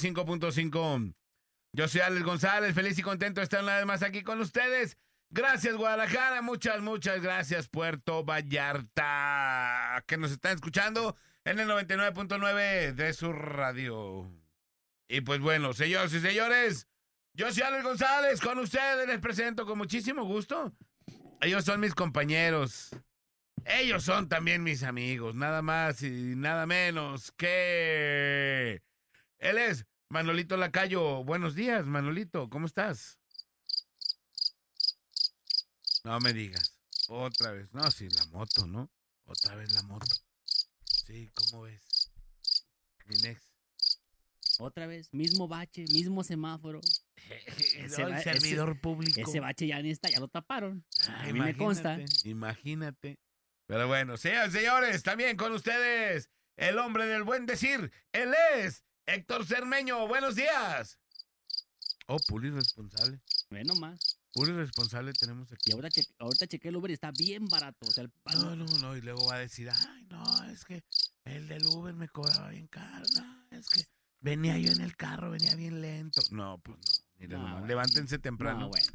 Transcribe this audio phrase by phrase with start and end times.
[0.00, 1.14] 95.5.
[1.72, 4.96] Yo soy Alex González, feliz y contento de estar una vez más aquí con ustedes.
[5.32, 13.12] Gracias Guadalajara, muchas, muchas gracias Puerto Vallarta, que nos están escuchando en el 99.9 de
[13.12, 14.28] su radio.
[15.08, 16.88] Y pues bueno, señores y señores,
[17.34, 20.72] yo soy Alex González, con ustedes les presento con muchísimo gusto.
[21.40, 22.90] Ellos son mis compañeros.
[23.64, 28.82] Ellos son también mis amigos, nada más y nada menos que...
[29.40, 31.24] Él es Manolito Lacayo.
[31.24, 33.18] Buenos días, Manolito, ¿cómo estás?
[36.04, 36.78] No me digas.
[37.08, 37.72] Otra vez.
[37.72, 38.90] No, sí, la moto, ¿no?
[39.24, 40.14] Otra vez la moto.
[40.84, 42.12] Sí, ¿cómo ves?
[43.06, 43.48] Mi next.
[44.58, 46.82] Otra vez, mismo bache, mismo semáforo.
[47.76, 49.22] Ese el servidor público.
[49.22, 50.84] Ese bache ya ni está, ya lo taparon.
[51.08, 51.98] a mí me consta.
[52.24, 53.18] Imagínate.
[53.66, 59.46] Pero bueno, sean señores, también con ustedes, el hombre del buen decir, él es Héctor
[59.46, 60.06] Cermeño.
[60.06, 60.98] Buenos días.
[62.06, 63.20] Oh, Puli responsable.
[63.50, 64.20] Bueno, más.
[64.32, 65.70] Puri responsable tenemos aquí.
[65.70, 65.88] Y ahora
[66.18, 67.86] ahorita chequé el Uber y está bien barato.
[67.86, 68.12] O sea, el...
[68.34, 68.96] No, no, no.
[68.96, 70.84] Y luego va a decir, ay, no, es que
[71.24, 73.04] el del Uber me cobraba bien caro.
[73.16, 73.84] No, es que
[74.20, 76.20] venía yo en el carro, venía bien lento.
[76.30, 77.66] No, pues no.
[77.66, 78.60] levántense temprano.
[78.60, 78.92] No, bueno.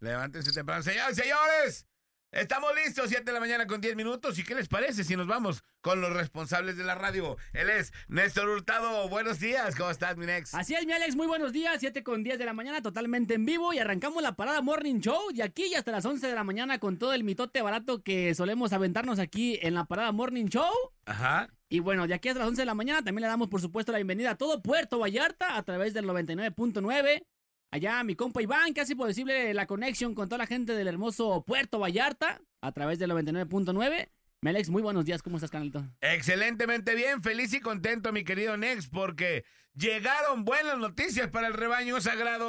[0.00, 0.82] Levántense temprano.
[0.82, 1.86] Señores, señores.
[2.34, 4.36] Estamos listos, 7 de la mañana con 10 minutos.
[4.40, 7.36] ¿Y qué les parece si nos vamos con los responsables de la radio?
[7.52, 9.08] Él es Néstor Hurtado.
[9.08, 10.52] Buenos días, ¿cómo estás, mi ex?
[10.52, 11.76] Así es, mi Alex, muy buenos días.
[11.78, 13.72] 7 con 10 de la mañana, totalmente en vivo.
[13.72, 15.30] Y arrancamos la parada Morning Show.
[15.32, 18.34] Y aquí ya hasta las 11 de la mañana con todo el mitote barato que
[18.34, 20.72] solemos aventarnos aquí en la parada Morning Show.
[21.06, 21.48] Ajá.
[21.68, 23.92] Y bueno, de aquí hasta las 11 de la mañana también le damos, por supuesto,
[23.92, 27.22] la bienvenida a todo Puerto Vallarta a través del 99.9.
[27.74, 31.42] Allá mi compa Iván, que hace posible la conexión con toda la gente del hermoso
[31.44, 34.10] Puerto Vallarta a través del 99.9.
[34.42, 35.84] Melex, muy buenos días, ¿cómo estás, canalito?
[36.00, 42.00] Excelentemente bien, feliz y contento, mi querido Nex, porque llegaron buenas noticias para el rebaño
[42.00, 42.46] sagrado.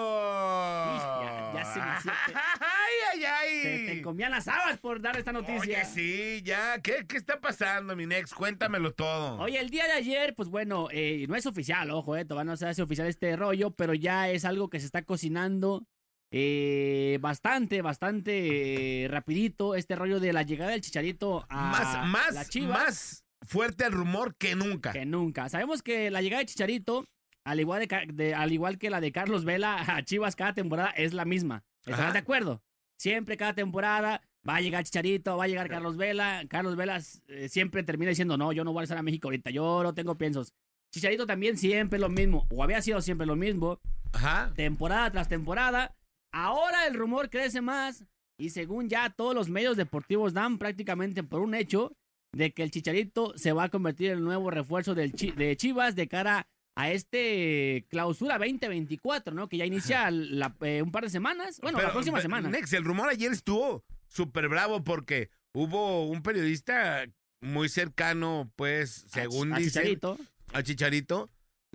[1.24, 3.62] ya, ya se me ay, ay, ay.
[3.62, 5.60] Se te comían las habas por dar esta noticia.
[5.60, 6.80] Oye, sí, ya.
[6.82, 8.34] ¿Qué, qué está pasando, mi Nex?
[8.34, 9.38] Cuéntamelo todo.
[9.40, 12.58] Oye, el día de ayer, pues bueno, eh, no es oficial, ojo, eh, todavía no
[12.58, 15.86] se hace oficial este rollo, pero ya es algo que se está cocinando
[16.32, 23.26] eh, bastante, bastante rapidito este rollo de la llegada del Chicharito a más, más, Más
[23.42, 24.92] fuerte el rumor que nunca.
[24.92, 25.50] Que nunca.
[25.50, 27.06] Sabemos que la llegada de Chicharito,
[27.46, 31.14] al igual, de, al igual que la de Carlos Vela a Chivas cada temporada, es
[31.14, 31.64] la misma.
[31.86, 32.62] ¿Estás de acuerdo?
[32.98, 36.44] Siempre cada temporada va a llegar Chicharito, va a llegar Carlos Vela.
[36.50, 39.52] Carlos Vela eh, siempre termina diciendo, no, yo no voy a estar a México ahorita,
[39.52, 40.54] yo no tengo piensos.
[40.92, 43.80] Chicharito también siempre lo mismo, o había sido siempre lo mismo.
[44.14, 44.52] Ajá.
[44.56, 45.96] Temporada tras temporada.
[46.32, 48.06] Ahora el rumor crece más
[48.38, 51.96] y según ya todos los medios deportivos dan prácticamente por un hecho
[52.34, 55.96] de que el Chicharito se va a convertir en el nuevo refuerzo del de Chivas
[55.96, 59.48] de cara a este clausura 2024, ¿no?
[59.48, 61.60] Que ya inicia eh, un par de semanas.
[61.62, 62.50] Bueno, la próxima semana.
[62.50, 67.06] Nex, el rumor ayer estuvo súper bravo porque hubo un periodista
[67.42, 70.18] muy cercano, pues, según a, Chicharito.
[70.54, 71.30] a Chicharito,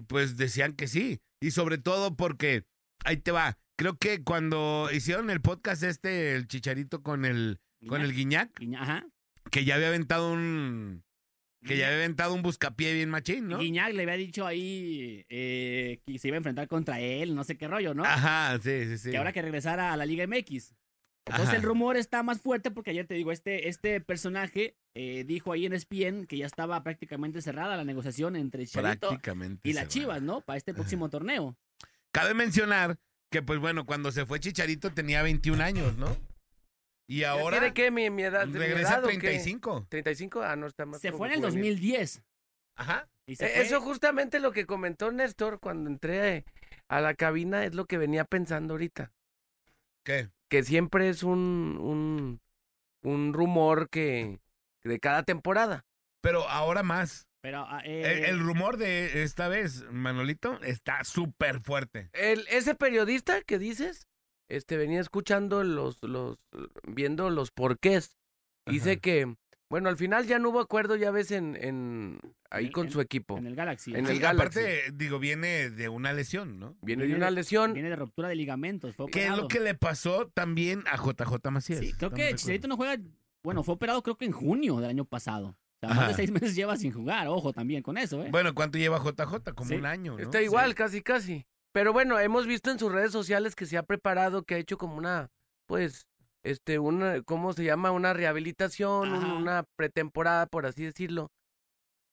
[0.06, 1.20] pues decían que sí.
[1.40, 2.64] Y sobre todo porque,
[3.04, 7.58] ahí te va, creo que cuando hicieron el podcast este, el Chicharito con el,
[7.88, 8.52] con el Guiñac,
[9.50, 11.02] que ya había aventado un...
[11.66, 13.58] Que ya había aventado un buscapié bien machín, ¿no?
[13.58, 17.58] Guiñac le había dicho ahí eh, que se iba a enfrentar contra él, no sé
[17.58, 18.04] qué rollo, ¿no?
[18.04, 19.10] Ajá, sí, sí, sí.
[19.10, 20.74] Que ahora que regresara a la Liga MX.
[21.26, 25.52] Entonces el rumor está más fuerte porque ayer te digo, este, este personaje eh, dijo
[25.52, 29.18] ahí en ESPN que ya estaba prácticamente cerrada la negociación entre Chicharito
[29.62, 30.40] y la Chivas, ¿no?
[30.40, 31.56] Para este próximo torneo.
[32.10, 32.98] Cabe mencionar
[33.30, 36.16] que pues bueno, cuando se fue Chicharito tenía 21 años, ¿no?
[37.10, 37.58] Y ahora...
[37.58, 37.90] ¿Tiene qué?
[37.90, 38.46] Mi, mi edad.
[38.46, 39.86] Regresa a 35.
[39.88, 41.00] 35, ah, no está más.
[41.00, 42.22] Se fue en el 2010.
[42.76, 43.08] Ajá.
[43.26, 46.44] E, eso justamente lo que comentó Néstor cuando entré
[46.88, 49.12] a la cabina es lo que venía pensando ahorita.
[50.04, 50.30] ¿Qué?
[50.48, 52.40] Que siempre es un, un
[53.02, 54.40] un rumor que
[54.84, 55.84] de cada temporada.
[56.20, 57.26] Pero ahora más.
[57.42, 62.10] Pero ah, El, eh, el rumor de esta vez, Manolito, está súper fuerte.
[62.12, 64.06] El, ese periodista que dices,
[64.50, 66.38] este venía escuchando los, los,
[66.86, 68.16] viendo los porqués.
[68.66, 69.00] Dice Ajá.
[69.00, 69.36] que,
[69.68, 72.18] bueno, al final ya no hubo acuerdo, ya ves, en, en
[72.50, 73.38] ahí En- con en- su equipo.
[73.38, 73.92] en el Galaxy.
[73.94, 74.60] en el Galaxy.
[74.60, 76.76] aparte, digo, viene de una lesión, ¿no?
[76.82, 77.72] Viene de una lesión.
[77.72, 78.94] Viene de ruptura de ligamentos.
[78.94, 81.78] Fue ¿Qué es lo que le pasó también a JJ Macías?
[81.80, 82.96] Sí, creo ¿Estamos que Chicharito no juega.
[83.42, 85.56] Bueno, fue operado creo que en junio del año pasado.
[85.82, 87.26] O sea, más de seis meses lleva sin jugar.
[87.28, 88.28] Ojo también con eso, ¿eh?
[88.30, 89.54] Bueno, ¿cuánto lleva JJ?
[89.54, 89.76] Como Sí.
[89.76, 90.18] un año, ¿no?
[90.18, 91.46] Está igual, casi, casi.
[91.72, 94.76] Pero bueno, hemos visto en sus redes sociales que se ha preparado, que ha hecho
[94.78, 95.28] como una,
[95.66, 96.06] pues,
[96.42, 97.90] este, una, ¿cómo se llama?
[97.92, 101.30] Una rehabilitación, un- una pretemporada, por así decirlo.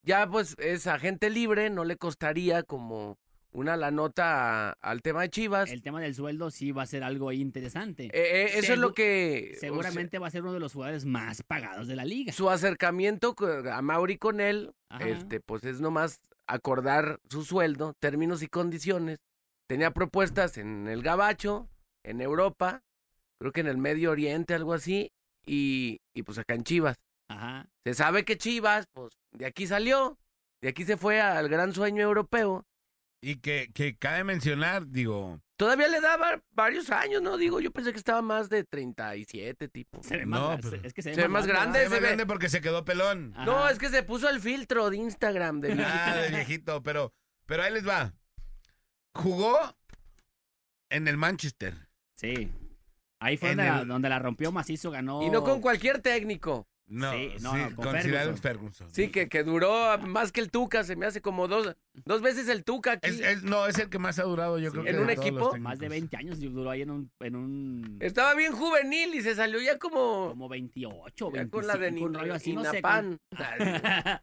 [0.03, 3.17] Ya, pues, es agente libre, no le costaría como
[3.51, 5.71] una la nota a- al tema de Chivas.
[5.71, 8.05] el tema del sueldo sí va a ser algo interesante.
[8.05, 9.53] Eh, eh, eso es lo que...
[9.55, 12.31] o sea, Seguramente va a ser uno de los jugadores más pagados de la liga.
[12.31, 13.35] su acercamiento
[13.71, 15.07] a Mauri con él, Ajá.
[15.09, 19.17] este, pues es nomás acordar su sueldo, términos y condiciones.
[19.69, 21.67] Tenía propuestas en el Gabacho,
[22.03, 22.81] en Europa,
[23.39, 25.11] creo que en el Medio Oriente, algo así,
[25.45, 26.97] y, y pues acá en Chivas.
[27.29, 27.67] Ajá.
[27.85, 30.17] Se sabe que Chivas, pues de aquí salió,
[30.61, 32.63] de aquí se fue al gran sueño europeo.
[33.21, 37.35] Y que, que cabe mencionar, digo, Todavía le daba varios años, ¿no?
[37.35, 40.03] Digo, yo pensé que estaba más de 37, tipo.
[40.03, 41.79] Se ve No, más, pero- es que se ve, Se ve más grande.
[41.79, 43.33] se se ve ve- grande porque se quedó pelón.
[43.35, 43.45] Ajá.
[43.45, 47.11] No, es que se puso el filtro de Instagram de Ah, de viejito, pero,
[47.47, 48.13] pero ahí les va.
[49.17, 49.57] Jugó
[50.89, 51.73] en el Manchester.
[52.15, 52.49] Sí.
[53.19, 55.23] Ahí fue donde, la, donde la rompió macizo, ganó.
[55.23, 56.67] Y no con cualquier técnico.
[56.89, 57.95] No, Sí, sí, no, no, con
[58.39, 58.89] Ferguson.
[58.93, 61.75] Sí, que, que duró más que el Tuca, se me hace como dos,
[62.05, 63.09] dos veces el Tuca aquí.
[63.09, 64.71] Es, es- no, es el que más ha durado, yo Sí.
[64.71, 65.57] creo que ¿En un equipo?
[65.57, 67.11] Más de 20 años duró ahí en un.
[67.19, 71.67] En un Estaba bien juvenil y se salió ya como, como 28, ya 25, con
[71.67, 72.77] la de un rollo así, no sé.
[72.79, 73.19] Inapan.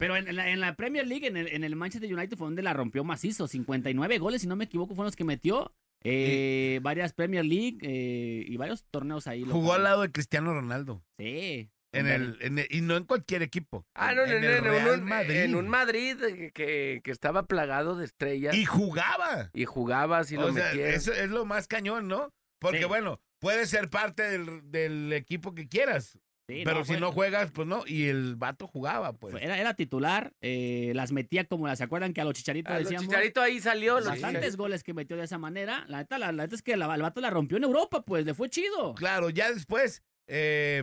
[0.00, 2.62] Pero en, la, en la Premier League, en el, en el Manchester United fue donde
[2.62, 3.46] la rompió macizo.
[3.46, 5.72] 59 goles, si no me equivoco, fueron los que metió.
[6.02, 9.44] Eh, varias Premier League eh, y varios torneos ahí.
[9.44, 11.04] Jugó al lado de Cristiano Ronaldo.
[11.18, 11.68] Sí.
[11.92, 13.84] En el, en el- y no en cualquier equipo.
[13.94, 15.36] Ah, no, en, en en- el en Real un, Madrid.
[15.36, 16.16] en un Madrid
[16.54, 19.50] que, que estaba plagado de estrellas Y y, jugaba.
[19.66, 20.94] jugaba así lo sea, metieron.
[20.94, 22.32] eso es lo más cañón, ¿no?
[22.60, 22.84] Porque Sí.
[22.84, 26.18] bueno, puedes ser parte del, del equipo que quieras.
[26.50, 27.84] Sí, pero si fue- no juegas, pues no.
[27.86, 29.34] Y el vato jugaba, pues.
[29.40, 32.74] era, era titular, eh, las metía como las, ¿se acuerdan que a los chicharitos A
[32.78, 33.06] los decíamos?
[33.08, 33.96] Chicharito ahí salió.
[33.96, 34.56] los Bastantes Chicharito.
[34.62, 35.84] goles que metió de esa manera.
[35.88, 38.24] La neta, la, la neta es que la- el vato la rompió en Europa, pues,
[38.26, 38.94] le fue chido.
[38.94, 40.82] Claro, ya después eh,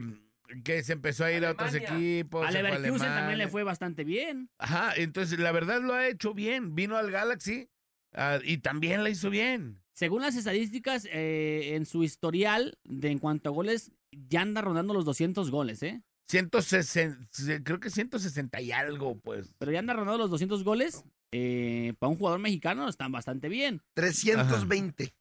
[0.64, 2.48] que se empezó a ir a otros equipos.
[2.48, 4.50] A Leverkusen también le fue bastante bien.
[4.58, 6.76] Ajá, entonces la verdad lo ha hecho bien.
[6.76, 7.70] Vino al Galaxy
[8.14, 9.82] ah, y también la hizo bien.
[9.94, 14.94] Según las estadísticas, eh, en su historial de en cuanto a goles, ya anda rondando
[14.94, 16.02] los 200 goles, ¿eh?
[16.30, 19.54] 160, creo que 160 y algo, pues.
[19.58, 21.04] Pero ya anda rondando los 200 goles.
[21.32, 23.82] eh, para un jugador mexicano están bastante bien.
[23.94, 25.14] 320.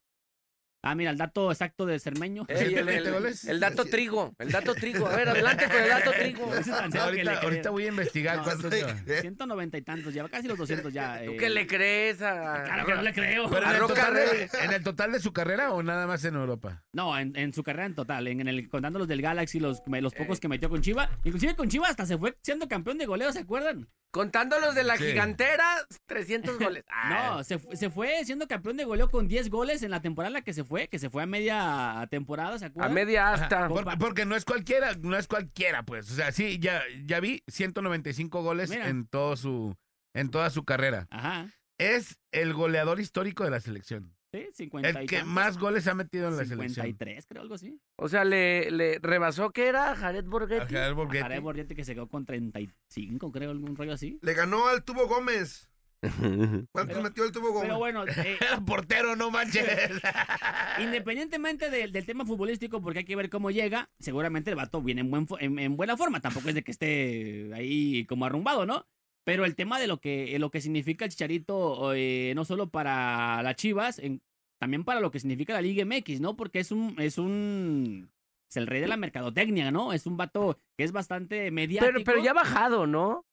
[0.83, 2.45] Ah, mira, el dato exacto de Cermeño.
[2.47, 3.43] Ey, el, 120 el- goles.
[3.45, 5.07] el dato trigo, el dato trigo.
[5.07, 6.51] A ver, adelante con el dato trigo.
[7.41, 8.95] Ahorita, voy a investigar No, cuántos lleva.
[9.21, 11.21] 190 y tantos, lleva casi los 200 ya.
[11.25, 11.37] ¿Tú eh.
[11.37, 12.63] qué le crees a.?
[12.63, 13.49] Claro que no le creo.
[13.49, 14.53] Pero en el, total de, Reyes.
[14.53, 16.83] en el total de su carrera o nada más en Europa.
[16.93, 19.81] No, en, en su carrera en total, en, en el, contando los del Galaxy, los,
[19.87, 20.17] los Eh.
[20.17, 21.09] pocos que metió con Chiva.
[21.23, 23.87] Inclusive con Chiva hasta se fue siendo campeón de goleo, ¿se acuerdan?
[24.11, 25.03] Contando los de la Sí.
[25.05, 25.65] gigantera,
[26.05, 26.83] 300 goles.
[26.89, 30.01] Ah, No, se, fu- se fue siendo campeón de goleo con 10 goles en la
[30.01, 32.93] temporada en la que se fue, que se fue a media temporada, ¿se a acuerdan?
[32.93, 33.67] media asta.
[33.67, 36.09] Por- Porque, porque no es cualquiera, no es cualquiera, pues.
[36.11, 38.87] O sea, sí, ya, ya vi 195 goles Mira.
[38.87, 39.75] en todo su,
[40.13, 41.07] en toda su carrera.
[41.11, 41.47] Ajá.
[41.77, 44.16] Es el goleador histórico de la selección.
[44.33, 46.69] Sí, 50 El y que más goles ha metido en la selección.
[46.85, 47.79] 53, creo, algo así.
[47.95, 50.67] O sea, le, le rebasó que era Jared A Borghetti.
[50.67, 51.21] Gerard Borghetti.
[51.23, 54.19] Jared Borghetti que se quedó con 35, creo, algún rollo así.
[54.21, 55.69] Le ganó al Tubo Gómez.
[56.01, 56.67] ¿Cuántos
[56.97, 57.63] Pero- metió el Tubo Gómez?
[57.69, 59.65] Pero bueno, eh, Era portero, no manches.
[60.79, 65.01] independientemente del- del tema futbolístico, porque hay que ver cómo llega, seguramente el vato viene
[65.01, 65.27] en, buen
[65.59, 66.19] en buena forma.
[66.19, 68.85] Tampoco es de que esté ahí como arrumbado, ¿no?
[69.27, 72.69] Pero el tema de lo que, eh, lo que significa el Chicharito, eh, no solo
[72.69, 74.21] para las Chivas, en-
[74.57, 76.37] también para lo que significa la Liga MX, ¿no?
[76.37, 78.09] Porque es un, es un,
[78.49, 79.91] es el rey de la mercadotecnia, ¿no?
[79.91, 81.91] Es un vato que es bastante mediático.
[81.93, 83.25] Pero, pero ya ha bajado, ¿no?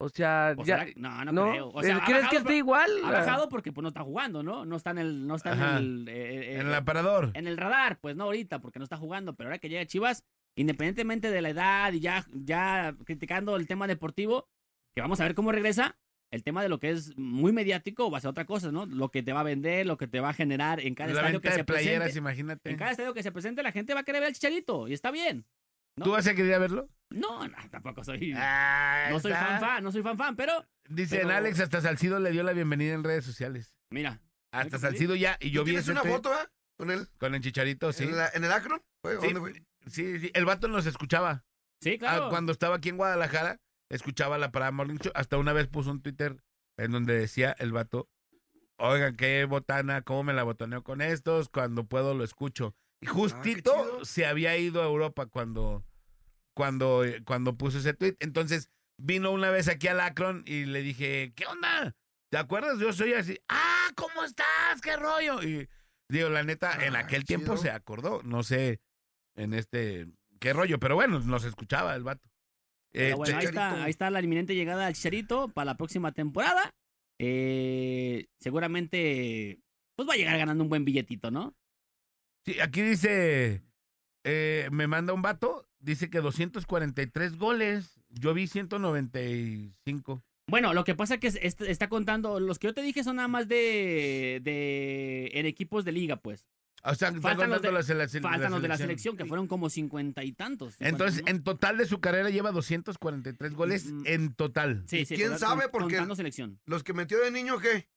[0.00, 0.84] O sea, O ya.
[0.84, 1.50] sea, no, no, ¿no?
[1.50, 1.68] creo.
[1.70, 2.90] O sea, ha ¿Crees bajado, que esté igual?
[3.04, 4.64] Ha bajado porque pues no está jugando, ¿no?
[4.64, 7.32] No está en el, no está en el, eh, eh, en el aparador.
[7.34, 10.22] en el radar, pues no ahorita, porque no está jugando, pero ahora que llega Chivas,
[10.56, 14.46] independientemente de la edad y ya, ya criticando el tema deportivo,
[14.94, 15.96] que vamos a ver cómo regresa,
[16.30, 18.86] el tema de lo que es muy mediático va a ser otra cosa, ¿no?
[18.86, 21.20] Lo que te va a vender, lo que te va a generar en cada La
[21.20, 22.18] estadio que de se playeras, presente.
[22.18, 22.70] imagínate.
[22.70, 24.92] En cada estadio que se presente, la gente va a querer ver al Chicharito, y
[24.92, 25.46] está bien.
[25.96, 26.04] ¿no?
[26.06, 26.88] ¿Tú vas a querer verlo?
[27.10, 28.32] No, no, tampoco soy.
[28.36, 29.46] Ah, no soy está.
[29.46, 32.52] fan fan, no soy fan fan, pero Dicen pero- Alex, hasta Salcido le dio la
[32.52, 33.74] bienvenida en redes sociales.
[33.90, 34.20] mira.
[34.52, 34.78] Hasta.
[34.78, 36.46] Salcido ya, y yo ¿Tú vi ¿Tienes una foto, eh?
[36.78, 37.08] Con él.
[37.18, 38.04] con el chicharito, sí.
[38.04, 38.80] ¿En, la- en el Akron?
[39.02, 39.32] Fue, Sí.
[39.32, 39.52] ¿Dónde fue?
[39.90, 41.44] Sí, sí, el vato nos escuchaba.
[41.82, 42.28] Sí, Ah, claro.
[42.30, 43.58] cuando estaba aquí en Guadalajara,
[43.94, 45.12] escuchaba la Parada Morning Show.
[45.14, 46.36] Hasta una vez puso un Twitter
[46.76, 48.08] en donde decía el vato,
[48.76, 52.74] oigan, qué botana, cómo me la botaneo con estos, cuando puedo lo escucho.
[53.00, 54.04] Y justito chido.
[54.04, 55.84] se había ido a Europa cuando,
[56.54, 58.16] cuando, eh, cuando puso ese tweet.
[58.20, 61.94] Entonces vino una vez aquí al Akron y le dije, ¿qué onda?
[62.30, 62.78] ¿Te acuerdas?
[62.78, 64.80] Yo soy así, ah, ¿cómo estás?
[64.82, 65.42] ¿Qué rollo?
[65.42, 65.68] Y
[66.08, 68.80] digo, la neta, en Ah, aquel tiempo se acordó, no sé
[69.36, 70.06] en este,
[70.40, 72.28] qué rollo, pero bueno, nos escuchaba el vato.
[72.94, 76.12] Pero Eh, bueno, ahí está, ahí está la inminente llegada del Chicharito para la próxima
[76.12, 76.70] temporada.
[77.20, 79.58] Eh, seguramente,
[79.96, 81.54] pues va a llegar ganando un buen billetito, ¿no?
[82.46, 83.62] Sí, aquí dice,
[84.24, 90.22] eh, me manda un vato, dice que 243 goles, yo vi 195.
[90.48, 93.02] Bueno, lo que pasa es que es- es- está contando, los que yo te dije
[93.02, 96.46] son nada más de, de en equipos de liga, pues.
[96.86, 98.76] O sea, Faltan los de- las de la sele- Faltan los de la selección.
[98.76, 100.74] selección, que fueron como cincuenta y tantos.
[100.80, 101.36] Entonces, 50, ¿no?
[101.38, 104.84] en total de su carrera lleva 243 goles Mm, en total.
[104.86, 105.68] Sí, sí, ¿quién sabe?
[105.70, 106.60] Porque- selección.
[106.66, 107.88] ¿Los que metió de niño qué?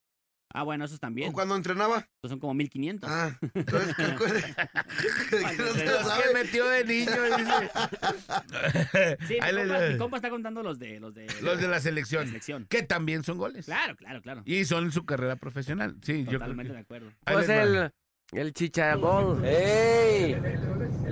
[0.53, 1.29] Ah, bueno, esos también.
[1.29, 1.98] ¿O cuando entrenaba?
[2.15, 3.10] Estos son como 1500.
[3.12, 4.03] Ah, entonces, ¿qué,
[5.29, 6.24] qué- qué no se Los sabe?
[6.24, 9.17] que metió de niño, dice.
[9.27, 11.79] Sí, mi compa, mi compa está contando los de los de, Los de la la
[11.82, 12.65] selección, selección.
[12.70, 13.65] que también son goles.
[13.65, 14.41] Claro, claro, claro.
[14.46, 15.98] Y son su carrera profesional.
[16.01, 17.08] Sí, yo creo Totalmente que- de acuerdo.
[17.25, 17.91] Ahí Pues el,
[18.31, 19.43] el chichargol.
[19.46, 20.41] ¡Ey!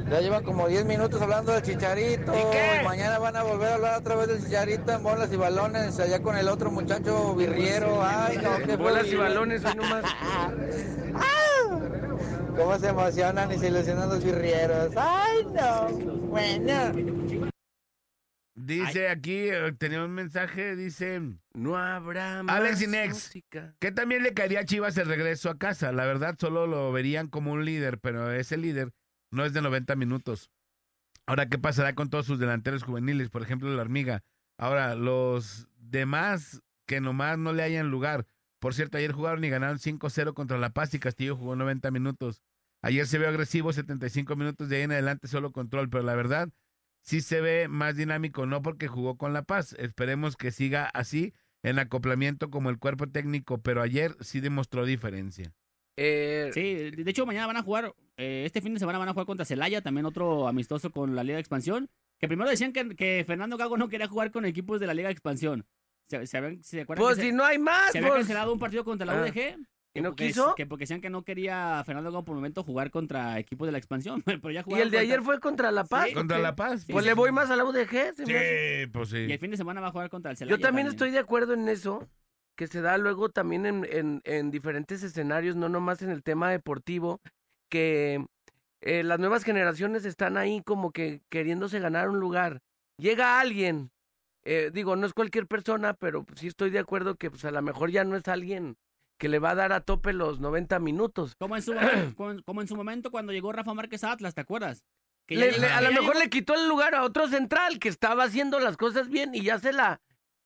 [0.10, 2.34] Ya llevan como 10 minutos hablando del chicharito.
[2.34, 2.82] ¿Y qué?
[2.84, 6.22] mañana van a volver a hablar otra vez del chicharito en bolas y balones, allá
[6.22, 8.04] con el otro muchacho birriero.
[8.04, 10.04] Ay, no, qué Bolas y balones, hoy nomás.
[12.56, 14.92] ¿Cómo se emocionan y se ilusionan los birrieros?
[14.96, 15.88] ¡Ay, no!
[16.28, 17.52] Bueno.
[18.56, 21.22] Dice aquí, eh, tenía un mensaje, dice
[21.54, 23.14] No habrá más Alex y Nex.
[23.14, 23.76] música.
[23.80, 25.92] que también le caería a Chivas el regreso a casa.
[25.92, 28.94] La verdad, solo lo verían como un líder, pero ese líder
[29.30, 30.50] no es de 90 minutos.
[31.26, 33.30] Ahora, ¿qué pasará con todos sus delanteros juveniles?
[33.30, 34.24] Por ejemplo, la hormiga.
[34.58, 38.26] Ahora, los demás que nomás no le hayan lugar.
[38.60, 42.42] Por cierto, ayer jugaron y ganaron 5-0 contra La Paz y Castillo jugó 90 minutos.
[42.82, 46.50] Ayer se vio agresivo, 75 minutos de ahí en adelante solo control, pero la verdad
[47.06, 49.74] sí se ve más dinámico, no porque jugó con La Paz.
[49.80, 51.34] Esperemos que siga así
[51.64, 55.54] en acoplamiento como el cuerpo técnico, pero ayer sí demostró diferencia.
[55.98, 59.14] Eh, Sí, de hecho mañana van a jugar, eh, este fin de semana van a
[59.14, 62.96] jugar contra Celaya, también otro amistoso con la Liga de Expansión, que primero decían que,
[62.96, 65.66] que Fernando Gago no quería jugar con equipos de la Liga de Expansión.
[66.08, 68.20] ¿Se, se, habían- se acuerdan Pues que si se, no hay más, se había pues.
[68.22, 69.24] cancelado un partido contra la Ah.
[69.96, 70.54] ¿Y no porque, quiso?
[70.56, 73.72] Que porque decían que no quería Fernando Gago por el momento jugar contra equipos de
[73.72, 76.08] la expansión, pero ya Y el de contra- ayer fue contra La Paz.
[76.10, 76.14] Sí.
[76.14, 76.38] Contra.
[76.38, 76.84] La Paz.
[76.86, 77.10] Sí, Pues sí.
[77.10, 78.14] le voy más a la UDG.
[78.16, 78.82] se me hace.
[78.84, 80.56] Sí, pues Y el fin de semana va a jugar contra el Celaya.
[80.58, 82.08] Yo también estoy de acuerdo en eso,
[82.58, 86.50] que se da luego también en, en, en diferentes escenarios, no nomás en el tema
[86.52, 87.22] deportivo,
[87.70, 88.26] que
[88.82, 92.60] eh, las nuevas generaciones están ahí como que queriéndose ganar un lugar.
[92.98, 93.92] Llega alguien,
[94.44, 97.52] eh, digo, no es cualquier persona, pero pues sí estoy de acuerdo que pues a
[97.52, 98.78] lo mejor ya no es alguien
[99.18, 101.36] que le va a dar a tope los 90 minutos.
[101.38, 104.34] Como en su momento, como, como en su momento cuando llegó Rafa Márquez a Atlas,
[104.36, 104.84] ¿te acuerdas?
[105.28, 107.80] Que Le- ya- le- a lo mejor llegó- le quitó el lugar a otro central
[107.80, 110.02] que estaba haciendo las cosas bien y ya se la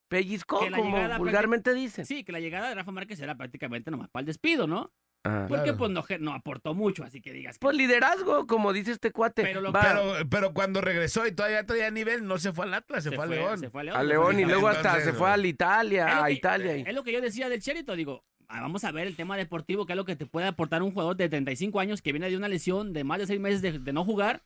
[0.08, 2.06] pellizcó, la como llegada vulgarmente dicen.
[2.06, 4.92] Sí, que la llegada de Rafa Márquez era prácticamente nomás para el despido, ¿no?
[5.26, 5.48] Ajá.
[5.50, 5.78] Porque Claro.
[5.78, 7.60] pues no, aportó mucho, así que digas que...
[7.60, 9.44] Pues liderazgo, como dice este cuate.
[9.44, 12.74] Pero lo- Va Pero, pero cuando regresó y todavía traía nivel, no se fue al
[12.74, 13.60] Atlas, se, fue a León.
[13.60, 13.98] se fue a León.
[13.98, 14.04] a
[14.40, 16.74] y luego hasta Entonces, se fue a Italia, a Italia.
[16.78, 19.86] Es lo que yo decía del Cherito, digo, ah, vamos a ver el tema deportivo,
[19.86, 22.38] que es lo que te puede aportar un jugador de 35 años que viene de
[22.38, 24.44] una lesión de más de 6 meses de, de no jugar.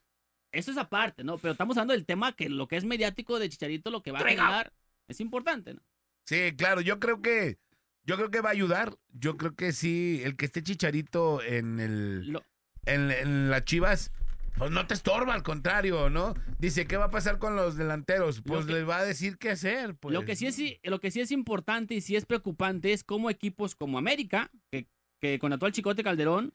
[0.52, 1.38] Eso es aparte, ¿no?
[1.40, 4.20] Pero estamos hablando del tema que lo que es mediático de Chicharito, lo que va
[4.20, 4.74] a generar,
[5.08, 5.82] es importante, ¿no?
[6.26, 7.58] Sí, claro, yo creo que
[8.06, 8.96] yo creo que va a ayudar.
[9.14, 12.44] Yo creo que sí, el que esté Chicharito en el Lo-
[12.86, 14.12] en, en las Chivas
[14.58, 16.34] pues no te estorba, al contrario, ¿no?
[16.60, 18.42] Dice, ¿qué va a pasar con los delanteros?
[18.42, 20.14] Pues que- les va a decir qué hacer, pues.
[20.14, 23.30] Lo que, sí es, lo que sí es importante y sí es preocupante es cómo
[23.30, 24.88] equipos como América, que,
[25.22, 26.54] que contrató al Chicote Calderón,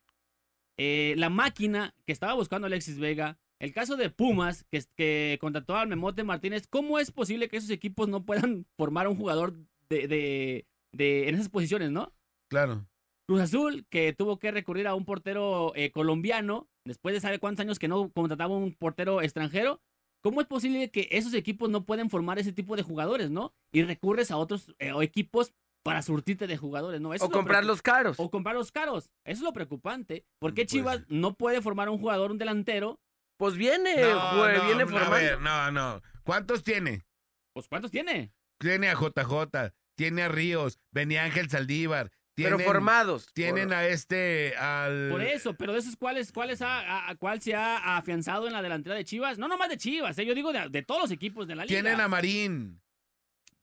[0.79, 5.77] eh, la máquina que estaba buscando Alexis Vega, el caso de Pumas, que, que contrató
[5.77, 9.55] al Memote Martínez, ¿cómo es posible que esos equipos no puedan formar un jugador
[9.89, 12.13] de, de, de- en esas posiciones, no?
[12.49, 12.87] Claro.
[13.27, 17.63] Cruz Azul, que tuvo que recurrir a un portero eh, colombiano, después de saber cuántos
[17.65, 19.81] años que no contrataba un portero extranjero,
[20.23, 23.55] ¿cómo es posible que esos equipos no pueden formar ese tipo de jugadores, no?
[23.73, 25.53] Y recurres a otros eh, o equipos
[25.85, 27.15] para surtirte de jugadores, ¿no?
[27.15, 28.17] Eso o es lo comprar preocup- los caros.
[28.19, 29.05] O comprar los caros.
[29.25, 30.27] Eso es lo preocupante.
[30.41, 32.99] ¿Por qué Pues Chivas no puede formar un jugador, un delantero,
[33.39, 35.11] Pues viene, No, jue- no, viene A formando.
[35.13, 36.03] ver, no, no.
[36.25, 37.05] ¿Cuántos tiene?
[37.55, 38.33] Pues, ¿cuántos tiene?
[38.59, 42.11] Tiene a JJ, tiene a Ríos, venía Ángel Saldívar.
[42.45, 43.27] Pero formados.
[43.33, 45.09] Tienen Por- a este, al...
[45.11, 48.63] Por eso, pero de esos cuáles, cuáles a- a- cuál se ha afianzado en la
[48.63, 49.39] delantera de Chivas.
[49.39, 51.81] No nomás de Chivas, eh, yo digo de, de todos los equipos de la liga.
[51.81, 52.81] Tienen a Marín.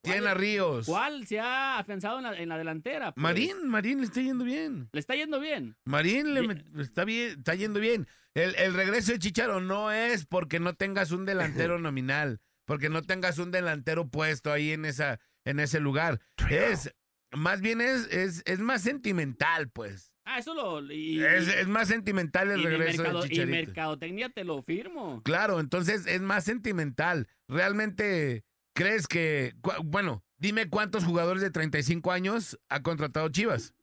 [0.02, 0.86] Tienen a Ríos.
[0.86, 3.12] ¿Cuál se ha afianzado en la, en la delantera?
[3.12, 4.88] Pues, Marín, Marín le está yendo bien.
[4.92, 5.76] Le está yendo bien.
[5.84, 8.08] Marín le está bien, está yendo bien.
[8.36, 13.02] El, el regreso de Chicharo no es porque no tengas un delantero nominal, porque no
[13.02, 16.22] tengas un delantero puesto ahí en esa, en ese lugar.
[16.52, 16.94] Es,
[17.36, 20.12] más bien es, es, es más sentimental, pues.
[20.26, 20.82] Ah, eso lo.
[20.92, 25.22] Y, Es, es más sentimental el regreso mercado- de y mercadotecnia te lo firmo.
[25.24, 27.28] Claro, entonces es más sentimental.
[27.48, 28.44] ¿Realmente
[28.76, 33.74] crees que, bueno, dime cuántos jugadores de 35 años ha contratado Chivas?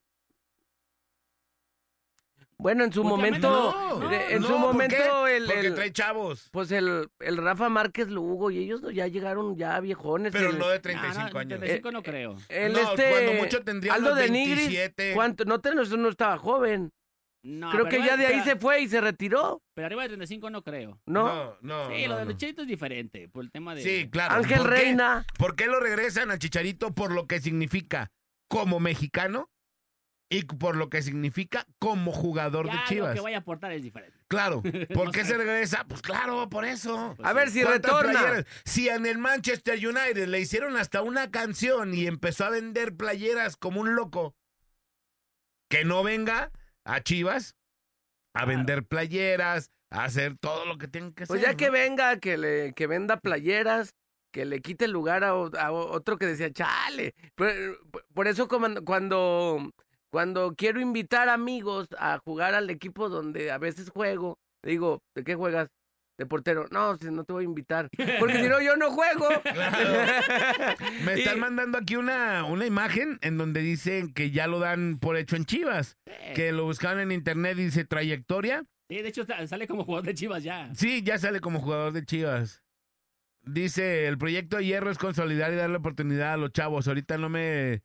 [2.62, 5.37] Bueno, en su momento, no, eh, en no, su ¿por momento qué?
[5.37, 9.57] el, Porque el- trae chavos, pues el, el Rafa Márquez Lugo y ellos ya llegaron
[9.57, 10.33] ya viejones.
[10.33, 11.59] pero el, no de No, 35 no, años.
[11.59, 12.37] 35 no creo.
[12.49, 15.12] el no, este, cuando mucho tendría Aldo unos de Nigris, 27.
[15.14, 15.45] ¿cuánto?
[15.45, 16.90] No, te- no, no estaba joven.
[17.45, 20.49] No, Creo que ya de ahí se fue y se retiró, Pero arriba de 35
[20.50, 21.00] no creo.
[21.07, 21.25] ¿no?
[21.26, 21.88] No, no.
[21.88, 23.28] sí, no, lo de Chicharito es diferente.
[23.28, 23.83] Por el tema de.
[23.83, 24.37] Sí, claro.
[24.37, 24.76] Ángel ¿Por qué?
[24.76, 25.26] Reina.
[25.38, 26.92] ¿Por qué lo regresan al Chicharito?
[26.92, 28.12] Por lo que significa
[28.49, 29.49] como mexicano
[30.33, 33.15] y por lo que significa como jugador Ya de lo Chivas.
[33.15, 34.19] que vaya a aportar es diferente.
[34.29, 34.62] Claro.
[34.95, 35.85] ¿Por qué se regresa?
[35.87, 37.15] Pues claro, por eso.
[37.17, 37.37] Pues A sí.
[37.37, 38.12] ver si ¿Cuántas retorna.
[38.21, 38.47] playeras?
[38.65, 43.57] Si en el Manchester United le hicieron hasta una canción y empezó a vender playeras
[43.57, 44.35] como un loco,
[45.68, 46.51] que no venga
[46.85, 47.57] a Chivas
[48.35, 48.49] a Claro.
[48.49, 51.35] vender playeras, a hacer todo lo que tenga que hacer.
[51.37, 53.95] Pues ya que venga, que le que venda playeras,
[54.33, 57.14] que le quite el lugar a, otro que decía, chale.
[57.35, 57.53] Por,
[58.14, 59.71] por eso cuando,
[60.12, 65.35] cuando quiero invitar amigos a jugar al equipo donde a veces juego, digo, ¿de qué
[65.35, 65.68] juegas?
[66.18, 66.66] De portero.
[66.70, 67.88] No, si no te voy a invitar.
[68.20, 69.27] Porque si no, yo no juego.
[71.05, 74.98] Me están Y- mandando aquí una, una imagen en donde dicen que ya lo dan
[75.01, 76.35] por hecho en Chivas, Sí.
[76.35, 78.64] que lo buscaron en internet y dice trayectoria.
[78.90, 80.72] Sí, de hecho sa- sale como jugador de Chivas ya.
[80.75, 82.62] Sí, ya sale como jugador de Chivas.
[83.44, 86.87] Dice, el proyecto de Hierro es consolidar y darle oportunidad a los chavos.
[86.87, 87.83] Ahorita no me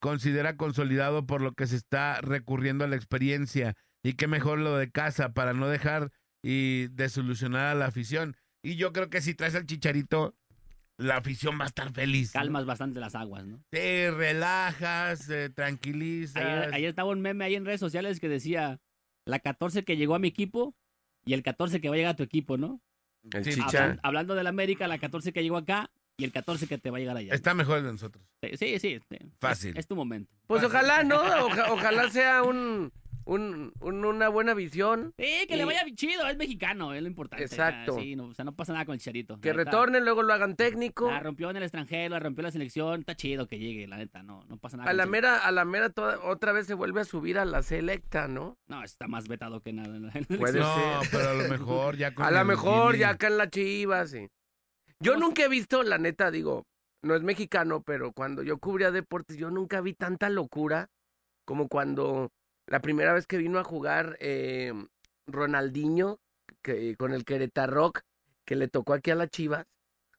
[0.00, 3.74] considera consolidado por lo que se está recurriendo a la experiencia.
[4.02, 6.10] Y qué mejor lo de casa para no dejar
[6.42, 8.36] y desilusionar a la afición.
[8.62, 10.36] Y yo creo que si traes al chicharito,
[10.96, 12.34] la afición va a estar feliz.
[12.34, 12.40] ¿no?
[12.40, 13.60] Calmas bastante las aguas, ¿no?
[13.70, 16.42] Te relajas, eh, tranquilizas.
[16.44, 18.80] Ayer, ayer estaba un meme ahí en redes sociales que decía
[19.24, 20.74] la 14 que llegó a mi equipo
[21.24, 22.80] y el 14 que va a llegar a tu equipo, ¿no?
[23.22, 23.42] El.
[23.90, 26.96] Hablan- hablando del América, la 14 que llegó acá y el 14 que te va
[26.96, 27.32] a llegar allá.
[27.32, 28.22] Está mejor de nosotros.
[28.42, 29.00] Sí, sí, sí.
[29.08, 29.16] sí.
[29.40, 29.70] Fácil.
[29.70, 30.34] Es, es tu momento.
[30.48, 31.14] Pues ojalá, ¿no?
[31.46, 32.90] Oja- ojalá sea un,
[33.24, 35.14] un- un- una buena visión.
[35.16, 37.44] Sí, que Y- le vaya chido, es mexicano, es lo importante.
[37.44, 37.96] Exacto.
[38.00, 39.40] Sí, no, o sea, no pasa nada con el Chicharito.
[39.40, 41.08] Que retornen, luego lo hagan técnico.
[41.08, 42.98] La rompió en el extranjero, la rompió en la selección.
[42.98, 44.88] Está chido que llegue, la neta, no, no pasa nada.
[44.88, 47.44] A con la mera, a la mera toda- otra vez se vuelve a subir a
[47.44, 48.56] la selecta, ¿no?
[48.66, 49.94] No, está más vetado que nada.
[49.94, 50.58] en la- en la Puede.
[50.58, 51.10] No, ser.
[51.12, 54.10] pero a lo mejor ya con A lo el mejor ya acá en la Chivas,
[54.10, 54.26] sí.
[55.00, 55.24] Yo No sé.
[55.24, 56.64] nunca he visto, la neta, digo,
[57.02, 60.88] no es mexicano, pero cuando yo cubría deportes, yo nunca vi tanta locura
[61.44, 62.30] como cuando
[62.66, 64.72] la primera vez que vino a jugar eh,
[65.26, 66.18] Ronaldinho
[66.62, 67.92] que, con el Querétaro,
[68.44, 69.66] que le tocó aquí a la Chivas.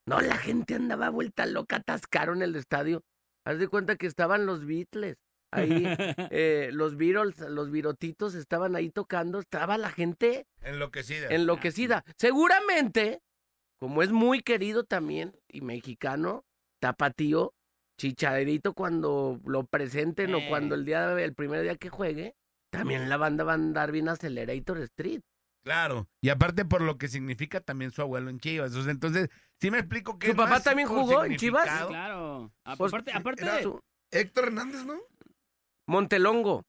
[0.05, 3.03] No, la gente andaba vuelta loca, atascaron el estadio.
[3.45, 5.17] Haz de cuenta que estaban los Beatles.
[5.51, 5.83] Ahí,
[6.31, 11.27] eh, los Beatles, los virotitos estaban ahí tocando, estaba la gente Enloquecida.
[11.29, 12.03] enloquecida.
[12.17, 13.21] Seguramente,
[13.79, 16.43] como es muy querido también y mexicano,
[16.81, 17.53] tapatío,
[17.97, 20.45] chicharito cuando lo presenten o Eh.
[20.49, 22.35] cuando el día el primer día que juegue,
[22.71, 25.21] también la banda va a andar bien Accelerator Street.
[25.63, 26.07] Claro.
[26.21, 28.73] Y aparte por lo que significa también su abuelo en Chivas.
[28.75, 29.27] O sea, entonces,
[29.59, 31.67] sí me explico que ¿Su papá también jugó en Chivas?
[31.69, 32.53] Sí, claro.
[32.77, 34.97] Pues, aparte, aparte era Su- Héctor Hernández, ¿no?
[35.89, 36.65] Montelongo,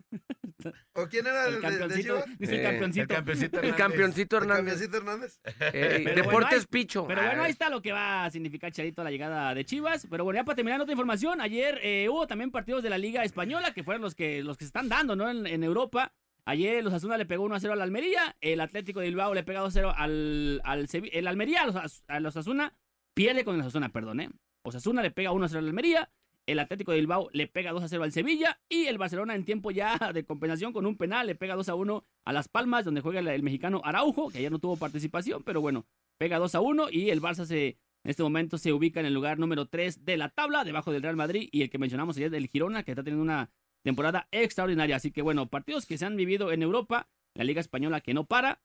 [0.94, 2.38] ¿O quién era el el de, de campeoncito, Chivas?
[2.38, 3.02] dice el Eh, campeoncito.
[3.02, 5.40] El campeoncito el campeoncito El Hernández, campeoncito Hernández.
[5.44, 7.06] eh, Pero bueno, Deportes ahí- Picho.
[7.06, 10.06] Pero bueno, Ah, ahí está lo que va a significar Charito la llegada de Chivas.
[10.10, 13.22] Pero bueno, ya para terminar otra información, ayer eh, hubo también partidos de la Liga
[13.24, 15.30] Española que fueron los que, los que se están dando ¿no?
[15.30, 16.12] en, en Europa.
[16.46, 19.44] Ayer los Asuna le pegó 1 a 0 al Almería, el Atlético de Bilbao le
[19.44, 22.74] pega 2 a 0 al, al Sevi- el Almería a los, As- a los Asuna
[23.14, 24.30] pierde con el Asuna, perdón, ¿eh?
[24.62, 26.10] Osasuna le pega 1 a 0 al Almería,
[26.50, 29.44] el Atlético de Bilbao le pega 2 a 0 al Sevilla y el Barcelona en
[29.44, 32.84] tiempo ya de compensación con un penal le pega 2 a 1 a Las Palmas,
[32.84, 35.86] donde juega el, mexicano Araujo, que ayer no tuvo participación, pero bueno,
[36.18, 39.14] pega 2 a 1 y el Barça se, en este momento se ubica en el
[39.14, 42.30] lugar número 3 de la tabla, debajo del Real Madrid y el que mencionamos ayer
[42.30, 43.50] del Girona, que está teniendo una
[43.82, 44.96] temporada extraordinaria.
[44.96, 48.24] Así que bueno, partidos que se han vivido en Europa, la Liga Española que no
[48.24, 48.60] para.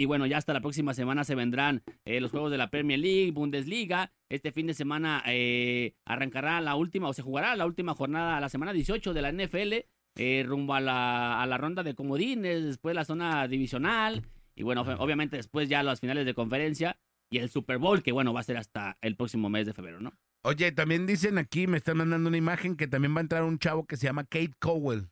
[0.00, 3.00] Y bueno, ya hasta la próxima semana se vendrán eh, los juegos de la Premier
[3.00, 4.12] League, Bundesliga.
[4.30, 8.48] Este fin de semana eh, arrancará la última, o se jugará la última jornada, la
[8.48, 9.74] semana 18 de la NFL,
[10.16, 14.22] eh, rumbo a la, a la ronda de comodines, después la zona divisional.
[14.54, 16.96] Y bueno, ob- obviamente después ya las finales de conferencia
[17.28, 20.00] y el Super Bowl, que bueno, va a ser hasta el próximo mes de febrero,
[20.00, 20.12] ¿no?
[20.44, 23.58] Oye, también dicen aquí, me están mandando una imagen que también va a entrar un
[23.58, 25.08] chavo que se llama Kate Cowell.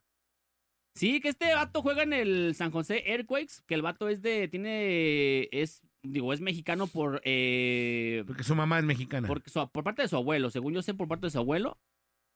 [0.97, 4.49] Sí, que este vato juega en el San José Earthquakes, que el vato es de,
[4.49, 9.29] tiene, es, digo, es mexicano por, eh, Porque su mamá es mexicana.
[9.29, 11.79] por, su- por parte de su abuelo, según yo sé, por parte de su abuelo,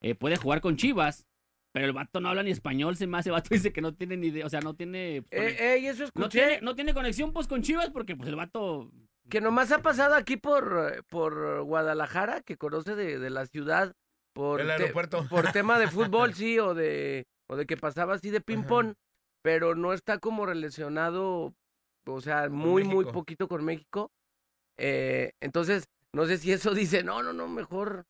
[0.02, 1.26] eh, puede jugar con Chivas,
[1.72, 3.94] pero el vato no habla ni español, se me hace, el vato dice que no
[3.94, 6.74] tiene ni idea, o sea, no tiene, Eh, eh, y eso no escuché tiene, no
[6.74, 8.90] tiene conexión pues con Chivas porque pues el vato,
[9.30, 13.94] que nomás ha pasado aquí por, eh, por Guadalajara, que conoce de, de la ciudad
[14.34, 15.26] por, El te- aeropuerto.
[15.30, 18.94] por tema de fútbol, sí, o de, o de que pasaba así de ping-pong,
[19.42, 21.52] pero no está como relacionado,
[22.06, 23.12] o sea, muy, muy México.
[23.12, 24.12] poquito con México.
[24.78, 28.06] Eh, entonces, no sé si eso dice, no, no, no, mejor.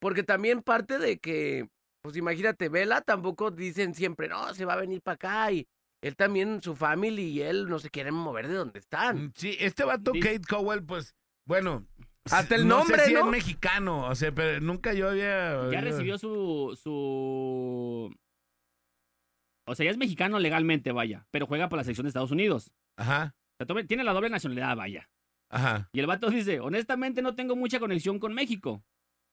[0.00, 1.68] Porque también parte de que,
[2.02, 5.66] pues imagínate, Vela tampoco dicen siempre, no, se va a venir para acá y
[6.02, 9.26] él también, su familia y él no se quieren mover de donde están.
[9.26, 11.14] Mm, Sí, este vato Dice- Kate Cowell, pues,
[11.46, 11.86] bueno.
[12.30, 13.20] Hasta el no nombre, sé si ¿no?
[13.20, 15.68] es mexicano, o sea, pero nunca yo había...
[15.70, 18.14] ya recibió su, su,
[19.66, 22.72] o sea, ya es mexicano legalmente, vaya, pero juega para la selección de Estados Unidos,
[22.96, 25.08] Ajá, o sea, tome- tiene la doble nacionalidad, vaya.
[25.50, 25.88] ajá.
[25.92, 28.82] Y el vato dice, honestamente no tengo mucha conexión con México.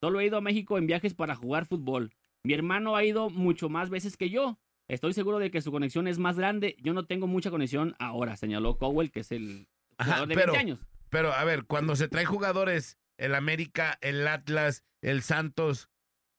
[0.02, 2.13] Solo he ido a México en viajes para jugar fútbol.
[2.46, 4.58] Mi hermano ha ido mucho más veces que yo.
[4.88, 6.78] Estoy seguro de que su conexión es más grande.
[6.82, 10.54] Yo no tengo mucha conexión ahora, señaló Cowell, que es el Ajá, jugador de pero-
[10.54, 10.86] 20 años.
[11.10, 15.89] Pero, a ver, cuando se trae jugadores, el América, el Atlas, el Santos,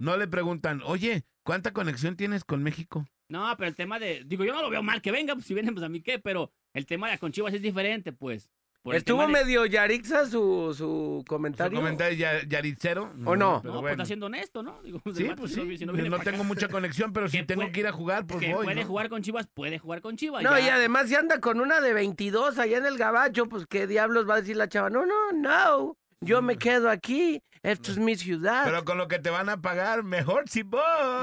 [0.00, 3.06] no le preguntan, oye, ¿cuánta conexión tienes con México?
[3.30, 4.22] No, pero el tema de...
[4.26, 6.18] Digo, yo no lo veo mal que venga, pues si vienen, pues a mí qué,
[6.18, 8.50] pero el tema de con Chivas es diferente, pues.
[8.82, 11.78] Por Estuvo de- medio Yarixa su, su Su comentario.
[11.78, 13.12] comentario ya, Yaricero.
[13.26, 13.60] ¿O no?
[13.62, 14.80] Pero No, pues está siendo honesto, ¿no?
[14.82, 15.76] Digo, Sí, pues si no sí.
[15.78, 18.26] si no no tengo acá, mucha conexión, pero si tengo puede- que ir a jugar,
[18.26, 18.64] pues que voy.
[18.64, 18.86] puede ¿no?
[18.86, 20.42] jugar con Chivas, puede jugar con Chivas.
[20.42, 20.64] No, ya.
[20.64, 24.26] y además si anda con una de 22 allá en el gabacho, pues qué diablos
[24.28, 24.88] va a decir la chava.
[24.88, 25.98] No, no, no.
[26.22, 27.42] Yo me quedo aquí.
[27.62, 28.62] Esto es mi ciudad.
[28.62, 28.68] Mm.
[28.68, 30.80] Pero con lo que te van a pagar, mejor si voy.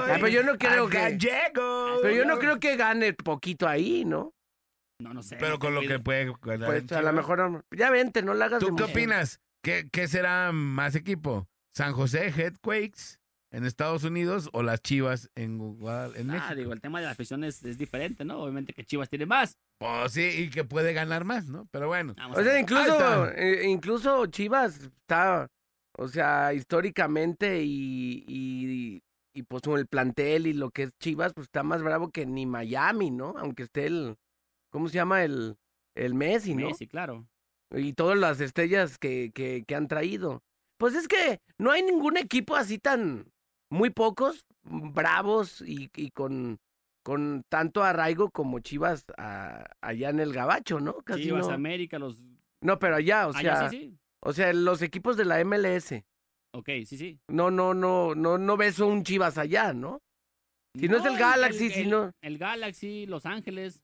[0.07, 1.97] pero yo no creo Acá que- llego.
[2.01, 4.33] Pero yo no creo que gane poquito ahí, ¿no?
[5.01, 5.37] No, no sé.
[5.39, 7.63] Pero con lo que puede ganar Pues a lo mejor.
[7.75, 8.91] Ya vente, no la hagas ¿Tú de qué emoción.
[8.91, 9.39] opinas?
[9.63, 11.47] ¿Qué, ¿Qué será más equipo?
[11.75, 13.17] ¿San José Headquakes
[13.51, 16.55] en Estados Unidos o las Chivas en, Guadal- en Ah, México?
[16.55, 18.39] digo, el tema de la afición es, es diferente, ¿no?
[18.39, 19.57] Obviamente que Chivas tiene más.
[19.79, 21.67] Pues sí, y que puede ganar más, ¿no?
[21.71, 22.13] Pero bueno.
[22.17, 22.61] Vamos O a sea, ver.
[22.61, 23.33] incluso, está.
[23.35, 25.47] eh, incluso Chivas está,
[25.97, 29.01] o sea, históricamente y, y,
[29.33, 32.25] y pues con el plantel y lo que es Chivas, pues está más bravo que
[32.25, 33.33] ni Miami, ¿no?
[33.37, 34.15] Aunque esté el,
[34.71, 35.23] ¿cómo se llama?
[35.23, 35.57] El,
[35.95, 36.67] el Messi, ¿no?
[36.67, 37.27] Messi, claro.
[37.71, 40.41] Y todas las estrellas que, que, que han traído.
[40.77, 43.31] Pues es que no hay ningún equipo así tan,
[43.69, 46.59] muy pocos, bravos y, y con,
[47.03, 50.93] con tanto arraigo como Chivas a- allá en el Gabacho, ¿no?
[51.01, 51.53] Casi Chivas, no.
[51.53, 52.23] América, los...
[52.61, 53.97] No, pero allá, o Allá sea, sí, sí.
[54.27, 56.03] O sea, los equipos de la MLS.
[56.53, 57.19] Ok, sí, sí.
[57.29, 60.01] No, no, no, no, no ves un Chivas allá, ¿no?
[60.77, 63.83] Si no es el Galaxy, si el- no- El Galaxy, Los Ángeles.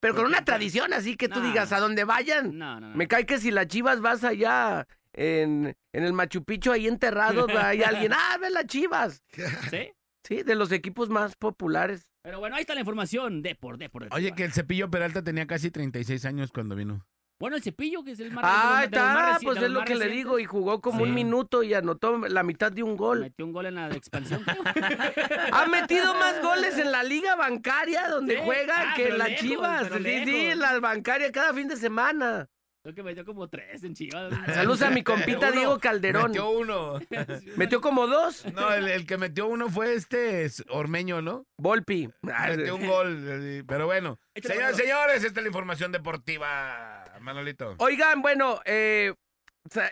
[0.00, 2.58] Pero con una tradición así que tú digas a donde vayan.
[2.58, 2.96] No, no, no.
[2.96, 7.48] Me cae que si las Chivas vas allá en, en el Machu Picchu ahí enterrados,
[7.50, 9.22] hay alguien, ah, ve las Chivas.
[9.70, 9.92] ¿Sí?
[10.26, 12.02] Sí, de los equipos más populares.
[12.22, 14.08] Pero bueno, ahí está la información de por, de por.
[14.12, 17.04] Oye, que el Cepillo Peralta tenía casi 36 años cuando vino.
[17.42, 20.38] Bueno, el cepillo, que es el más Ah, está, pues es lo que le digo,
[20.38, 21.02] y jugó como Sí.
[21.02, 23.18] un minuto y anotó la mitad de un gol.
[23.18, 24.44] Metió un gol en la expansión.
[25.52, 28.40] Ha metido más goles en la liga bancaria donde Sí.
[28.44, 29.88] juega Ah, que en las lejos, Chivas.
[29.88, 30.56] Sí, sí, lejos.
[30.58, 32.48] la bancaria cada fin de semana.
[32.84, 34.32] Creo que metió como tres en Chivas.
[34.54, 36.30] Saludos a mi compita Uno, Diego Calderón.
[36.30, 37.00] Metió uno.
[37.56, 38.44] Metió como dos.
[38.54, 41.44] No, el, el que metió uno fue este es Ormeño, ¿no?
[41.58, 42.08] Volpi.
[42.22, 43.24] Metió un gol.
[43.26, 44.18] eh, Pero bueno.
[44.34, 47.01] Échale, Señoras y señores, esta es la información deportiva.
[47.22, 47.74] Manolito.
[47.78, 49.14] Oigan, bueno, eh,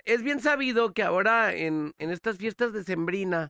[0.05, 3.49] es bien sabido que ahora en, en estas fiestas de Sembrina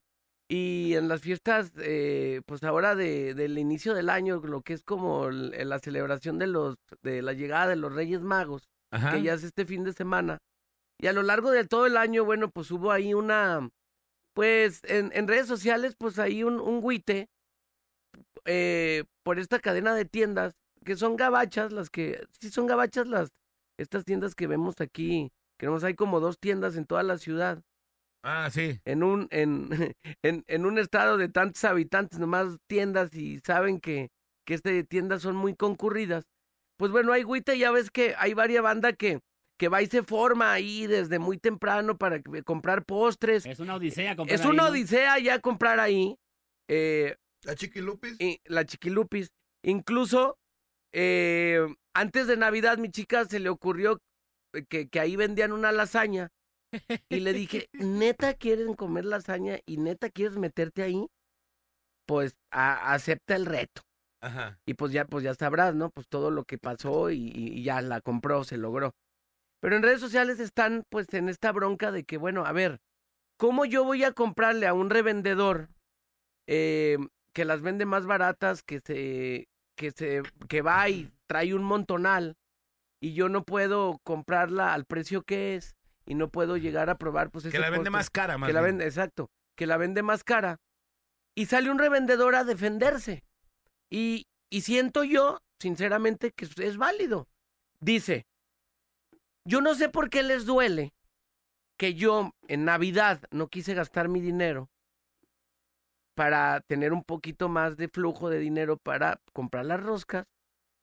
[0.49, 4.83] y en las fiestas, eh, pues ahora de, del inicio del año, lo que es
[4.83, 9.13] como la celebración de los de la llegada de los Reyes Magos, Ajá.
[9.13, 10.39] que ya es este fin de semana.
[10.99, 13.71] Y a lo largo de todo el año, bueno, pues hubo ahí una,
[14.35, 17.29] pues en, en redes sociales, pues ahí un, un güite
[18.45, 23.31] eh, por esta cadena de tiendas que son gabachas, las que, sí son gabachas las,
[23.81, 27.63] estas tiendas que vemos aquí, que vemos hay como dos tiendas en toda la ciudad,
[28.23, 28.79] Ah, sí.
[28.85, 29.69] en un, en,
[30.23, 34.09] en, en un estado de tantos habitantes, nomás tiendas y saben que,
[34.47, 36.25] que estas tiendas son muy concurridas,
[36.79, 39.21] pues bueno, hay güita, ya ves que hay varias bandas que,
[39.59, 43.45] que va y se forma ahí desde muy temprano para que- comprar postres.
[43.47, 44.73] Es una odisea comprar Es una ahí, ¿no?
[44.73, 46.17] odisea ya comprar ahí.
[46.69, 48.17] eh, La chiquilupis.
[48.19, 49.29] y la chiquilupis.
[49.63, 50.39] Incluso
[50.93, 51.61] eh,
[51.95, 53.99] antes de Navidad, mi chica se le ocurrió
[54.69, 56.31] que, que ahí vendían una lasaña.
[57.11, 61.07] Y le dije, ¿neta quieren comer lasaña y neta quieres meterte ahí?
[62.07, 63.83] Pues a- acepta el reto.
[64.21, 64.59] Ajá.
[64.67, 65.91] Y pues ya, pues ya sabrás, ¿no?
[65.91, 68.93] Pues todo lo que pasó y, y- y ya la compró, se logró.
[69.61, 72.81] Pero en redes sociales están pues en esta bronca de que, bueno, a ver,
[73.39, 75.69] ¿cómo yo voy a comprarle a un revendedor
[76.47, 76.99] eh,
[77.35, 79.49] que las vende más baratas, que se,
[79.81, 82.37] que se, que va y trae un montonal
[83.01, 87.31] y yo no puedo comprarla al precio que es y no puedo llegar a probar
[87.31, 90.03] pues Que ese la vende más cara, más que la vende, exacto, que la vende
[90.03, 90.59] más cara.
[91.35, 93.25] Y sale un revendedor a defenderse.
[93.89, 97.27] Y, y siento yo, sinceramente, que es válido.
[97.81, 98.27] Dice,
[99.47, 100.93] yo no sé por qué les duele
[101.79, 104.69] que yo en Navidad no quise gastar mi dinero
[106.21, 110.27] para tener un poquito más de flujo de dinero para comprar las roscas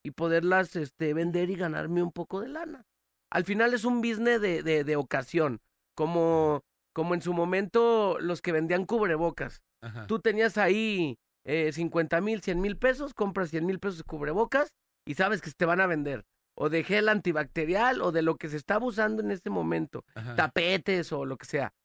[0.03, 2.87] y poderlas este, vender y ganarme un poco de lana.
[3.31, 5.59] Al final es un business de, de, de ocasión,
[5.95, 9.61] como, como en su momento los que vendían cubrebocas.
[9.83, 10.07] Ajá.
[10.07, 14.73] Tú tenías ahí eh, 50 mil, 100 mil pesos, compras 100 mil pesos de cubrebocas
[15.05, 16.25] y sabes que se te van a vender.
[16.55, 20.03] O de gel antibacterial o de lo que se está abusando en este momento.
[20.15, 20.33] Ajá.
[20.33, 21.75] Tapetes o lo que sea.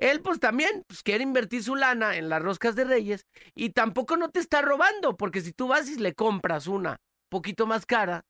[0.00, 4.16] Él pues también pues, quiere invertir su lana en las roscas de reyes y tampoco
[4.16, 6.96] no te está robando, porque si tú vas y le compras una
[7.28, 8.24] poquito más cara,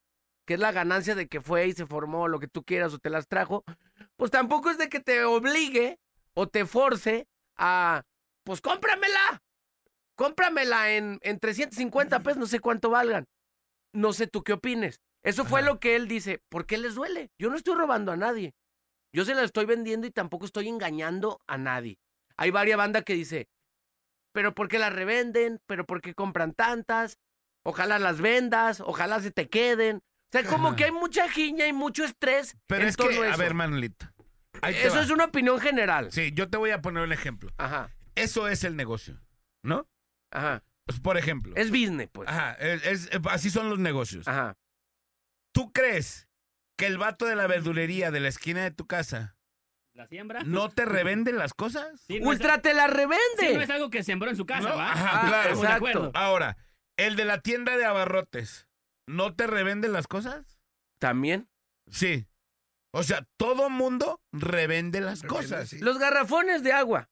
[0.47, 2.99] que es la ganancia de que fue y se formó lo que tú quieras o
[2.99, 3.65] te las trajo,
[4.17, 5.99] pues tampoco es de que te obligue
[6.35, 8.03] o te force a,
[8.45, 9.41] pues cómpramela,
[10.17, 13.27] cómpramela en, en 350 pesos, no sé cuánto valgan.
[13.93, 15.01] No sé tú qué opines.
[15.23, 15.71] Eso fue Ajá.
[15.71, 16.41] lo que él dice.
[16.49, 17.31] ¿Por qué les duele?
[17.39, 18.55] Yo no estoy robando a nadie.
[19.13, 21.99] Yo se la estoy vendiendo y tampoco estoy engañando a nadie.
[22.37, 23.49] Hay varias bandas que dice,
[24.33, 25.61] pero ¿por qué las revenden?
[25.67, 27.19] ¿Pero por qué compran tantas?
[27.65, 29.97] Ojalá las vendas, ojalá se te queden.
[29.99, 33.23] O sea, como que hay mucha giña y mucho estrés Pero en es que, torno
[33.23, 33.39] a a eso.
[33.39, 33.55] ver,
[34.75, 35.03] te eso va.
[35.03, 36.13] es una opinión general.
[36.13, 37.51] Sí, yo te voy a poner un ejemplo.
[37.59, 39.21] Ajá, Eso es el negocio,
[39.65, 39.89] ¿no?
[40.33, 40.63] ajá.
[40.87, 41.53] Pues, por ejemplo.
[41.57, 42.29] Es business, pues.
[42.29, 44.27] Ajá, es- es- así son los negocios.
[44.27, 44.57] Ajá.
[45.53, 46.29] ¿Tú crees
[46.81, 49.37] que el vato de la verdulería de la esquina de tu casa
[49.95, 50.43] ¿La siembra?
[50.45, 52.01] no te revende las cosas?
[52.07, 53.55] Sí, no es- Ultra te la sí, revende.
[53.55, 54.93] no es algo que sembró en su casa, No, ¿va?
[54.93, 55.49] ajá, Ah, claro.
[55.51, 55.75] Exacto.
[55.77, 56.11] acuerdo.
[56.15, 56.57] Ahora,
[56.97, 58.67] el de la tienda de abarrotes,
[59.07, 60.59] ¿no te revende las cosas?
[60.99, 61.49] También.
[61.91, 62.27] Sí.
[62.93, 65.69] O sea, todo mundo revende las Revende, cosas.
[65.69, 65.79] sí.
[65.81, 67.10] Los garrafones de agua,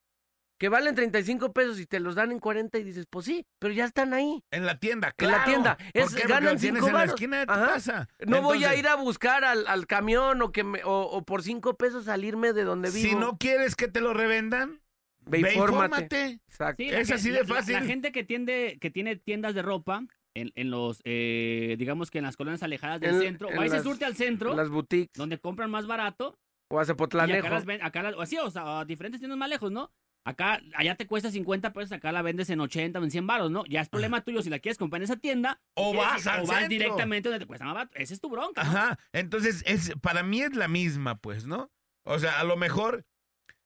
[0.58, 3.72] que valen 35 pesos y te los dan en 40 y dices, pues sí, pero
[3.72, 4.42] ya están ahí.
[4.50, 5.50] En la tienda, En la claro.
[5.50, 5.76] tienda.
[5.76, 6.00] ¿Por Es- qué?
[6.22, 7.14] Porque ganan lo tienes cinco en la varos.
[7.14, 7.66] esquina de tu Ajá.
[7.66, 8.08] casa.
[8.26, 11.42] No voy a ir a buscar al, al camión o, que me- o, o por
[11.42, 13.08] 5 pesos salirme de donde vivo.
[13.08, 14.80] Si no quieres que te lo revendan,
[15.26, 16.02] Ve, ve, infórmate.
[16.02, 16.40] infórmate.
[16.48, 16.82] Exacto.
[16.82, 17.74] Sí, la Es así de la- fácil.
[17.74, 20.02] La, gente que tiende, que tiene tiendas de ropa
[20.34, 23.66] en, en los, eh, digamos que en las colonias alejadas del En- centro, en va
[23.66, 25.10] y se surte al centro, Las boutiques.
[25.14, 26.36] donde compran más barato,
[26.70, 27.46] O a y Zapotlanejo.
[27.46, 29.90] acá las ven, acá las- o así, o sea, a diferentes tiendas más lejos, ¿no?
[30.28, 33.50] Acá, allá te cuesta 50 pesos, acá la vendes en 80 o en 100 baros,
[33.50, 33.64] ¿no?
[33.64, 35.58] Ya es problema tuyo si la quieres comprar en esa tienda.
[35.72, 36.68] O vas al o vas centro.
[36.68, 37.96] directamente donde te cuesta más barato.
[37.96, 38.70] Esa es tu bronca, ¿no?
[38.70, 38.98] Ajá.
[39.12, 41.70] Entonces, es, para mí es la misma, pues, ¿no?
[42.04, 43.06] O sea, a lo mejor,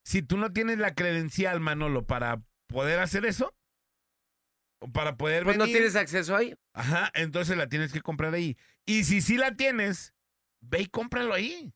[0.05, 3.57] si tú no tienes la credencial, Manolo, para poder hacer eso,
[4.79, 6.55] o para poder Pues no tienes acceso ahí.
[6.75, 8.57] Ajá, entonces la tienes que comprar ahí.
[8.87, 10.15] Y si sí la tienes,
[10.61, 11.75] ve y cómpralo ahí.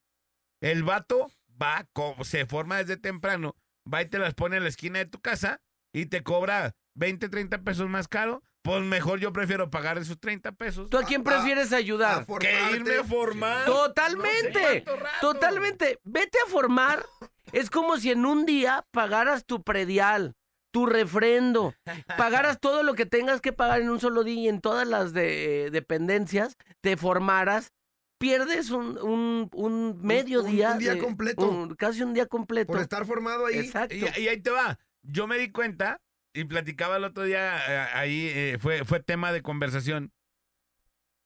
[0.60, 1.88] El vato va,
[2.22, 3.56] se forma desde temprano,
[3.92, 5.60] va y te las pone en la esquina de tu casa
[5.92, 8.42] y te cobra 20, 30 pesos más caro.
[8.62, 12.22] Pues mejor yo prefiero pagar esos 30 pesos ¿Tú a quién a- prefieres ayudar?
[12.28, 13.64] a que irme a formar.
[13.64, 14.84] Totalmente.
[15.20, 15.98] Totalmente.
[16.04, 17.06] Vete a formar.
[17.52, 20.34] Es como si en un día pagaras tu predial,
[20.72, 21.74] tu refrendo,
[22.18, 25.12] pagaras todo lo que tengas que pagar en un solo día y en todas las
[25.12, 27.72] de- dependencias, te formaras,
[28.18, 30.72] pierdes un, un, un medio un- día.
[30.72, 31.48] un día de- completo.
[31.48, 32.72] un- casi un día completo.
[32.72, 33.58] Por estar formado ahí.
[33.58, 33.94] Exacto.
[33.94, 34.78] Y, y ahí te va.
[35.02, 36.00] Yo me di cuenta
[36.34, 40.12] y platicaba el otro día, eh, ahí eh, fue, fue tema de conversación,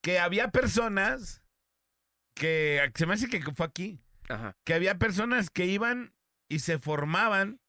[0.02, 1.42] que había personas
[2.34, 4.56] que, se me hace que fue aquí, Ajá.
[4.64, 6.14] que había personas que iban
[6.48, 7.60] y se formaban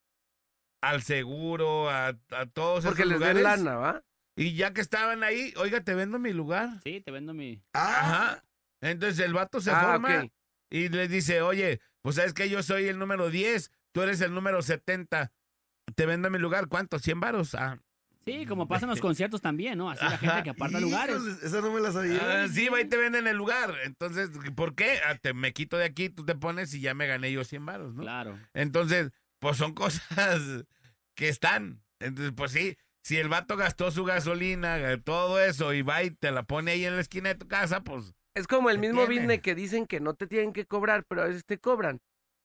[0.82, 3.42] al seguro, a, a todos Porque esos les lugares.
[3.42, 4.04] lana, ¿va?
[4.36, 6.80] Y ya que estaban ahí, oiga, te vendo mi lugar.
[6.84, 7.62] Sí, te vendo mi...
[7.72, 8.42] Ajá.
[8.82, 10.26] Entonces el vato se Ah, forma
[10.70, 14.34] y les dice, oye, pues sabes que yo soy el número 10, tú eres el
[14.34, 15.32] número 70.
[15.94, 16.98] Te vendo mi lugar, ¿cuánto?
[16.98, 17.54] ¿100 varos?
[17.54, 17.78] Ah,
[18.24, 19.90] Sí, como pasa en los conciertos también, ¿no?
[19.90, 21.16] Así la gente que aparta lugares.
[21.42, 22.44] Esa no me la sabía.
[22.44, 23.74] Ah, sí, va y te venden el lugar.
[23.84, 25.00] Entonces, ¿por qué?
[25.04, 27.66] Ah, te, me quito de aquí, tú te pones y ya me gané yo 100
[27.66, 28.02] varos, ¿no?
[28.02, 28.38] Claro.
[28.54, 30.40] Entonces, pues son cosas
[31.16, 31.82] que están.
[31.98, 36.30] Entonces, pues sí, si el vato gastó su gasolina, todo eso, y va y te
[36.30, 39.06] la pone ahí en la esquina de tu casa, pues Es como el ¿Qué mismo
[39.06, 39.14] tiene?
[39.22, 42.00] business que dicen que no te tienen que cobrar, pero a veces te cobran.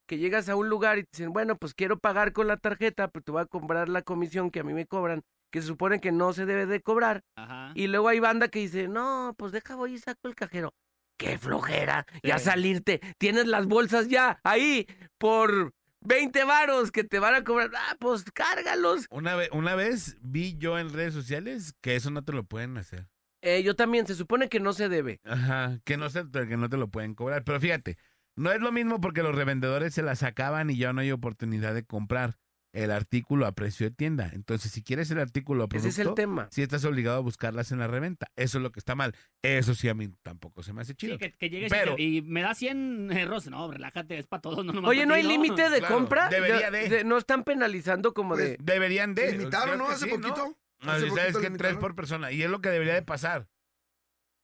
[0.07, 3.09] Que llegas a un lugar y te dicen, bueno, pues quiero pagar con la tarjeta,
[3.09, 5.21] pero te voy a cobrar la comisión que a mí me cobran,
[5.51, 7.21] que se supone que no se debe de cobrar.
[7.35, 7.71] Ajá.
[7.75, 10.73] Y luego hay banda que dice, no, pues deja voy y saco el cajero.
[11.17, 12.05] ¡Qué flojera!
[12.23, 13.01] Ya salirte.
[13.17, 17.71] Tienes las bolsas ya ahí por 20 varos que te van a cobrar.
[17.75, 19.07] Ah, pues cárgalos.
[19.09, 22.77] una, ve- una vez vi yo en redes sociales que eso no te lo pueden
[22.77, 23.07] hacer.
[23.47, 25.21] Eh, yo también, se supone que no se debe.
[25.23, 27.43] Ajá, que no, se, que no te lo pueden cobrar.
[27.43, 27.97] Pero fíjate,
[28.35, 31.73] no es lo mismo porque los revendedores se la sacaban y ya no hay oportunidad
[31.73, 32.35] de comprar
[32.73, 34.29] el artículo a precio de tienda.
[34.33, 36.47] Entonces, si quieres el artículo a Ese es el producto, tema.
[36.51, 38.27] sí estás obligado a buscarlas en la reventa.
[38.35, 39.15] Eso es lo que está mal.
[39.41, 41.13] Eso sí a mí tampoco se me hace chido.
[41.13, 43.47] Sí, que, que llegues Pero- y, te- y me da 100 euros.
[43.49, 44.63] No, relájate, es para todos.
[44.65, 46.27] No, Oye, ¿no hay límite de Claro, compra?
[46.29, 47.03] debería de.
[47.05, 48.57] No están penalizando como Pues, de...
[48.61, 49.31] Deberían de.
[49.31, 49.87] Limitaron, ¿no?
[49.89, 50.35] Hace sí, poquito.
[50.35, 52.31] No, Hace si sabes que tres por persona.
[52.31, 53.47] Y es lo que debería de pasar.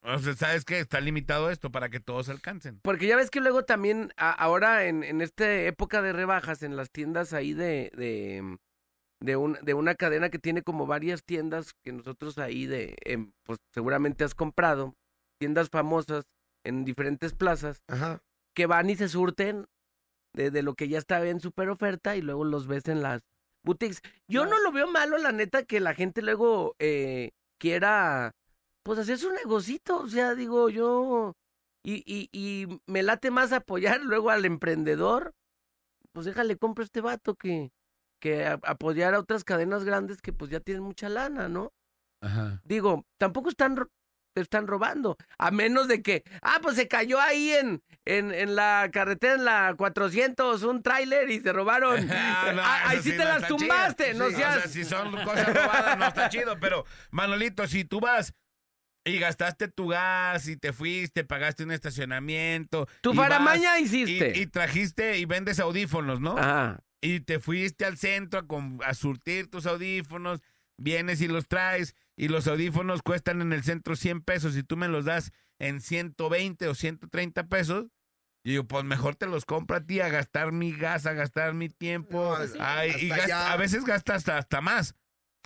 [0.05, 2.79] O sea, sabes que está limitado esto para que todos alcancen.
[2.81, 6.75] Porque ya ves que luego también, a- ahora en, en esta época de rebajas, en
[6.75, 8.57] las tiendas ahí de, de,
[9.21, 13.31] de, un- de una cadena que tiene como varias tiendas que nosotros ahí de, em,
[13.43, 14.93] pues seguramente has comprado,
[15.39, 16.25] tiendas famosas
[16.65, 18.21] en diferentes plazas, Ajá.
[18.53, 19.67] que van y se surten
[20.35, 23.21] de, de lo que ya está en super oferta y luego los ves en las
[23.63, 24.01] boutiques.
[24.27, 28.31] Yo no lo veo malo, la neta, que la gente luego eh, quiera,
[28.83, 29.97] pues, hacer su negocito.
[29.99, 31.33] O sea, digo, yo...
[31.85, 35.33] Y, y, y me late más apoyar luego al emprendedor.
[36.13, 37.71] Pues déjale, compro este vato que,
[38.21, 41.73] que a- apoyar a otras cadenas grandes que pues ya tienen mucha lana, ¿no?
[42.21, 42.61] Ajá.
[42.63, 43.75] Digo, tampoco están,
[44.33, 45.17] te están robando.
[45.37, 49.45] A menos de que, ah, pues se cayó ahí en, en, en la carretera, en
[49.45, 52.07] la 400, un tráiler y se robaron.
[52.11, 54.19] Ah, no, Ah, ahí sí te no las tumbaste, chido.
[54.25, 54.57] no Sí, seas...
[54.57, 56.59] O sea, si son cosas robadas, no está chido.
[56.59, 58.33] Pero, Manolito, si tú vas
[59.05, 62.87] y gastaste tu gas y te fuiste, pagaste un estacionamiento.
[63.01, 64.33] Tu faramaña hiciste.
[64.37, 66.37] y trajiste y vendes audífonos, ¿no?
[66.37, 66.79] Ajá.
[67.01, 70.39] Y te fuiste al centro a, a surtir tus audífonos,
[70.77, 74.77] vienes y los traes, y los audífonos cuestan en el centro 100 pesos, y tú
[74.77, 77.87] me los das en 120 o 130 pesos.
[78.45, 81.53] Y digo, pues mejor te los compro a ti a gastar mi gas, a gastar
[81.53, 82.35] mi tiempo.
[82.37, 82.57] No, sí.
[82.59, 84.95] Ay, y gasta- a veces gastas hasta, hasta más.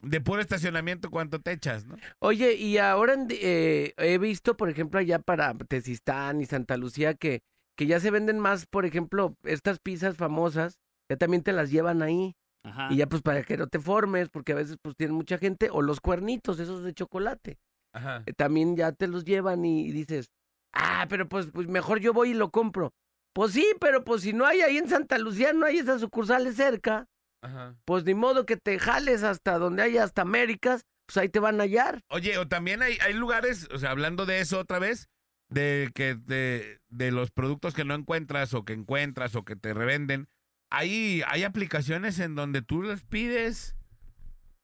[0.01, 1.85] De puro estacionamiento, ¿cuánto te echas?
[1.85, 1.95] ¿no?
[2.19, 7.13] Oye, y ahora en- eh, he visto, por ejemplo, allá para Tezistán y Santa Lucía
[7.13, 7.41] que,
[7.75, 12.01] que ya se venden más, por ejemplo, estas pizzas famosas, ya también te las llevan
[12.01, 12.35] ahí.
[12.63, 12.89] Ajá.
[12.91, 15.69] Y ya pues para que no te formes, porque a veces pues tienen mucha gente,
[15.71, 17.57] o los cuernitos, esos de chocolate.
[17.93, 18.21] Ajá.
[18.27, 20.29] eh, también ya te los llevan y, y dices,
[20.73, 22.93] ah, pero pues, pues mejor yo voy y lo compro.
[23.33, 26.55] Pues sí, pero pues si no hay ahí en Santa Lucía, no hay esas sucursales
[26.55, 27.07] cerca,
[27.41, 27.75] Ajá.
[27.85, 31.59] pues ni modo que te jales hasta donde haya hasta Américas, pues ahí te van
[31.59, 32.01] a hallar.
[32.09, 35.07] Oye, o también hay, hay lugares, o sea, hablando de eso otra vez,
[35.49, 39.73] de que de, de los productos que no encuentras o que encuentras o que te
[39.73, 40.27] revenden,
[40.69, 43.75] hay, hay aplicaciones en donde tú les pides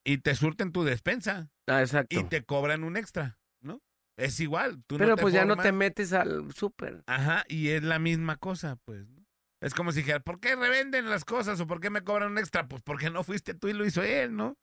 [0.04, 2.20] y te surten tu despensa Ah, exacto.
[2.20, 3.82] y te cobran un extra, ¿no?
[4.18, 4.84] Es igual.
[4.86, 7.04] Tú no pero te pues ya no te metes al súper.
[7.08, 9.08] Ajá, y es la misma cosa, pues.
[9.08, 9.24] ¿no?
[9.62, 12.38] Es como si dijera, ¿por qué revenden las cosas o por qué me cobran un
[12.38, 12.68] extra?
[12.68, 14.58] Pues porque no fuiste tú y lo hizo él, ¿no?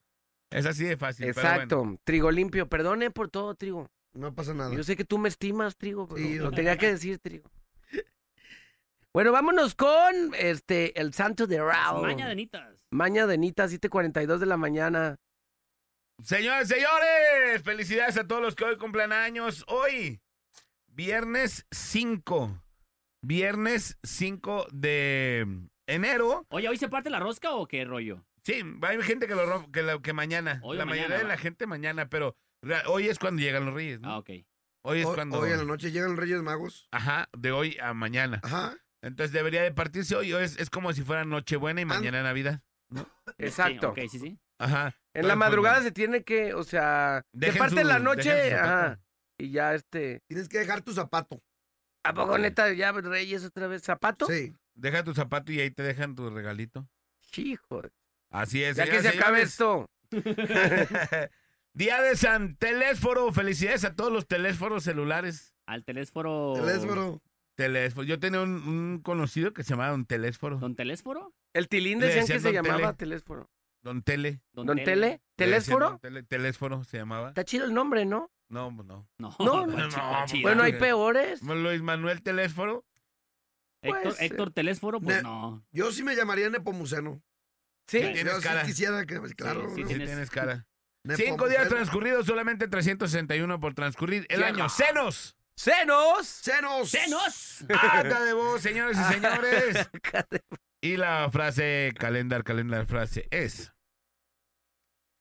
[0.50, 1.26] Es así de fácil.
[1.34, 1.78] pero Exacto.
[1.78, 1.96] bueno.
[2.04, 2.68] Trigo limpio.
[2.68, 3.88] Perdone por todo, Trigo.
[4.12, 4.74] No pasa nada.
[4.74, 7.48] Yo sé que tú me estimas, Trigo, pero Sí, lo tenía que decir, Trigo.
[9.12, 12.02] Bueno, vámonos con este el santo de Raúl.
[12.02, 12.86] Maña de nitas.
[12.90, 15.16] Maña de Nita, 7:42 de la mañana.
[16.22, 19.64] Señores, señores, felicidades a todos los que hoy cumplan años.
[19.66, 20.20] Hoy,
[20.86, 22.62] viernes 5.
[23.22, 25.44] Viernes 5 de
[25.88, 26.46] enero.
[26.50, 28.24] Oye, ¿hoy se parte la rosca o qué rollo?
[28.44, 30.60] Sí, hay gente que lo que, que mañana.
[30.62, 32.36] Hoy la mañana, mayoría de la gente mañana, pero
[32.86, 34.00] hoy es cuando llegan los reyes.
[34.00, 34.08] ¿no?
[34.08, 34.30] Ah, ok.
[34.82, 35.38] Hoy es cuando.
[35.38, 36.88] hoy en la noche llegan los Reyes Magos.
[36.90, 38.40] Ajá, de hoy a mañana.
[38.42, 38.76] Ajá.
[39.02, 40.32] Entonces debería de partirse hoy.
[40.32, 42.60] es, es como si fuera Nochebuena y mañana Navidad.
[43.38, 43.94] Exacto.
[43.94, 44.38] Sí, ok, sí, sí.
[44.58, 44.94] Ajá.
[45.14, 48.54] En la pues, madrugada se tiene que, o sea, se Dejen parte su- la noche,
[48.54, 49.00] ajá,
[49.38, 51.42] y ya este, Tienes que dejar tu zapato.
[52.02, 54.26] ¿a poco neta ya Reyes otra vez zapato?
[54.26, 54.54] Sí.
[54.74, 56.88] Deja tu zapato y ahí te dejan tu regalito.
[57.36, 57.82] Hijo,
[58.30, 58.76] Así es.
[58.76, 59.90] ya que se y acabe esto.
[61.72, 63.32] Día de San Telésforo.
[63.32, 65.54] Felicidades a todos los telésforos celulares.
[65.66, 66.54] Al telésforo.
[66.54, 67.22] Telésforo.
[67.64, 68.04] Telésforo.
[68.06, 70.58] Yo tenía un, un conocido que se llamaba un telésforo.
[70.58, 71.34] ¿Don telésforo?
[71.52, 72.96] El tilín decían que se Don llamaba Tele.
[72.96, 73.50] telésforo.
[73.82, 74.40] Don Tele.
[74.52, 75.20] ¿Don Tele?
[75.36, 75.90] ¿Telésforo?
[75.90, 77.28] Don Tele- Telésforo se llamaba.
[77.28, 78.30] Está chido el nombre, ¿no?
[78.48, 79.08] No, pues no.
[79.18, 80.42] No, No, no, no, chido, chido.
[80.42, 80.78] Bueno, hay ok.
[80.78, 81.42] peores.
[81.42, 82.84] Luis Manuel Telésforo.
[83.82, 85.64] Héctor, Pues, Héctor Telésforo, pues Ne- no.
[85.72, 87.22] Yo sí me llamaría Nepomuceno.
[87.86, 87.98] Sí.
[88.00, 88.12] Sí.
[88.12, 88.62] Tienes Yo sí cara.
[88.64, 89.62] quisiera que, claro.
[89.70, 89.88] Sí, sí, ¿no?
[89.88, 90.66] Sí, tienes- tienes cara.
[91.04, 91.16] Nepomuceno.
[91.36, 94.26] Cinco días transcurridos, solamente 361 por transcurrir.
[94.28, 94.58] El Qué año.
[94.58, 94.68] ra-
[95.60, 96.26] ¡Senos!
[96.26, 96.88] ¡Senos!
[96.88, 97.64] ¡Senos!
[97.92, 99.90] ¡Anda de voz, señores y señores!
[100.82, 103.74] Y la frase, calendar, calendar, frase es: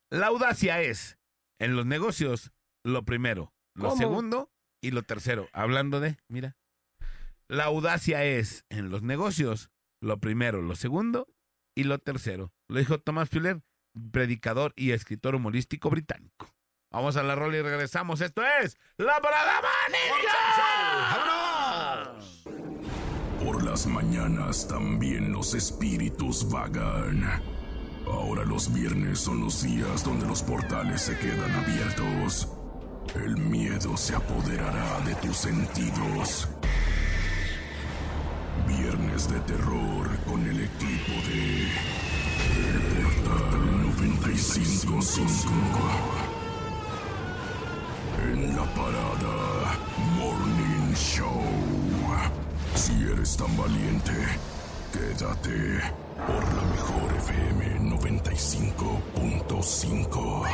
[0.09, 1.19] La audacia es,
[1.59, 2.53] en los negocios,
[2.85, 3.97] lo primero, lo ¿Cómo?
[3.97, 4.49] segundo
[4.81, 5.49] y lo tercero.
[5.51, 6.55] Hablando de, mira,
[7.49, 9.69] la audacia es, en los negocios,
[10.01, 11.27] lo primero, lo segundo
[11.75, 12.53] y lo tercero.
[12.69, 13.61] Lo dijo Thomas Fuller,
[14.13, 16.55] predicador y escritor humorístico británico.
[16.91, 18.19] Vamos a la rola y regresamos.
[18.21, 19.61] Esto es La Parada
[21.27, 22.43] ¡Vámonos!
[23.43, 27.43] Por las mañanas también los espíritus vagan.
[28.07, 32.47] Ahora los viernes son los días donde los portales se quedan abiertos.
[33.15, 36.47] El miedo se apoderará de tus sentidos.
[38.67, 41.67] Viernes de terror con el equipo de
[42.57, 46.28] El Portal 955.
[48.23, 49.77] En la parada
[50.17, 51.41] Morning Show.
[52.75, 54.11] Si eres tan valiente,
[54.93, 55.81] quédate
[56.27, 60.47] por la mejor FM 95.5.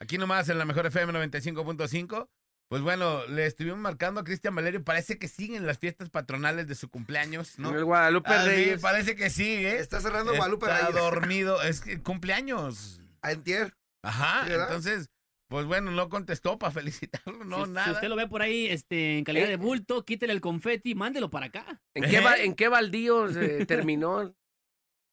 [0.00, 2.28] Aquí nomás en la mejor FM 95.5.
[2.68, 4.84] Pues bueno, le estuvimos marcando a Cristian Valerio.
[4.84, 7.74] Parece que siguen las fiestas patronales de su cumpleaños, ¿no?
[7.74, 8.80] El Guadalupe Ah, sí, Reyes.
[8.82, 9.78] parece que sigue.
[9.78, 10.94] Está cerrando Guadalupe Está Reyes.
[11.02, 11.62] dormido.
[11.62, 13.00] Es que cumpleaños.
[13.22, 13.74] A Entier.
[14.02, 14.42] Ajá.
[14.44, 14.66] Sí, ¿verdad?
[14.68, 15.08] entonces,
[15.48, 17.86] pues bueno, no contestó para felicitarlo, no, si, nada.
[17.86, 19.50] si usted lo ve por ahí este, en calidad Eh.
[19.50, 21.80] de bulto, quítele el confeti y mándelo para acá.
[21.94, 22.44] ¿En qué, ¿Eh?
[22.44, 24.34] en qué baldío se terminó?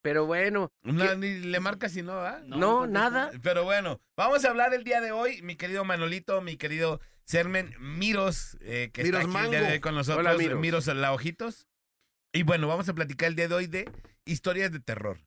[0.02, 2.40] Pero bueno, Una- ni le marca si no, ¿ah?
[2.46, 3.32] no, nada.
[3.42, 7.74] Pero bueno, vamos a hablar el día de hoy, mi querido Manolito, mi querido Sermen
[7.80, 9.82] Miros, eh, que Miros está aquí el día de hoy Mango.
[9.82, 10.60] con nosotros, Hola, Miros.
[10.60, 11.68] Miros la Ojitos.
[12.34, 13.90] Y bueno, vamos a platicar el día de hoy de
[14.26, 15.22] historias de terror.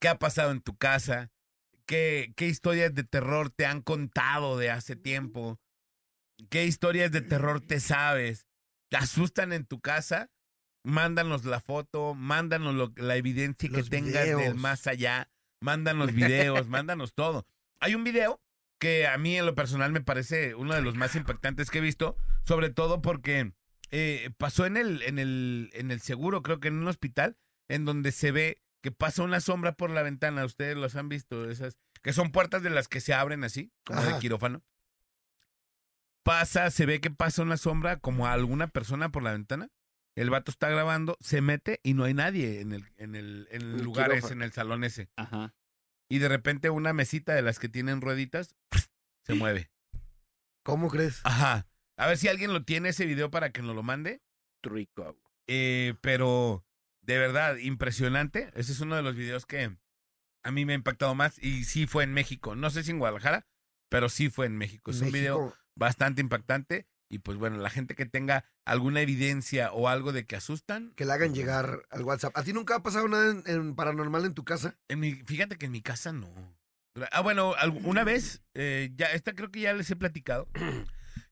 [0.00, 1.30] ¿Qué ha pasado en tu casa?
[1.86, 5.58] ¿Qué, qué historias de terror te han contado de hace tiempo?
[6.50, 8.46] ¿Qué historias de terror te sabes?
[8.90, 10.30] ¿Te asustan en tu casa?
[10.84, 15.30] Mándanos la foto, mándanos lo- la evidencia que tengas del más allá,
[15.60, 17.46] mándanos videos, mándanos todo.
[17.80, 18.40] Hay un video
[18.78, 21.82] que a mí en lo personal me parece uno de los más impactantes que he
[21.82, 23.52] visto, sobre todo porque
[23.90, 27.36] eh, pasó en el, en, el, en el seguro, creo que en un hospital,
[27.68, 30.44] en donde se ve que pasa una sombra por la ventana.
[30.44, 34.02] Ustedes los han visto, esas que son puertas de las que se abren así, como
[34.02, 34.62] de quirófano.
[36.22, 39.70] Pasa, se ve que pasa una sombra como a alguna persona por la ventana.
[40.16, 43.62] El vato está grabando, se mete y no hay nadie en el, en el, en
[43.62, 45.08] el El lugar ese, en el salón ese.
[45.16, 45.54] Ajá.
[46.10, 48.54] Y de repente una mesita de las que tienen rueditas
[49.24, 49.70] se mueve.
[50.62, 51.22] ¿Cómo crees?
[51.24, 51.66] Ajá.
[51.96, 54.20] A ver si alguien lo tiene ese video para que nos lo mande.
[54.62, 55.16] Rico.
[55.46, 56.66] Eh, pero
[57.06, 58.50] de verdad, impresionante.
[58.54, 59.76] Ese es uno de los videos que
[60.42, 61.38] a mí me ha impactado más.
[61.42, 62.54] Y sí fue en México.
[62.54, 63.46] No sé si en Guadalajara,
[63.88, 64.90] pero sí fue en México.
[64.90, 66.86] Es un video bastante impactante.
[67.10, 70.92] Y pues bueno, la gente que tenga alguna evidencia o algo de que asustan.
[70.96, 72.36] Que le hagan llegar al WhatsApp.
[72.36, 74.76] ¿A ti nunca ha pasado nada en, en paranormal en tu casa?
[74.88, 76.28] En mi, fíjate que en mi casa no.
[77.10, 80.48] Ah, bueno, una vez, eh, ya, esta creo que ya les he platicado.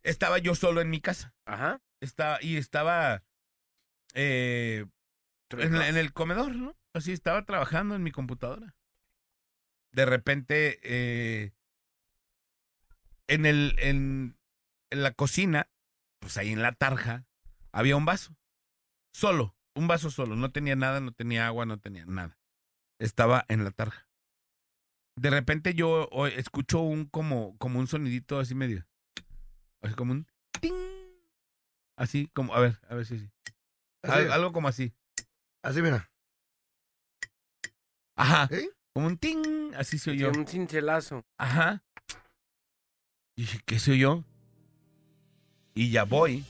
[0.02, 1.34] Estaba yo solo en mi casa.
[1.46, 1.80] Ajá.
[2.00, 3.24] Estaba, y estaba
[4.14, 4.86] eh,
[5.60, 6.76] en, el comedor, ¿no?
[6.94, 8.76] Así estaba trabajando en mi computadora.
[9.92, 11.52] De repente, eh,
[13.26, 14.38] en, el, en,
[14.90, 15.68] en la cocina,
[16.20, 17.26] pues ahí en la tarja,
[17.72, 18.36] había un vaso.
[19.14, 20.36] Solo, un vaso solo.
[20.36, 22.38] No tenía nada, no tenía agua, no tenía nada.
[22.98, 24.08] Estaba en la tarja.
[25.16, 28.86] De repente yo escucho un como, como un sonidito así medio.
[29.82, 30.26] Así como un
[30.60, 30.72] ting.
[31.98, 33.30] Así como, a ver, a ver si sí.
[34.02, 34.94] Al- algo como así.
[35.62, 36.10] Así mira.
[38.16, 38.48] Ajá.
[38.50, 38.68] ¿Eh?
[38.94, 39.72] Como un ting.
[39.76, 40.30] Así soy Sí, yo.
[40.30, 41.24] un cincelazo.
[41.38, 41.82] Ajá.
[43.36, 44.24] Y dije, ¿qué soy yo?
[45.74, 46.44] Y ya voy.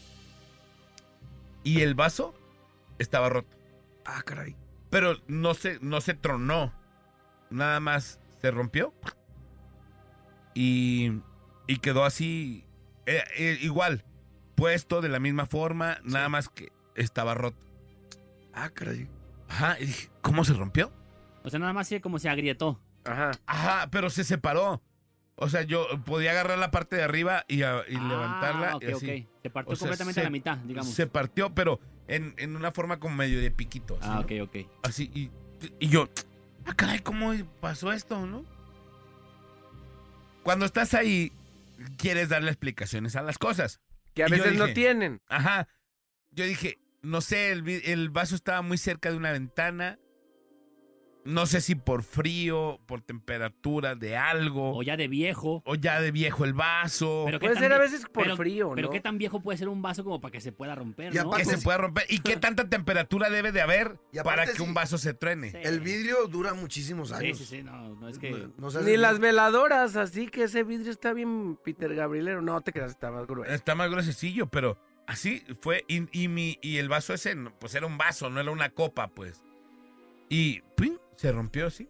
[1.63, 2.35] Y el vaso
[2.99, 3.57] estaba roto.
[4.05, 4.57] Ah, caray.
[4.91, 6.73] Pero no se, no se tronó.
[7.51, 8.93] Nada más se rompió.
[10.55, 11.13] Y,
[11.69, 12.67] y quedó así.
[13.07, 14.05] eh, eh, igual.
[14.57, 15.99] Puesto de la misma forma.
[16.03, 17.57] Nada más que estaba roto.
[18.53, 19.09] Ah, caray.
[19.49, 19.79] Ajá.
[19.81, 20.93] Y dije, ¿cómo se rompió?
[21.45, 22.81] O sea, nada más así como se agrietó.
[23.05, 23.33] Ajá.
[23.47, 24.83] Ajá, pero se separó.
[25.37, 28.77] O sea, yo podía agarrar la parte de arriba y, a- y Ah, levantarla.
[28.77, 29.07] ok, y así.
[29.27, 29.29] ok.
[29.43, 30.91] Se partió O sea, completamente se- a la mitad, digamos.
[30.93, 33.97] Se partió, pero en, en una forma como medio de piquito.
[34.01, 34.21] así, Ah, ¿no?
[34.21, 34.67] ok, ok.
[34.85, 35.31] Así, y,
[35.81, 36.09] y yo,
[36.67, 38.45] ah, caray, ¿cómo pasó esto, no?
[40.43, 41.33] Cuando estás ahí,
[41.97, 43.81] quieres darle explicaciones a las cosas.
[44.15, 45.21] Que a Y yo veces no dije, tienen.
[45.29, 45.69] Ajá.
[46.31, 49.99] Yo dije, no sé, el, vaso estaba muy cerca de una ventana.
[51.25, 55.63] No sé si por frío, por temperatura de algo, O ya de viejo.
[55.65, 58.73] o ya de viejo el vaso, Pero qué Puede ser a veces por pero- frío,
[58.75, 58.93] Pero ¿no?
[58.93, 61.31] qué tan viejo puede ser un vaso como para que se pueda romper, Y ¿no?
[61.31, 62.07] que se pueda romper.
[62.09, 64.63] ¿Y qué tanta temperatura debe de haber para que sí.
[64.63, 65.53] un vaso se truene?
[65.53, 65.59] Sí.
[65.63, 67.39] El vidrio dura muchísimos Sí, años.
[67.39, 68.49] sí, sí, no, no es que...
[68.59, 72.43] No Ni las veladoras, así que ese vidrio está bien Peter Gabrielero.
[72.43, 73.53] No te creas, está más grueso.
[73.55, 74.77] Está más gruesecillo, pero
[75.07, 75.85] así fue.
[75.89, 79.09] Y, y mi, y el vaso ese, pues era un vaso, no era una copa,
[79.09, 79.43] pues.
[80.29, 80.99] Y ¡pum!
[81.17, 81.89] se rompió así.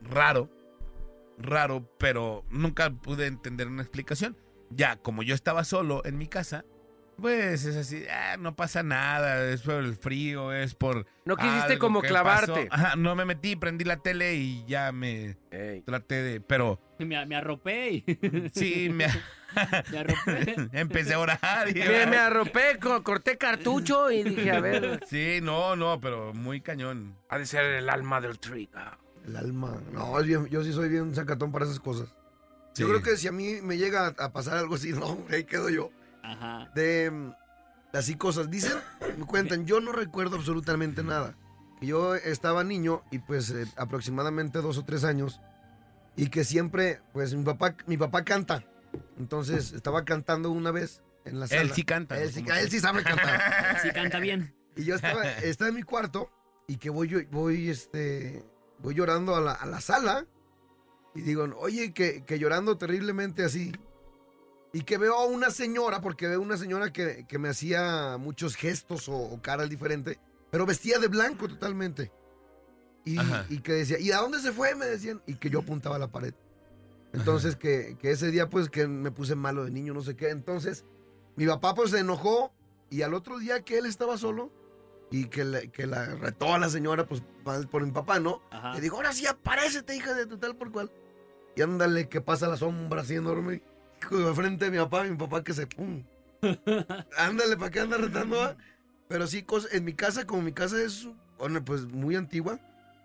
[0.00, 0.50] Raro,
[1.38, 4.36] raro, pero nunca pude entender una explicación.
[4.70, 6.64] Ya, como yo estaba solo en mi casa,
[7.20, 11.06] pues es así, ah, no pasa nada, es por el frío, es por...
[11.24, 12.66] No quisiste algo como que clavarte.
[12.66, 12.82] pasó.
[12.86, 15.82] Ajá, no me metí, prendí la tele y ya me Ey.
[15.82, 16.40] traté de...
[16.40, 18.04] Pero Me, me arropé y...
[18.54, 19.06] sí, me,
[19.92, 20.54] me arropé.
[20.72, 21.68] empecé a orar.
[21.68, 26.32] y- Me, me arropé, co- corté cartucho y dije, a ver, Sí, no, no, pero
[26.34, 27.16] muy cañón.
[27.28, 28.98] ha de ser el alma del trigger.
[29.26, 29.80] El alma.
[29.92, 32.14] No, es bien- yo sí soy bien sacatón para esas cosas.
[32.76, 35.44] Yo creo que si a mí me llega a, a pasar algo así, no, ahí
[35.44, 35.90] quedo yo.
[36.24, 36.70] Ajá.
[36.74, 37.32] De mm,
[37.92, 38.50] así cosas.
[38.50, 38.72] Dicen,
[39.18, 41.36] me cuentan, yo no recuerdo absolutamente nada.
[41.80, 45.40] Yo estaba niño y pues eh, aproximadamente dos o tres años.
[46.16, 48.64] Y que siempre, pues mi papá, mi papá canta.
[49.18, 51.62] Entonces estaba cantando una vez en la sala.
[51.62, 52.18] Él sí canta.
[52.18, 52.32] Él ¿no?
[52.32, 53.40] sí, él sí sabe cantar.
[53.82, 54.54] Sí canta bien.
[54.76, 56.30] Y yo estaba, estaba en mi cuarto
[56.66, 58.44] y que voy, voy, este,
[58.78, 60.26] voy llorando a la, a la sala
[61.14, 63.72] y digo, oye, que, que llorando terriblemente así.
[64.74, 68.56] Y que veo a una señora, porque veo una señora que, que me hacía muchos
[68.56, 70.18] gestos o, o caras diferentes,
[70.50, 72.12] pero vestía de blanco totalmente.
[73.06, 73.18] Y,
[73.50, 74.74] y que decía, ¿y a dónde se fue?
[74.74, 75.22] Me decían.
[75.26, 76.34] Y que yo apuntaba a la pared.
[77.12, 80.30] Entonces, que, que ese día, pues, que me puse malo de niño, no sé qué.
[80.30, 80.84] Entonces,
[81.36, 82.52] mi papá, pues, se enojó.
[82.90, 84.50] Y al otro día que él estaba solo
[85.10, 87.22] y que, le- que la retó a la señora, pues,
[87.70, 88.40] por mi papá, ¿no?
[88.50, 88.74] Ajá.
[88.74, 90.90] Le digo, ahora sí aparécete, hija de tu tal por cual.
[91.54, 93.62] Y ándale, que pasa la sombra así enorme.
[94.34, 96.02] Frente de mi papá, mi papá que se pum.
[97.18, 98.42] ándale, ¿para qué anda retando?
[98.42, 98.56] ah?
[99.08, 101.06] Pero sí, en mi casa, como mi casa es,
[101.38, 102.58] bueno, pues muy antigua,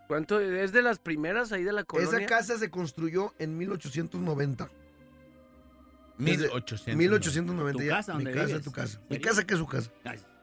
[0.07, 0.39] ¿Cuánto?
[0.39, 2.17] ¿Es de las primeras ahí de la colonia?
[2.17, 4.67] esa casa se construyó en 1890.
[6.17, 6.95] 1800.
[6.97, 7.77] 1890.
[7.79, 7.95] ¿Tu ya.
[7.97, 8.63] casa, Mi donde casa, vives?
[8.63, 8.99] tu casa.
[9.09, 9.91] Mi casa que es su casa.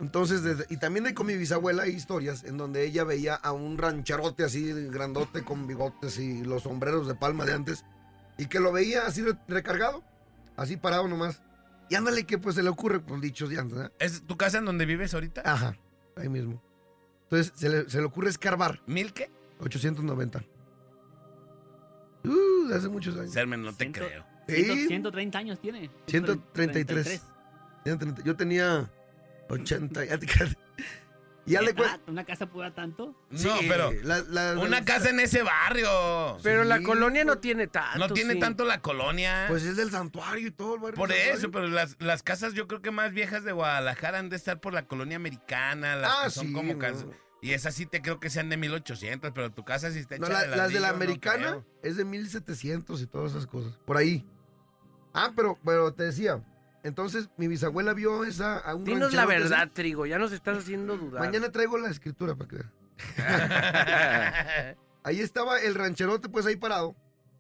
[0.01, 3.77] Entonces, desde- y también con mi bisabuela hay historias en donde ella veía a un
[3.77, 7.85] rancherote así grandote con bigotes y los sombreros de palma de antes
[8.39, 10.03] y que lo veía así re- recargado,
[10.57, 11.43] así parado nomás.
[11.89, 13.91] Y ándale que pues se le ocurre, pues dichos de antes, ¿eh?
[14.01, 15.43] ¿Es tu casa en donde vives ahorita?
[15.45, 15.77] Ajá,
[16.17, 16.61] ahí mismo.
[17.25, 19.31] Entonces se le, se le ocurre escarbar, ¿Mil qué?
[19.61, 20.45] 890.
[22.25, 23.33] Uh, de hace muchos años.
[23.33, 24.25] Sermen, no te Ciento- creo.
[24.49, 24.87] ciento- Sí.
[24.89, 25.91] 130 años tiene.
[26.07, 27.23] 133.
[27.85, 28.23] 130.
[28.25, 28.91] Yo tenía
[29.49, 30.01] 80.
[31.47, 31.75] Y ya le
[32.09, 33.15] ¿Una casa pueda tanto?
[33.31, 35.89] No, pero la- la- una la- casa en ese barrio.
[36.43, 37.99] Pero la Sí, colonia no tiene tanto.
[37.99, 38.41] no tiene sí.
[38.41, 39.45] tanto la colonia.
[39.49, 40.97] Pues es del santuario y todo el barrio.
[40.97, 41.53] por eso, santuario.
[41.53, 44.75] pero las, las casas yo creo que más viejas de Guadalajara han de estar por
[44.75, 46.79] la colonia americana, las Ah, que son sí, como no.
[46.81, 47.07] casas.
[47.43, 50.27] Y esas sí te creo que sean de 1800, pero tu casa sí está hecha
[50.27, 51.67] No, la- de las de la ladrillo, no americana creo.
[51.85, 53.75] es de 1700 y todas esas cosas.
[53.85, 54.27] Por ahí.
[55.15, 56.43] Ah, pero, pero te decía.
[56.87, 60.97] Entonces, mi bisabuela vio esa a un Dinos la verdad, Trigo, ya nos estás haciendo
[60.97, 61.21] dudar.
[61.21, 62.59] Mañana traigo la escritura para que.
[65.03, 66.95] Ahí estaba el rancherote, pues ahí parado.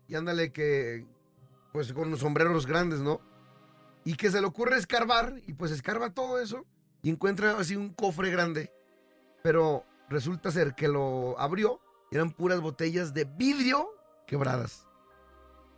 [0.08, 1.06] Y ándale que,
[1.72, 3.20] pues con los sombreros grandes, ¿no?
[4.04, 6.64] Y que se le ocurre escarbar, y pues escarba todo eso,
[7.02, 8.72] y encuentra así un cofre grande.
[9.44, 11.80] Pero resulta ser que lo abrió,
[12.10, 13.88] y eran puras botellas de vidrio
[14.26, 14.85] quebradas.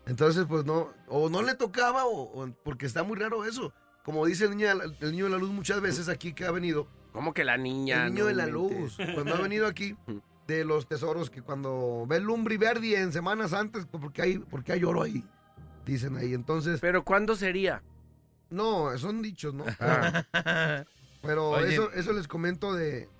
[0.08, 3.72] Entonces, pues no, o no le tocaba, o, o- porque está muy raro eso.
[4.04, 6.44] Como dice el niño, de la- el niño de la luz muchas veces aquí que
[6.46, 8.06] ha venido, ¿Cómo que la niña?
[8.06, 9.96] el niño No de la luz, cuando ha venido aquí,
[10.46, 14.38] de los tesoros que cuando ve el Lumbri Verdi en semanas antes, pues porque hay,
[14.38, 15.22] porque hay oro ahí,
[15.84, 16.32] dicen ahí.
[16.32, 17.82] Entonces, Pero ¿cuándo sería?
[18.50, 19.64] no, son dichos, ¿no?
[19.78, 20.24] Ah.
[21.22, 21.74] Pero Oye.
[21.74, 23.10] eso, eso les comento de,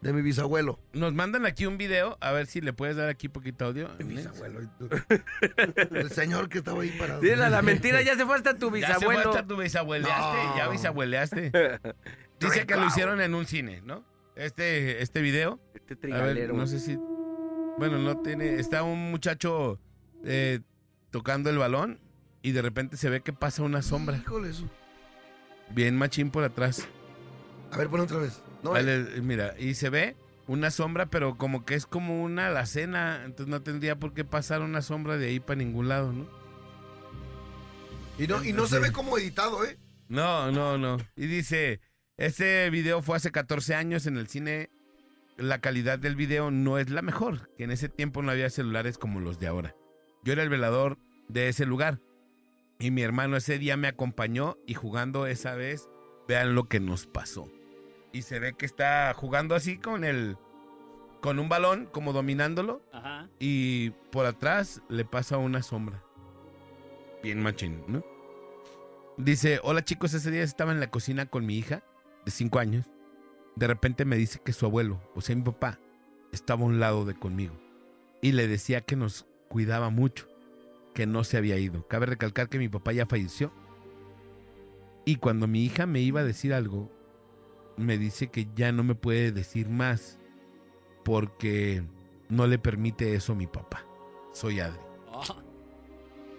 [0.00, 0.78] de mi bisabuelo.
[0.92, 3.90] Nos mandan aquí un video, a ver si le puedes dar aquí poquito audio.
[3.98, 4.60] Mi bisabuelo.
[5.90, 7.20] El señor que estaba ahí parado.
[7.20, 9.30] Dile la mentira, ya se fue hasta tu Ya se fue bisabuelo.
[9.30, 10.56] hasta tu bisabueleaste, No.
[10.56, 11.52] ya bisabueleaste.
[12.40, 14.04] Dice que lo hicieron en un cine, ¿no?
[14.36, 15.60] Este, este video.
[15.74, 16.54] Este A ver, trigalero.
[16.54, 16.96] no sé si.
[17.78, 18.54] Bueno, no tiene.
[18.54, 19.78] Está un muchacho
[20.24, 20.60] eh,
[21.10, 22.00] tocando el balón
[22.42, 24.16] y de repente se ve que pasa una sombra.
[24.16, 24.64] Híjole, eso.
[25.70, 26.88] Bien machín por atrás.
[27.70, 28.42] A ver, pon otra vez.
[28.62, 33.24] No, Vale, mira, y se ve una sombra, pero como que es como una alacena,
[33.24, 36.28] entonces no tendría por qué pasar una sombra de ahí para ningún lado, ¿no?
[38.18, 39.78] Y no, y no se ve como editado, ¿eh?
[40.08, 40.98] No, no, no.
[41.16, 41.80] Y dice,
[42.18, 44.70] este video fue hace 14 años en el cine.
[45.38, 48.98] La calidad del video no es la mejor, que en ese tiempo no había celulares
[48.98, 49.74] como los de ahora.
[50.22, 50.98] Yo era el velador
[51.28, 52.00] de ese lugar
[52.80, 55.88] y mi hermano ese día me acompañó y jugando esa vez,
[56.26, 57.52] vean lo que nos pasó.
[58.12, 60.36] Y se ve que está jugando así con el
[61.20, 63.28] con un balón como dominándolo Ajá.
[63.38, 66.02] y por atrás le pasa una sombra.
[67.22, 68.02] Bien machín, ¿no?
[69.18, 71.84] Dice, hola chicos, ese día estaba en la cocina con mi hija
[72.24, 72.86] de 5 años.
[73.54, 75.78] De repente me dice que su abuelo, o sea, mi papá,
[76.32, 77.54] estaba a un lado de conmigo.
[78.22, 80.26] Y le decía que nos cuidaba mucho,
[80.94, 81.86] que no se había ido.
[81.86, 83.52] Cabe recalcar que mi papá ya falleció.
[85.04, 86.90] Y cuando mi hija me iba a decir algo,
[87.80, 90.18] me dice que ya no me puede decir más
[91.04, 91.82] porque
[92.28, 93.84] no le permite eso a mi papá.
[94.32, 94.78] Soy Adri.
[95.12, 95.24] Oh,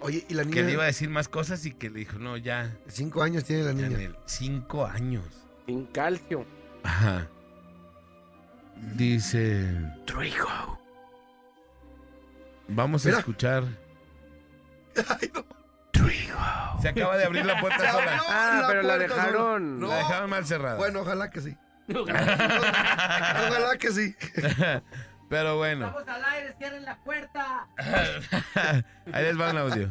[0.02, 0.62] Oye, y la Que niña.
[0.64, 3.64] le iba a decir más cosas y que le dijo, no, ya, Cinco años tiene
[3.64, 4.16] la niña.
[4.26, 5.26] cinco años.
[5.68, 6.46] Sin calcio.
[6.84, 7.28] Ajá.
[8.96, 9.68] Dice,
[10.06, 10.80] Trigo.
[12.68, 13.64] vamos a escuchar.
[15.08, 15.46] Ay, no.
[16.82, 18.04] Se acaba de abrir la puerta Se sola.
[18.04, 19.24] abrió Ah, pero la puerta sola.
[19.26, 19.80] dejaron.
[19.80, 19.88] No.
[19.90, 20.76] La dejaron mal cerrada.
[20.78, 21.58] Bueno, ojalá que sí.
[21.94, 24.16] Ojalá que sí.
[25.30, 27.68] Pero bueno, Estamos al aire, cierren la puerta.
[29.14, 29.90] ahí les va un audio.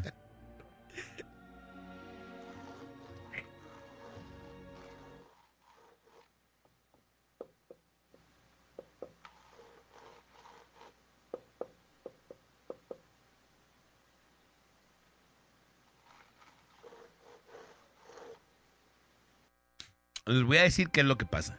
[20.31, 21.59] Les voy a decir qué es lo que pasa.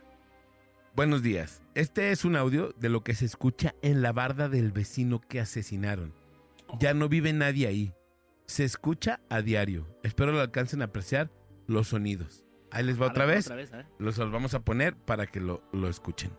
[0.95, 1.61] Buenos días.
[1.75, 5.41] Este es un audio de lo que se escucha en la barda del vecino que
[5.41, 6.13] asesinaron.
[6.79, 7.93] Ya no vive nadie ahí.
[8.45, 9.93] Se escucha a diario.
[10.03, 11.29] Espero lo alcancen a apreciar
[11.67, 12.45] los sonidos.
[12.71, 13.51] Ahí les va otra vez.
[13.99, 16.31] Los los vamos a poner para que lo, lo escuchen.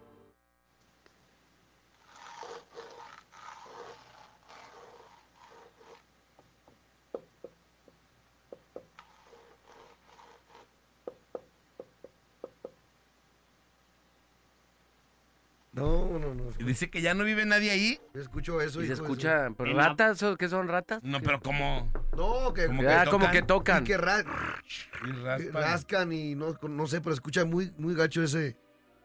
[15.72, 16.44] No, no, no.
[16.58, 18.00] Y dice que ya no vive nadie ahí.
[18.14, 18.82] Yo escucho eso.
[18.82, 19.48] Y se hijo escucha.
[19.56, 20.22] ¿pero En la- ¿Ratas?
[20.22, 21.00] ¿O ¿Qué son ratas?
[21.02, 21.90] No, pero como...
[22.16, 23.32] No, que, Como que, Ah, que como tocan.
[23.32, 23.84] que tocan.
[23.84, 24.24] que ra-
[25.06, 25.52] y raspan.
[25.62, 28.56] rascan y no, no sé, pero escucha muy, muy gacho ese.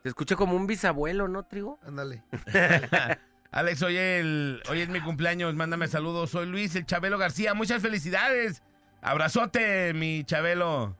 [0.03, 1.80] Se escucha como un bisabuelo, ¿no, Trigo?
[1.86, 2.24] Ándale.
[3.51, 5.55] Alex, hoy, el, hoy es mi cumpleaños.
[5.55, 6.30] Mándame saludos.
[6.32, 7.53] Soy Luis, el Chabelo García.
[7.53, 8.61] Muchas felicidades.
[9.01, 10.95] Abrazote, mi Chabelo.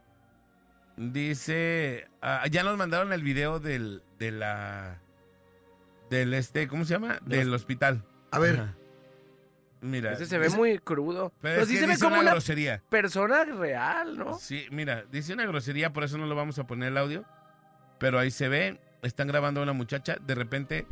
[0.96, 2.08] Dice.
[2.22, 5.00] ah, ya nos mandaron el video del, de la.
[6.10, 7.20] Del este, ¿cómo se llama?
[7.26, 8.04] Del hospital.
[8.32, 8.76] A ver, Ajá.
[9.82, 10.14] Mira.
[10.14, 11.32] Ese se ve ese- muy crudo.
[11.42, 12.82] Pero sí que se ve como una una grosería.
[12.90, 14.40] persona real, ¿no?
[14.40, 17.26] Sí, mira, dice una grosería, por eso no lo vamos a poner el audio.
[18.00, 20.88] Pero ahí se ve, están grabando a una muchacha, de repente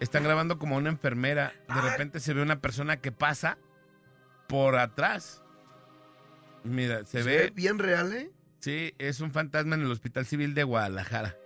[0.00, 3.56] están grabando como a una enfermera, de repente se ve una persona que pasa
[4.48, 5.42] por atrás.
[6.62, 8.30] Mira, se, se, ve, ve bien real, ¿eh?
[8.58, 11.36] sí, es un fantasma en el Hospital Civil de Guadalajara.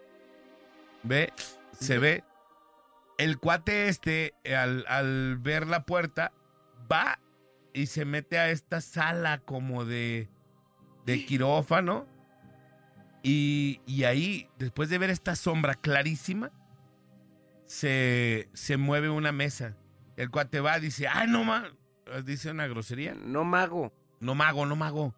[1.05, 1.32] Ve,
[1.72, 2.24] se ve.
[3.19, 6.33] El cuate este, al, al ver la puerta,
[6.91, 7.19] va
[7.73, 10.29] y se mete a esta sala como de,
[11.05, 12.07] de quirófano.
[13.23, 16.53] Y, y ahí, después de ver esta sombra clarísima,
[17.66, 19.77] se, se mueve una mesa.
[20.16, 21.71] El cuate va, dice, ay, no ma,
[22.25, 23.14] dice una grosería.
[23.14, 23.93] No mago.
[24.21, 25.14] No mago, no mago.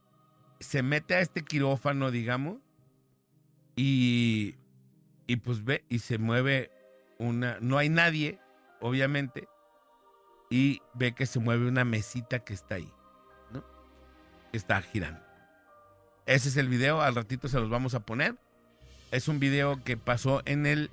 [0.59, 2.59] Se mete a este quirófano, digamos,
[3.77, 4.57] y,
[5.27, 6.71] y pues ve y se mueve
[7.21, 7.59] una...
[7.61, 8.39] No hay nadie,
[8.81, 9.47] obviamente,
[10.51, 12.89] y ve que se mueve una mesita que está ahí,
[13.53, 13.62] ¿no?
[14.51, 15.21] Que está girando.
[16.27, 18.35] Ese es el video, al ratito se los vamos a poner.
[19.12, 20.91] Es un video que pasó en el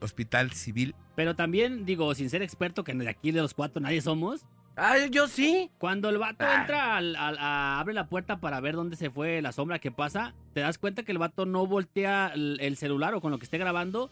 [0.00, 0.94] Hospital Civil.
[1.16, 4.42] Pero también, digo, sin ser experto, que de aquí de los cuatro nadie somos.
[4.76, 5.70] Ah, yo sí.
[5.78, 6.60] Cuando el vato Ah.
[6.62, 9.92] entra, al, al- a- abre la puerta para ver dónde se fue la sombra que
[9.92, 13.38] pasa, te das cuenta que el vato no voltea el, el celular o con lo
[13.38, 14.10] que esté grabando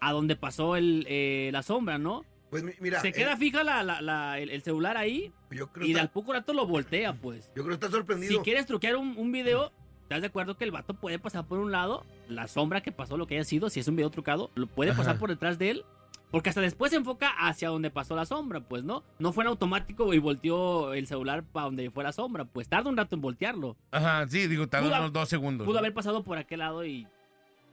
[0.00, 2.24] a donde pasó el, eh, la sombra, ¿no?
[2.50, 3.00] Pues mi- mira.
[3.00, 6.00] se queda eh, fija la, la- la- el, el celular ahí yo, creo y de
[6.00, 7.48] al poco rato lo voltea, pues.
[7.54, 8.32] yo creo que está sorprendido.
[8.32, 9.70] Si quieres truquear un, un video,
[10.02, 12.06] ¿estás de acuerdo que el vato puede pasar por un lado?
[12.28, 14.92] La sombra que pasó, lo que haya sido, si es un video trucado, lo puede
[14.92, 15.18] pasar Ajá.
[15.20, 15.84] por detrás de él.
[16.30, 19.02] Porque hasta después se enfoca hacia donde pasó la sombra, pues, ¿no?
[19.18, 22.44] No fue en automático y volteó el celular para donde fue la sombra.
[22.44, 23.76] Pues tarda un rato en voltearlo.
[23.90, 25.64] Ajá, sí, digo, Pudo- unos dos segundos.
[25.64, 25.78] Pudo ¿no?
[25.80, 27.06] haber pasado por aquel lado y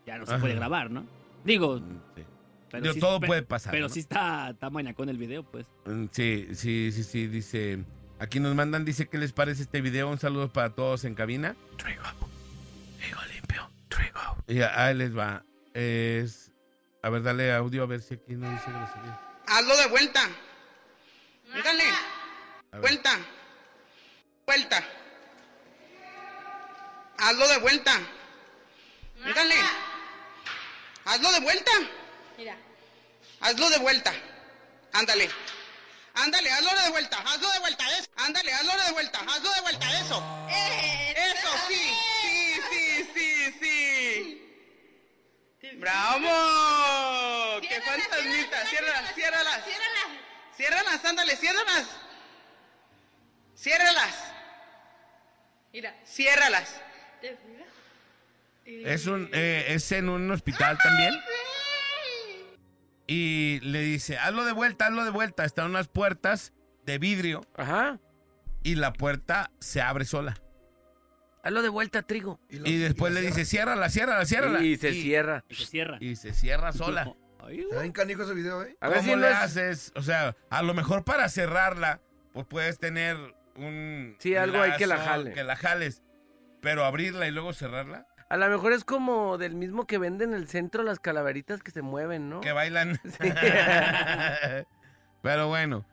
[0.05, 0.39] ya no se Ajá.
[0.41, 1.05] puede grabar, ¿no?
[1.45, 2.23] Digo, Mm, sí.
[2.71, 3.71] pero Digo, sí- todo puede pasar.
[3.71, 3.93] Pero ¿no?
[3.93, 5.65] sí está, está con el video, pues.
[5.85, 7.85] Mm, Sí, sí, sí, sí, dice.
[8.19, 10.09] Aquí nos mandan, dice, ¿qué les parece este video?
[10.09, 11.55] Un saludo para todos en cabina.
[11.77, 12.03] Trigo.
[12.99, 13.69] Trigo limpio.
[13.89, 14.19] Trigo.
[14.47, 15.43] Y ahí les va.
[15.73, 16.51] Es.
[17.03, 19.19] A ver, dale audio a ver si aquí no dice grosería.
[19.47, 20.21] Hazlo de vuelta.
[21.53, 22.81] Ver.
[22.81, 23.11] Vuelta.
[24.47, 24.83] Vuelta.
[27.17, 27.91] Hazlo de vuelta.
[29.35, 29.55] Dale.
[31.05, 31.71] Hazlo de vuelta.
[32.37, 32.57] Mira.
[33.41, 34.13] Hazlo de vuelta.
[34.91, 35.29] Ándale.
[36.15, 37.17] Ándale, hazlo de vuelta.
[37.19, 37.97] Hazlo de vuelta.
[37.97, 38.09] Eso.
[38.17, 39.19] Ándale, hazlo de vuelta.
[39.19, 39.99] Hazlo de vuelta.
[39.99, 40.47] Eso.
[40.49, 41.93] Eso, sí.
[42.21, 44.41] Sí, sí, sí, sí.
[45.77, 47.61] ¡Bravo!
[47.61, 48.65] ¡Qué fantasmita!
[48.67, 49.63] Ciérralas, ciérralas.
[50.55, 51.85] Ciérralas, ándale, ciérralas.
[53.55, 54.15] Ciérralas.
[55.73, 55.93] Mira.
[56.05, 56.69] Ciérralas.
[58.65, 61.13] Es, un, eh, es en un hospital también.
[63.07, 65.45] Y le dice, hazlo de vuelta, hazlo de vuelta.
[65.45, 66.53] Están unas puertas
[66.85, 67.99] de vidrio Ajá.
[68.63, 70.35] y la puerta se abre sola.
[71.43, 72.39] Hazlo de vuelta, trigo.
[72.49, 74.63] Y después le dice, ciérrala, ciérrala, ciérrala.
[74.63, 75.43] Y se cierra.
[75.47, 75.97] Y se cierra.
[76.01, 77.13] Y se cierra sola.
[77.47, 78.75] Está bien canijo ese video, ¿eh?
[78.81, 79.91] A ver ¿Cómo si no le es- haces?
[79.95, 82.01] O sea, a lo mejor para cerrarla,
[82.33, 83.15] pues puedes tener
[83.55, 84.15] un...
[84.17, 85.33] Sí, algo hay que la lazo jale.
[85.33, 86.01] Que la jales.
[86.61, 90.35] Pero abrirla y luego cerrarla, A lo mejor es como del mismo que venden en
[90.35, 92.41] el centro las calaveritas que se mueven, ¿no?
[92.41, 92.99] que bailan.
[95.21, 95.85] Pero bueno.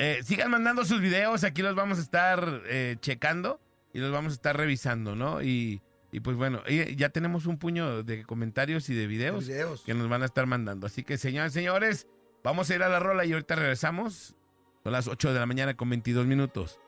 [0.00, 3.60] Eh, sigan mandando sus videos, aquí los vamos a estar eh, checando
[3.92, 5.40] y los vamos a estar revisando, ¿no?
[5.40, 9.82] Y, y pues bueno, y ya tenemos un puño de comentarios y de videos Videos.
[9.82, 10.88] que nos van a estar mandando.
[10.88, 12.08] Así que, señores, señores,
[12.42, 14.34] vamos a ir a la rola y ahorita regresamos.
[14.82, 16.80] Son las 8 de la mañana con 22 minutos.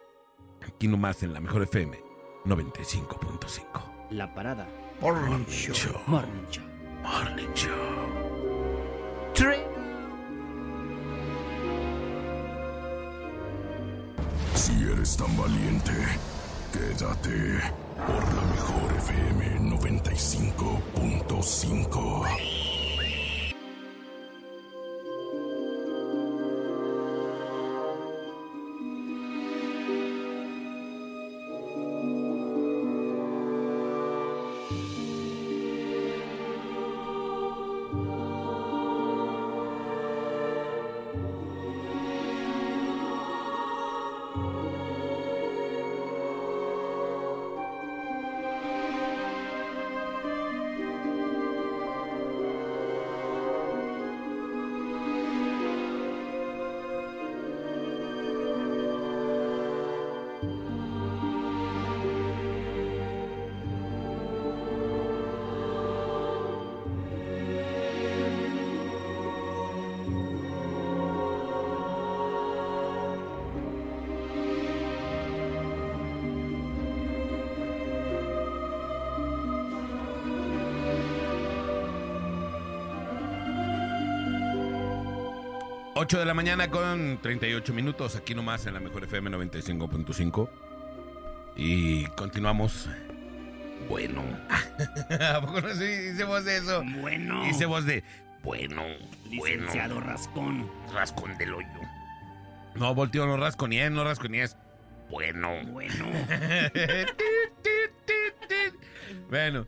[0.66, 1.96] Aquí nomás en la mejor FM
[2.44, 3.93] 95.5.
[4.14, 4.64] La parada.
[5.00, 5.74] Morning Show.
[6.06, 6.62] Morning Show.
[7.02, 7.72] Morning Show.
[14.54, 15.90] Si eres tan valiente,
[16.72, 17.60] quédate
[18.06, 22.63] por la mejor FM 95.5.
[86.04, 90.50] Ocho de la mañana con 38 minutos, aquí nomás en la mejor FM 95.5.
[91.56, 92.90] Y continuamos.
[93.88, 94.22] Bueno.
[95.18, 96.82] ¿A poco no se dice voz de eso?
[97.00, 97.42] Bueno.
[97.44, 98.04] Dice voz de.
[98.42, 98.82] Bueno,
[99.30, 100.70] Licenciado Rascón.
[100.92, 101.80] rascón del hoyo.
[102.74, 104.58] No, volteo, no rasconies, no rasconies.
[105.08, 105.52] Bueno.
[105.68, 106.04] Bueno.
[109.30, 109.66] bueno,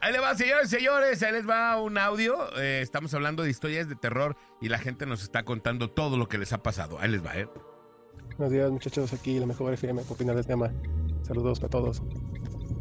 [0.00, 2.36] ahí le va, señores, señores, ahí les va un audio.
[2.58, 6.28] Eh, estamos hablando de historias de terror y la gente nos está contando todo lo
[6.28, 6.98] que les ha pasado.
[6.98, 7.48] Ahí les va, ¿eh?
[8.36, 10.70] Buenos días muchachos, aquí la mejor FM por opinar del tema.
[11.22, 12.02] Saludos para todos,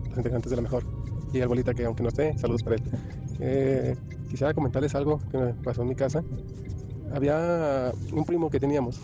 [0.10, 0.84] los integrantes de la mejor.
[1.34, 2.84] Y al bolita que aunque no esté, saludos para él.
[3.40, 3.96] Eh,
[4.30, 6.24] quisiera comentarles algo que me pasó en mi casa.
[7.14, 9.00] Había un primo que teníamos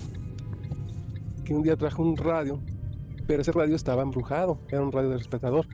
[1.44, 2.62] que un día trajo un radio,
[3.28, 5.68] pero ese radio estaba embrujado, era un radio de respetador.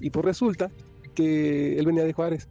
[0.00, 0.70] Y pues resulta
[1.14, 2.48] que él venía de Juárez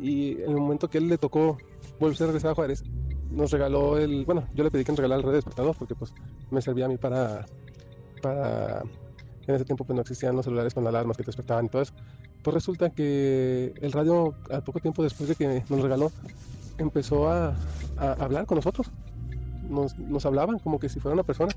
[0.00, 1.58] y en el momento que él le tocó
[2.00, 2.82] volverse a regresar a Juárez,
[3.30, 6.12] nos regaló el, bueno, yo le pedí que nos regalara el radio despertador porque pues
[6.50, 7.46] me servía a mí para,
[8.22, 8.82] para,
[9.46, 11.82] en ese tiempo pues no existían los celulares con alarmas que te despertaban y todo
[11.82, 11.94] eso.
[12.42, 16.12] Pues resulta que el radio, al poco tiempo después de que nos regaló,
[16.78, 17.56] empezó a,
[17.96, 18.90] a hablar con nosotros.
[19.68, 21.52] Nos, nos hablaban como que si fuera una persona.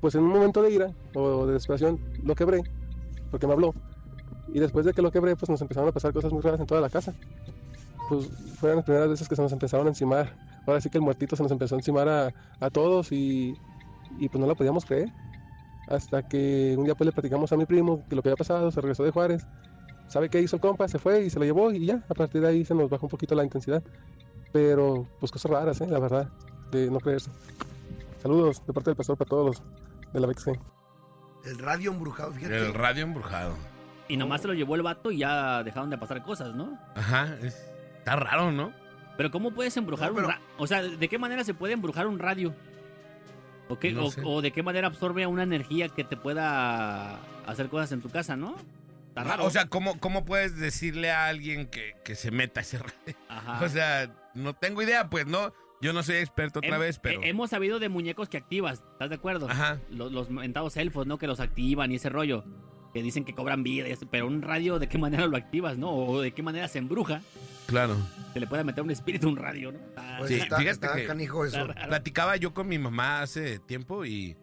[0.00, 2.62] Pues en un momento de ira o de desesperación lo quebré,
[3.30, 3.74] porque me habló.
[4.52, 6.66] Y después de que lo quebré, pues nos empezaron a pasar cosas muy raras en
[6.66, 7.14] toda la casa.
[8.08, 8.28] Pues
[8.58, 10.36] fueron las primeras veces que se nos empezaron a encimar.
[10.66, 13.56] Ahora sí que el muertito se nos empezó a encimar a, a todos y,
[14.18, 15.08] y pues no la podíamos creer.
[15.88, 18.70] Hasta que un día pues le platicamos a mi primo que lo que había pasado,
[18.70, 19.46] se regresó de Juárez.
[20.08, 20.88] ¿Sabe qué hizo el compa?
[20.88, 23.06] Se fue y se lo llevó y ya, a partir de ahí se nos bajó
[23.06, 23.82] un poquito la intensidad.
[24.52, 25.86] pero pues cosas raras, ¿eh?
[25.86, 26.28] la verdad,
[26.72, 27.30] de no creerse.
[28.20, 29.62] Saludos de parte del pastor para todos los
[30.12, 30.48] de la BXC.
[31.44, 32.58] El radio embrujado, fíjate.
[32.58, 33.54] El radio embrujado.
[34.10, 36.78] Y nomás se lo llevó el vato y ya dejaron de pasar cosas, ¿no?
[36.94, 38.72] Ajá, es- está raro, ¿no?
[39.16, 40.40] Pero ¿cómo puedes embrujar No, un radio?
[40.58, 42.54] O sea, ¿de qué manera se puede embrujar un radio?
[43.68, 47.92] ¿O, qué- No o- de qué manera absorbe una energía que te pueda hacer cosas
[47.92, 48.56] en tu casa, ¿no?
[49.08, 49.44] Está raro.
[49.44, 53.16] O sea, ¿cómo, ¿cómo puedes decirle a alguien que, que se meta a ese radio?
[53.28, 53.60] Ajá.
[53.64, 55.52] O sea, no tengo idea, pues no.
[55.82, 57.22] Yo no soy experto otra Hem- vez, pero.
[57.22, 59.48] he- Hemos sabido de muñecos que activas, ¿estás de acuerdo?
[59.48, 59.78] Ajá.
[59.90, 61.16] Los, los mentados elfos, ¿no?
[61.18, 62.44] Que los activan y ese rollo.
[62.92, 65.78] Que dicen que cobran vida, y eso, pero un radio, ¿de qué manera lo activas,
[65.78, 65.90] no?
[65.92, 67.22] O de qué manera se embruja.
[67.66, 67.96] Claro.
[68.32, 69.78] Se le puede meter un espíritu a un radio, ¿no?
[69.96, 71.66] Ah, Pues Sí, está, fíjate está que- canijo eso.
[71.70, 71.86] está.
[71.86, 74.36] Platicaba yo con mi mamá hace tiempo y.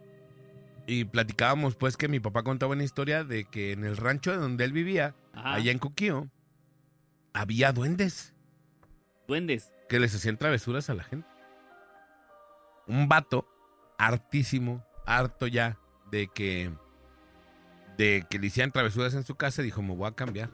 [0.89, 4.63] Y platicábamos, pues, que mi papá contaba una historia de que en el rancho donde
[4.63, 5.55] él vivía, Ajá.
[5.55, 6.29] allá en Coquío,
[7.33, 8.33] había duendes
[9.27, 9.73] Duendes.
[9.89, 11.27] que les hacían travesuras a la gente.
[12.87, 13.45] Un vato
[13.97, 15.77] hartísimo, harto ya
[16.09, 16.71] de que
[17.97, 20.49] de que le hicieran travesuras en su casa, dijo, me voy a cambiar.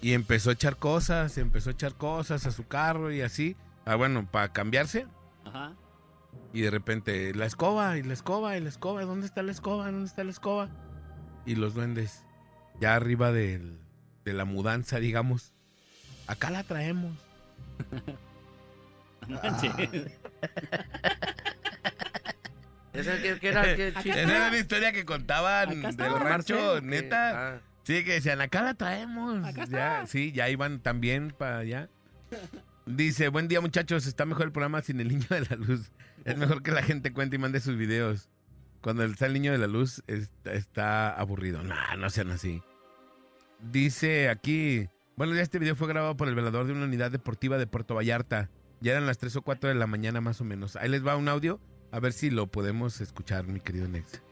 [0.00, 3.56] Y empezó a echar cosas, empezó a echar cosas a su carro y así.
[3.84, 5.06] Ah, bueno, para cambiarse.
[5.44, 5.74] Ajá.
[6.52, 9.86] Y de repente, la escoba, y la escoba, y la escoba, ¿dónde está la escoba?
[9.86, 10.68] ¿Dónde está la escoba?
[11.46, 12.24] Y los duendes,
[12.80, 13.78] ya arriba del-
[14.24, 15.52] de la mudanza, digamos,
[16.26, 17.16] acá la traemos.
[22.96, 23.72] ¿Esa qué, qué era?
[23.72, 27.54] Esa era la historia que contaban del rancho, neta.
[27.56, 27.60] Ah.
[27.84, 29.44] Sí, que decían, acá la traemos.
[29.46, 31.88] Acá Ya, sí, ya iban también para allá.
[32.84, 35.92] Dice, buen día muchachos, está mejor el programa sin el niño de la luz.
[36.24, 38.28] Es mejor que la gente cuente y mande sus videos.
[38.80, 41.62] Cuando está el niño de la luz está, está aburrido.
[41.62, 42.62] No, no sean así.
[43.60, 47.58] Dice aquí, bueno, ya este video fue grabado por el velador de una unidad deportiva
[47.58, 48.50] de Puerto Vallarta.
[48.80, 50.76] Ya eran las 3 o 4 de la mañana más o menos.
[50.76, 51.60] Ahí les va un audio,
[51.90, 54.22] a ver si lo podemos escuchar, mi querido Nex.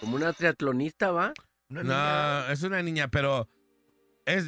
[0.00, 1.32] Como una triatlonista, ¿va?
[1.70, 3.48] Una No, es una niña, pero
[4.26, 4.44] es,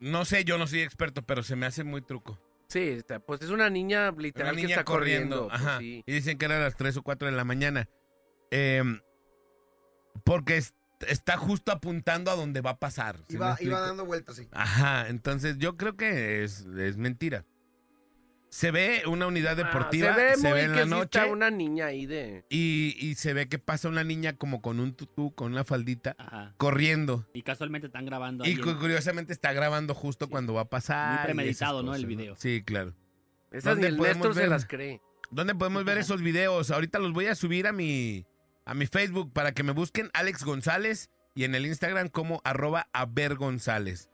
[0.00, 2.40] no sé, yo no soy experto, pero se me hace muy truco.
[2.72, 5.48] Sí, está- pues es una niña Una literal que está corriendo.
[5.48, 5.78] corriendo, pues ajá.
[5.78, 6.02] sí.
[6.06, 7.88] Y dicen que era a las 3 o 4 de la mañana.
[8.50, 9.00] Em,
[10.24, 10.74] porque es-
[11.08, 13.16] está justo apuntando a donde va a pasar.
[13.28, 14.48] ¿sí me iba, iba dando vueltas, sí.
[14.52, 17.44] Ajá, entonces yo creo que es, es mentira.
[18.54, 21.50] Se ve una unidad Ah, deportiva, se ve muy en que la noche está una
[21.50, 22.44] niña ahí de...
[22.50, 26.14] y, y se ve que pasa una niña como con un tutú, con una faldita,
[26.18, 26.52] Ajá.
[26.58, 27.26] corriendo.
[27.32, 31.14] Y casualmente están grabando Y curiosamente está grabando justo cuando va a pasar.
[31.14, 31.94] Muy premeditado, ¿no?
[31.94, 32.36] El video.
[32.36, 32.94] Sí, claro.
[33.52, 34.48] Esas ni ¿Dónde el podemos Néstor se ver?
[34.50, 35.00] las cree.
[35.30, 36.70] ¿Dónde podemos ver esos videos?
[36.70, 38.26] Ahorita los voy a subir a mi,
[38.66, 42.88] a mi Facebook para que me busquen Alex González y en el Instagram como arroba
[42.92, 44.10] avergonzález.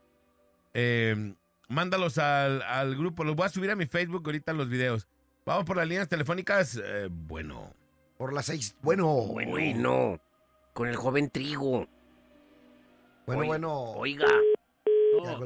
[0.73, 1.33] Eh,
[1.69, 3.23] mándalos al, al grupo.
[3.23, 5.07] Los voy a subir a mi Facebook ahorita los videos.
[5.45, 6.79] Vamos por las líneas telefónicas.
[6.83, 7.73] Eh, bueno.
[8.17, 8.75] Por las seis.
[8.81, 9.53] Bueno, Bueno.
[9.53, 10.19] Uy, no.
[10.73, 11.87] Con el joven Trigo.
[13.25, 13.73] bueno, Oye, bueno.
[13.73, 14.27] Oiga,
[15.23, 15.39] No,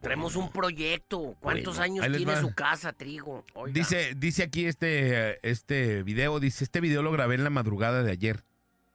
[0.00, 1.36] traemos un proyecto.
[1.40, 2.40] ¿Cuántos Bueno, años tiene va.
[2.40, 3.44] su casa, Trigo?
[3.54, 3.72] Oiga.
[3.74, 8.12] Dice, dice aquí este, este video, dice, este video lo grabé en la madrugada de
[8.12, 8.44] ayer,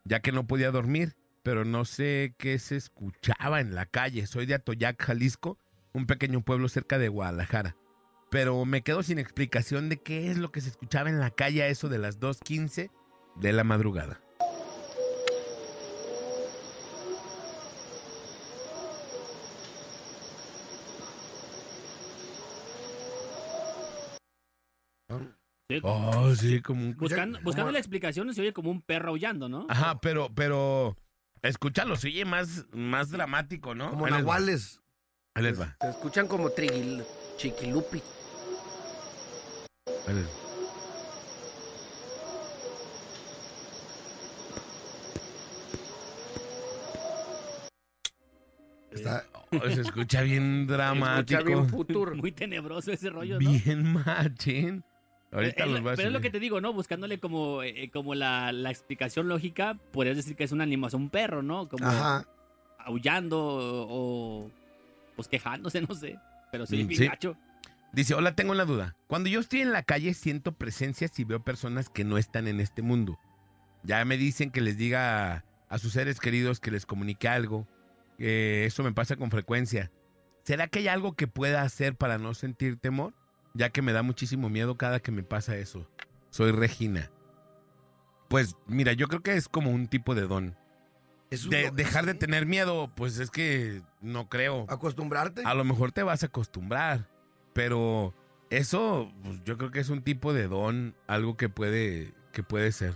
[0.04, 4.26] ya que no podía dormir, pero no sé qué se escuchaba en la calle.
[4.28, 5.58] Soy de Atoyac, Jalisco,
[5.96, 7.78] un pequeño pueblo cerca de Guadalajara.
[8.30, 11.64] Pero me quedo sin explicación de qué es lo que se escuchaba en la calle
[11.64, 12.92] a eso de las 2.15
[13.38, 14.20] de la madrugada.
[25.70, 26.98] sí, Oh, sí, como un...
[26.98, 29.66] buscando, buscando la explicación se oye como un perro aullando, ¿no?
[29.70, 30.98] Ajá, pero, pero,
[31.42, 33.92] escúchalo, se oye más, más dramático, ¿no?
[33.92, 34.82] Como nahuales.
[35.36, 35.76] Ahí les va.
[35.82, 37.04] Se escuchan como triguil,
[37.38, 38.02] chiquilupi.
[40.08, 40.30] ahí les va.
[48.92, 51.38] Está, Oh, se escucha bien Se dramático.
[51.40, 52.16] escucha bien futur.
[52.16, 53.50] Muy tenebroso ese rollo, ¿no?
[53.50, 54.84] Bien machín.
[55.32, 56.74] Ahorita Eh, los eh, a pero es lo que te digo, ¿no?
[56.74, 61.10] Buscándole como, eh, como la, la explicación lógica, podrías decir que es una animación, un
[61.10, 61.70] perro, ¿no?
[61.70, 62.26] Como ajá.
[62.80, 63.88] aullando o,
[64.46, 64.52] o,
[65.16, 66.18] pues quejándose, no sé.
[66.52, 67.08] Pero sí, Mm, sí.
[67.08, 67.38] gacho.
[67.94, 68.96] Dice, hola, tengo una duda.
[69.08, 72.60] Cuando yo estoy en la calle siento presencias y veo personas que no están en
[72.60, 73.18] este mundo.
[73.84, 77.68] Ya me dicen que les diga a, a sus seres queridos que les comunique algo.
[78.18, 79.92] Eh, eso me pasa con frecuencia.
[80.44, 83.16] ¿será que hay algo que pueda hacer para no sentir temor?
[83.56, 85.90] Ya que me da muchísimo miedo cada que me pasa eso.
[86.30, 87.10] Soy Regina.
[88.28, 90.56] Pues mira, yo creo que es como un tipo de don.
[91.30, 94.66] De, dejar de tener miedo, pues es que no creo.
[94.70, 95.42] Acostumbrarte.
[95.44, 97.10] A lo mejor te vas a acostumbrar,
[97.54, 98.14] pero
[98.50, 102.72] eso pues, yo creo que es un tipo de don, algo que puede, que puede
[102.72, 102.94] ser.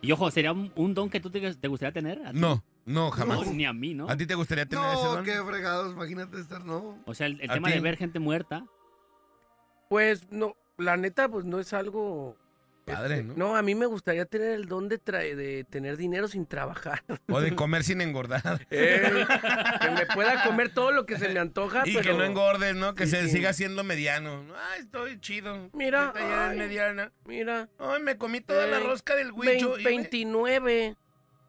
[0.00, 2.24] Y ojo, ¿sería un, un don que tú te, te gustaría tener?
[2.24, 2.38] ¿A ti?
[2.38, 3.44] No, no, jamás.
[3.44, 4.08] No, ni a mí, ¿no?
[4.08, 5.24] ¿A ti te gustaría tener ese No, don?
[5.24, 7.02] qué fregados, imagínate estar, no.
[7.04, 7.74] O sea, el, el ¿A tema ti?
[7.74, 8.64] de ver gente muerta.
[9.88, 12.36] Pues no, la neta, pues no es algo.
[12.92, 13.56] Padre, este, ¿no?
[13.56, 14.98] a mí me gustaría tener el don de,
[15.70, 17.02] tener dinero sin trabajar.
[17.28, 18.66] O de comer sin engordar.
[18.70, 19.26] Eh,
[19.80, 22.12] que me pueda comer todo lo que se me antoja, Y pero...
[22.12, 22.94] que no engordes, ¿no?
[22.94, 23.30] Que Sí, se sí.
[23.36, 24.44] siga siendo mediano.
[24.72, 25.70] Ay, estoy chido.
[25.72, 27.12] Mira, es mediana.
[27.24, 29.78] Mira, Ay, me comí toda la Eh, rosca del huicho.
[29.78, 30.96] y me- 29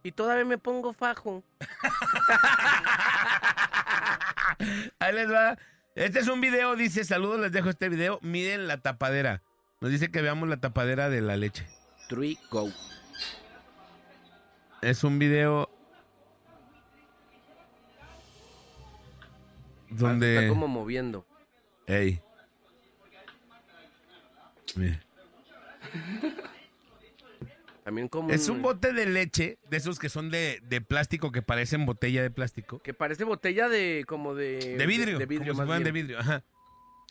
[0.03, 1.43] y todavía me pongo fajo.
[4.99, 5.57] Ahí les va.
[5.95, 8.19] Este es un video, dice, saludos, les dejo este video.
[8.21, 9.41] Miren la tapadera.
[9.81, 11.65] Nos dice que veamos la tapadera de la leche.
[12.09, 12.69] Three, go.
[14.81, 15.69] Es un video
[19.89, 20.35] donde...
[20.35, 21.25] Está como moviendo.
[21.87, 22.21] Ey.
[24.75, 24.99] Mira.
[27.83, 31.41] También como Es un bote de leche, de esos que son de, de plástico, que
[31.41, 32.79] parecen botella de plástico.
[32.79, 34.77] Que parece botella de como de...
[34.77, 35.17] De vidrio.
[35.17, 36.05] De, vidrio, como si más de bien.
[36.05, 36.43] vidrio, ajá.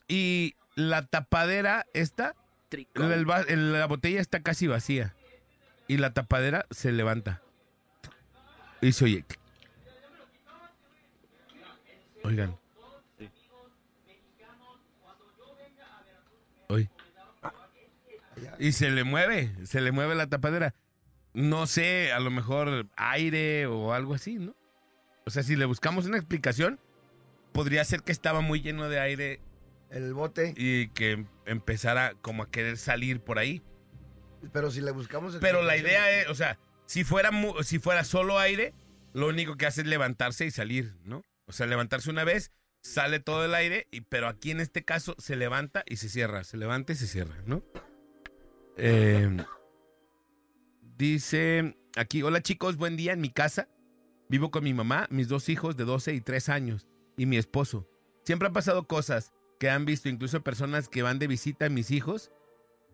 [0.07, 2.37] Y la tapadera esta,
[2.71, 5.15] El el- la botella está casi vacía.
[5.87, 7.43] Y la tapadera se levanta.
[8.81, 9.25] Y se oye.
[12.25, 12.57] Oigan.
[16.69, 16.91] Oye.
[18.59, 20.75] Y se le mueve, se le mueve la tapadera.
[21.33, 24.55] No sé, a lo mejor aire o algo así, ¿no?
[25.25, 26.79] O sea, si le buscamos una explicación,
[27.53, 29.41] podría ser que estaba muy lleno de aire
[29.91, 30.55] El bote.
[30.57, 33.63] y que empezara como a querer salir por ahí.
[34.53, 35.37] Pero si le buscamos.
[35.41, 37.31] Pero la idea es, o sea, si fuera,
[37.63, 38.75] si fuera solo aire,
[39.13, 41.23] lo único que hace es levantarse y salir, ¿no?
[41.47, 45.15] O sea, levantarse una vez, sale todo el aire, y, pero aquí en este caso
[45.19, 47.63] se levanta y se cierra, se levanta y se cierra, ¿no?
[48.77, 49.37] Eh,
[50.97, 53.69] dice aquí, hola chicos, buen día en mi casa.
[54.29, 56.87] Vivo con mi mamá, mis dos hijos de 12 y 3 años
[57.17, 57.89] y mi esposo.
[58.25, 61.91] Siempre han pasado cosas que han visto, incluso personas que van de visita a mis
[61.91, 62.31] hijos.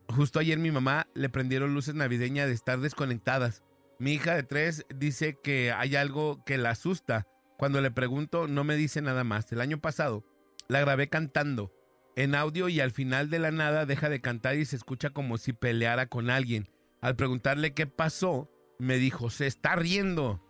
[0.08, 3.62] Justo ayer mi mamá le prendieron luces navideñas de estar desconectadas.
[3.98, 7.26] Mi hija de tres dice que hay algo que la asusta.
[7.56, 9.50] Cuando le pregunto, no me dice nada más.
[9.52, 10.24] El año pasado
[10.68, 11.72] la grabé cantando
[12.16, 15.38] en audio y al final de la nada deja de cantar y se escucha como
[15.38, 16.68] si peleara con alguien.
[17.00, 20.42] Al preguntarle qué pasó, me dijo, se está riendo.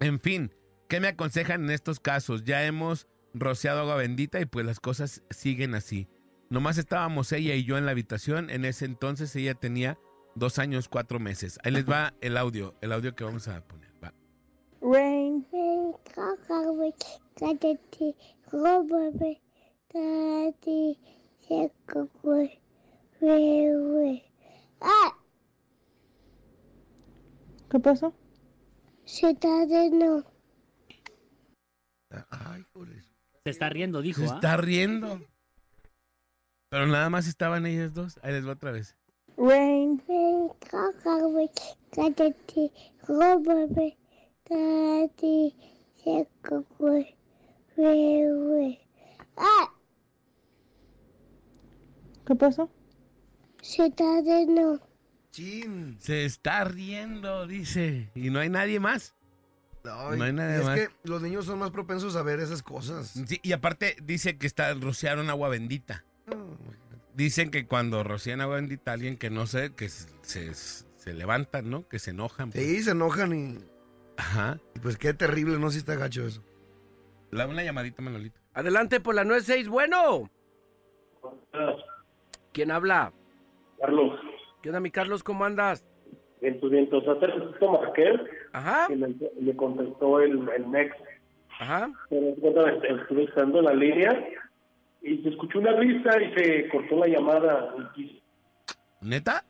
[0.00, 0.52] En fin,
[0.88, 2.44] ¿qué me aconsejan en estos casos?
[2.44, 6.08] Ya hemos rociado agua bendita y pues las cosas siguen así.
[6.50, 8.48] Nomás estábamos ella y yo en la habitación.
[8.48, 9.98] En ese entonces ella tenía
[10.34, 11.58] dos años, cuatro meses.
[11.64, 13.90] Ahí les va el audio, el audio que vamos a poner.
[14.02, 14.14] Va.
[14.80, 15.44] Rain.
[19.90, 20.98] Daddy,
[24.80, 25.16] ¡Ah!
[27.70, 28.14] ¿Qué pasó?
[29.04, 29.48] Se está
[29.90, 30.24] no.
[32.30, 32.88] Ay, por.
[33.44, 34.22] Se está riendo, dijo.
[34.22, 34.34] Se ¿ah?
[34.36, 35.20] está riendo.
[36.70, 38.18] Pero nada más estaban ellas dos.
[38.22, 38.96] Ahí les va otra vez.
[49.36, 49.74] ¡Ah!
[52.26, 52.70] ¿Qué pasó?
[53.60, 54.80] Se está no.
[55.32, 55.98] Chin.
[56.00, 58.10] Se está riendo, dice.
[58.14, 59.14] Y no hay nadie más.
[59.84, 60.78] Ay, No hay nada es más.
[60.78, 63.08] que los niños son más propensos a ver esas cosas.
[63.26, 66.04] Sí, y aparte dice que está, rociaron agua bendita.
[67.14, 71.70] Dicen que cuando rocían agua bendita alguien que no sé, que se, se, se levantan,
[71.70, 71.86] ¿no?
[71.86, 72.50] Que se enojan.
[72.50, 72.64] pues.
[72.64, 73.58] Sí, se enojan y.
[74.16, 74.58] Ajá.
[74.74, 76.42] y Pues qué terrible, no si está gacho eso.
[77.30, 78.40] La, una llamadita, Manolito.
[78.52, 80.30] Adelante por la 96, bueno.
[82.52, 83.12] ¿Quién habla?
[83.80, 84.18] Carlos,
[84.62, 85.22] ¿Qué onda, mi Carlos?
[85.22, 85.84] ¿Cómo andas?
[86.44, 87.08] Vientos, vientos.
[87.08, 88.20] Hace ratito marqué
[88.52, 90.98] Ajá, y me, me contestó el, el Next.
[91.58, 91.90] ajá.
[92.08, 94.28] Pero estuve estando en la línea
[95.02, 97.74] y se escuchó una risa y se cortó la llamada.
[99.00, 99.44] ¿Neta?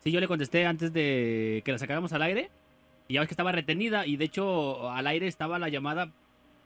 [0.00, 2.50] Sí, yo le contesté antes de que la sacáramos al aire.
[3.08, 4.06] Y ya ves que estaba retenida.
[4.06, 6.10] Y de hecho, al aire estaba la llamada.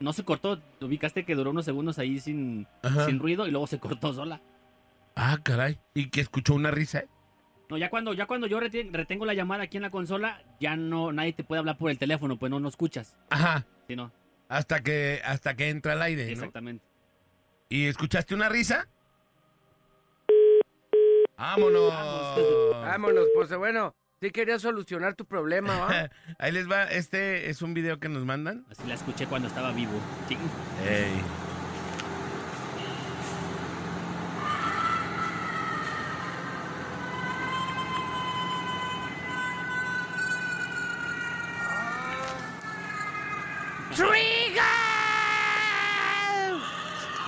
[0.00, 0.58] No se cortó.
[0.80, 3.06] Ubicaste que duró unos segundos ahí sin, Ajá.
[3.06, 3.46] sin ruido.
[3.46, 4.40] Y luego se cortó sola.
[5.14, 5.78] Ah, caray.
[5.94, 7.04] Y que escuchó una risa.
[7.72, 10.76] No, ya cuando, ya cuando yo reten- retengo la llamada aquí en la consola, ya
[10.76, 13.16] no, nadie te puede hablar por el teléfono, pues no, no escuchas.
[13.30, 13.64] Ajá.
[13.88, 14.12] Sí, no.
[14.50, 16.32] hasta que, hasta que entra al aire, ¿no?
[16.32, 16.84] Exactamente.
[17.70, 18.88] ¿Y escuchaste una risa?
[21.38, 21.94] ¡Vámonos!
[22.72, 26.10] Vámonos, pues bueno, sí quería solucionar tu problema, ¿va?
[26.38, 28.66] Ahí les va, este es un video que nos mandan.
[28.70, 29.98] Así la escuché cuando estaba vivo.
[30.28, 30.36] Sí.
[30.86, 31.22] Ey.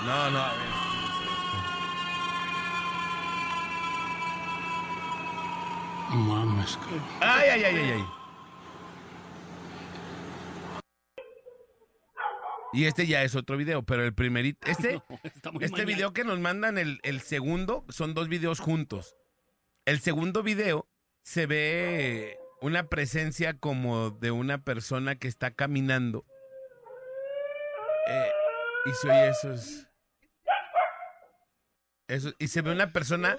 [0.07, 0.75] No, no, a ver.
[6.11, 6.79] Mames,
[7.55, 8.05] Ay, ay, ay, ay, ay.
[12.73, 15.01] Y este ya es otro video, pero el primerito, este,
[15.31, 15.85] este mañana.
[15.85, 19.17] video que nos mandan, el, el segundo, son dos videos juntos.
[19.85, 20.89] El segundo video
[21.23, 26.25] se ve una presencia como de una persona que está caminando.
[28.09, 28.31] Eh,
[28.87, 29.87] y se oye esos.
[32.09, 33.39] Eso, y se ve una persona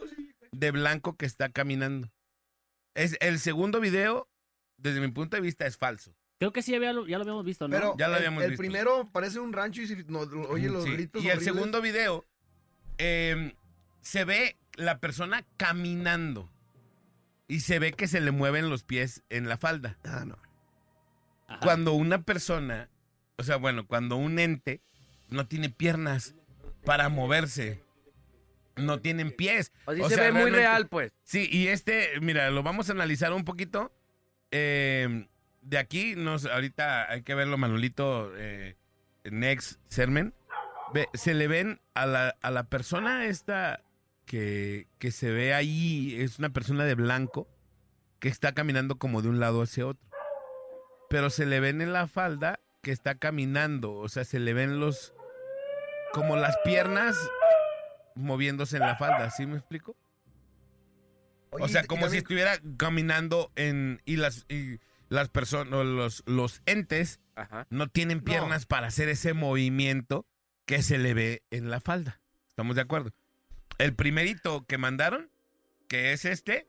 [0.54, 2.15] de blanco que está caminando.
[2.96, 4.28] Es el segundo video,
[4.78, 6.16] desde mi punto de vista, es falso.
[6.40, 7.76] Creo que sí, había- ya lo habíamos visto, ¿no?
[7.76, 8.62] Pero Ya lo el- habíamos el, visto.
[8.62, 10.20] primero parece un rancho y si no,
[10.50, 12.26] oye los Sí, gritos Y el segundo video
[12.98, 13.56] eh,
[14.02, 16.50] se ve la persona caminando
[17.48, 19.98] y se ve que se le mueven los pies en la falda.
[20.04, 20.38] Ah, no.
[21.48, 21.60] Ajá.
[21.62, 22.90] Cuando una persona,
[23.38, 24.82] o sea, bueno, cuando un ente
[25.30, 26.36] no tiene piernas
[26.84, 27.84] para moverse,
[28.76, 29.72] no tienen pies.
[29.86, 31.12] O sí O se sea, ve muy real, pues.
[31.24, 33.92] Sí, y este, mira, lo vamos a analizar un poquito.
[34.52, 35.28] Eh,
[35.62, 38.76] de aquí, nos, ahorita hay que verlo, Manolito, eh,
[39.24, 40.34] Next Sermen.
[40.94, 43.82] Ve- se le ven a la, a la persona esta
[44.26, 47.48] que, que se ve ahí, es una persona de blanco
[48.20, 50.08] que está caminando como de un lado hacia otro.
[51.10, 54.80] Pero se le ven en la falda que está caminando, o sea, se le ven
[54.80, 55.14] los,
[56.14, 57.16] como las piernas
[58.16, 59.96] moviéndose en la falda, ¿sí me explico?
[61.52, 66.62] Oye, o sea, como si estuviera caminando en y las y las personas los los
[66.66, 67.68] entes Ajá.
[67.70, 70.26] no tienen piernas para hacer ese movimiento
[70.66, 72.20] que se le ve en la falda.
[72.50, 73.12] ¿Estamos de acuerdo?
[73.78, 75.30] El primerito que mandaron,
[75.88, 76.68] que es este,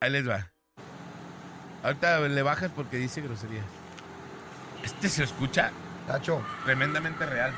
[0.00, 0.52] ahí les va.
[1.82, 3.64] Ahorita le bajas porque dice groserías.
[4.82, 5.72] Este se escucha
[6.06, 6.44] Tacho.
[6.64, 7.52] tremendamente real.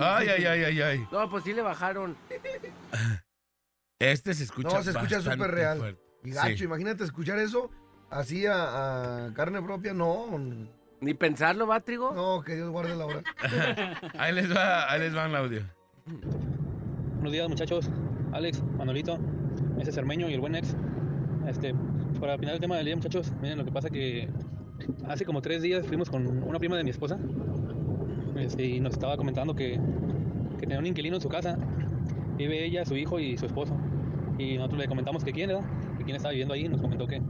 [0.00, 1.08] Ay, ay, ay, ay, ay.
[1.12, 2.16] No, pues sí le bajaron.
[3.98, 5.78] Este se escucha No, se escucha súper real.
[5.78, 6.00] fuerte.
[6.24, 6.64] Y gacho, Sí.
[6.64, 7.70] imagínate escuchar eso
[8.10, 10.26] así a, a carne propia, no.
[11.00, 12.12] Ni pensarlo, ¿va, Trigo?
[12.12, 13.22] No, que Dios guarde la hora.
[14.18, 15.62] Ahí les va, ahí les va el audio.
[17.14, 17.88] Buenos días muchachos,
[18.32, 19.18] Alex, Manolito,
[19.80, 20.74] ese Cermeño y el buen ex.
[21.46, 21.72] Este,
[22.20, 24.28] para opinar el tema del día muchachos, miren lo que pasa que
[25.08, 27.16] hace como tres días fuimos con una prima de mi esposa
[28.38, 29.80] este, y nos estaba comentando que,
[30.58, 31.58] que tenía un inquilino en su casa,
[32.36, 33.76] vive ella, su hijo y su esposo.
[34.38, 35.60] Y nosotros le comentamos que quién era,
[35.98, 37.20] que quién estaba viviendo ahí, y nos comentó que,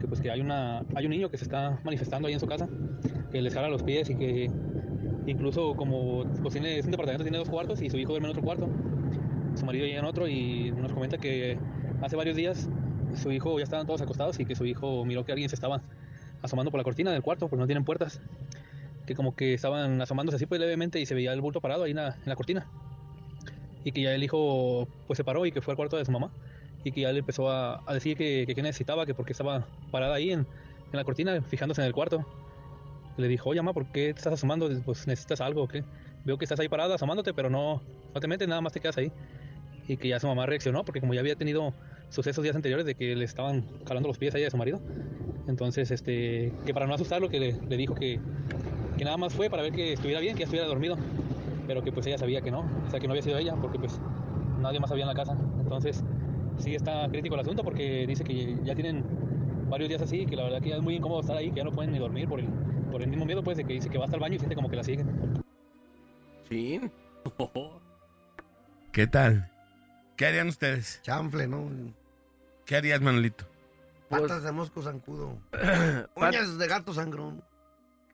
[0.00, 2.46] que pues que hay una hay un niño que se está manifestando ahí en su
[2.46, 2.68] casa,
[3.30, 4.50] que les jala los pies y que
[5.26, 8.32] incluso como pues tiene, es un departamento, tiene dos cuartos y su hijo duerme en
[8.32, 8.68] otro cuarto.
[9.54, 11.58] Su marido ya en otro y nos comenta que
[12.02, 12.68] hace varios días
[13.14, 15.82] su hijo ya estaban todos acostados y que su hijo miró que alguien se estaba
[16.42, 18.20] asomando por la cortina del cuarto, porque no tienen puertas,
[19.10, 21.90] que como que estaban asomándose así pues levemente y se veía el bulto parado ahí
[21.90, 22.68] en la, en la cortina.
[23.82, 26.12] Y que ya el hijo pues se paró y que fue al cuarto de su
[26.12, 26.30] mamá
[26.84, 30.14] y que ya le empezó a, a decir que, que necesitaba, que porque estaba parada
[30.14, 30.46] ahí en, en
[30.92, 32.24] la cortina fijándose en el cuarto.
[33.16, 34.70] Le dijo, oye mamá, ¿por qué te estás asomando?
[34.84, 35.82] Pues necesitas algo, o ¿qué?
[36.24, 37.82] Veo que estás ahí parada asomándote, pero no,
[38.14, 39.10] no te metes, nada más te quedas ahí
[39.88, 41.74] y que ya su mamá reaccionó porque como ya había tenido
[42.10, 44.80] sucesos días anteriores de que le estaban jalando los pies a ella de su marido
[45.48, 48.20] entonces este que para no asustarlo que le dijo que,
[49.00, 50.94] que nada más fue para ver que estuviera bien que ya estuviera dormido
[51.66, 53.78] pero que pues ella sabía que no o sea que no había sido ella porque
[53.78, 53.98] pues
[54.58, 56.04] nadie más había en la casa entonces
[56.58, 59.02] sí está crítico el asunto porque dice que ya tienen
[59.70, 61.64] varios días así que la verdad que ya es muy incómodo estar ahí que ya
[61.64, 62.48] no pueden ni dormir por el,
[62.92, 64.54] por el mismo miedo pues de que dice que va hasta el baño y siente
[64.54, 65.08] como que la siguen
[66.50, 66.78] Sí.
[68.92, 69.50] ¿Qué tal?
[70.14, 71.00] ¿Qué harían ustedes?
[71.02, 71.70] Chanfle, ¿no?
[72.66, 73.46] ¿Qué harías, Manolito?
[74.10, 75.38] Patas de mosco zancudo.
[76.16, 77.42] Uñas de gato sangrón.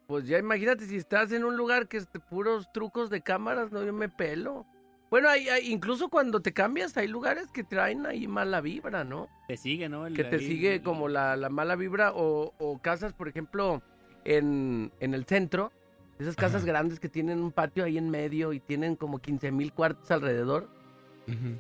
[0.07, 3.73] Pues ya imagínate si estás en un lugar que es de puros trucos de cámaras,
[3.73, 4.65] no yo me pelo.
[5.11, 9.29] Bueno, hay, hay- incluso cuando te cambias hay lugares que traen ahí mala vibra, ¿no?
[9.49, 10.07] Te sigue, ¿no?
[10.07, 13.83] El- Que te ahí- sigue como la, la mala vibra o, o casas, por ejemplo,
[14.25, 15.73] en, en el centro,
[16.19, 19.73] esas casas grandes que tienen un patio ahí en medio y tienen como 15 mil
[19.73, 20.69] cuartos alrededor,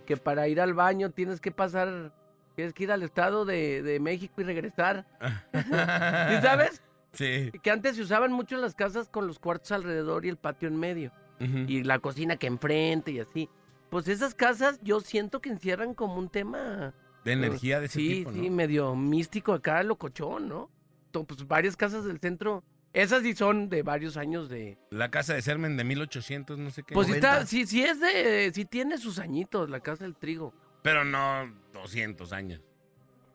[0.06, 2.12] que para ir al baño tienes que pasar,
[2.54, 5.04] tienes que ir al estado de, de México y regresar.
[5.52, 6.82] ¿Sí sabes?
[7.16, 7.50] Sí.
[7.62, 10.76] Que antes se usaban mucho las casas con los cuartos alrededor y el patio en
[10.76, 11.12] medio.
[11.40, 13.48] Y la cocina que enfrente y así.
[13.90, 16.94] Pues esas casas yo siento que encierran como un tema...
[17.24, 18.42] De energía de ese sí, tipo, ¿no?
[18.42, 20.70] Sí, medio místico acá, locochón, ¿no?
[21.10, 22.62] Pues varias casas del centro,
[22.92, 24.78] esas sí son de varios años de...
[24.90, 26.94] La casa de Sermen de 1800, no sé qué.
[26.94, 28.50] Pues sí, está, sí, sí es de...
[28.54, 30.54] Sí tiene sus añitos, la casa del trigo.
[30.82, 32.62] Pero no 200 años.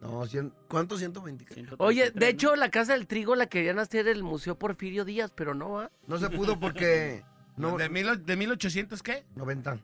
[0.02, 0.98] No, cien- ¿cuánto?
[0.98, 1.46] 120.
[1.78, 5.54] Oye, de hecho, la casa del trigo la querían hacer el Museo Porfirio Díaz, pero
[5.54, 5.92] no, ¿ah?
[6.08, 7.24] No se pudo porque...
[7.58, 9.26] No, ¿De, mil, ¿De 1800 qué?
[9.36, 9.78] 90.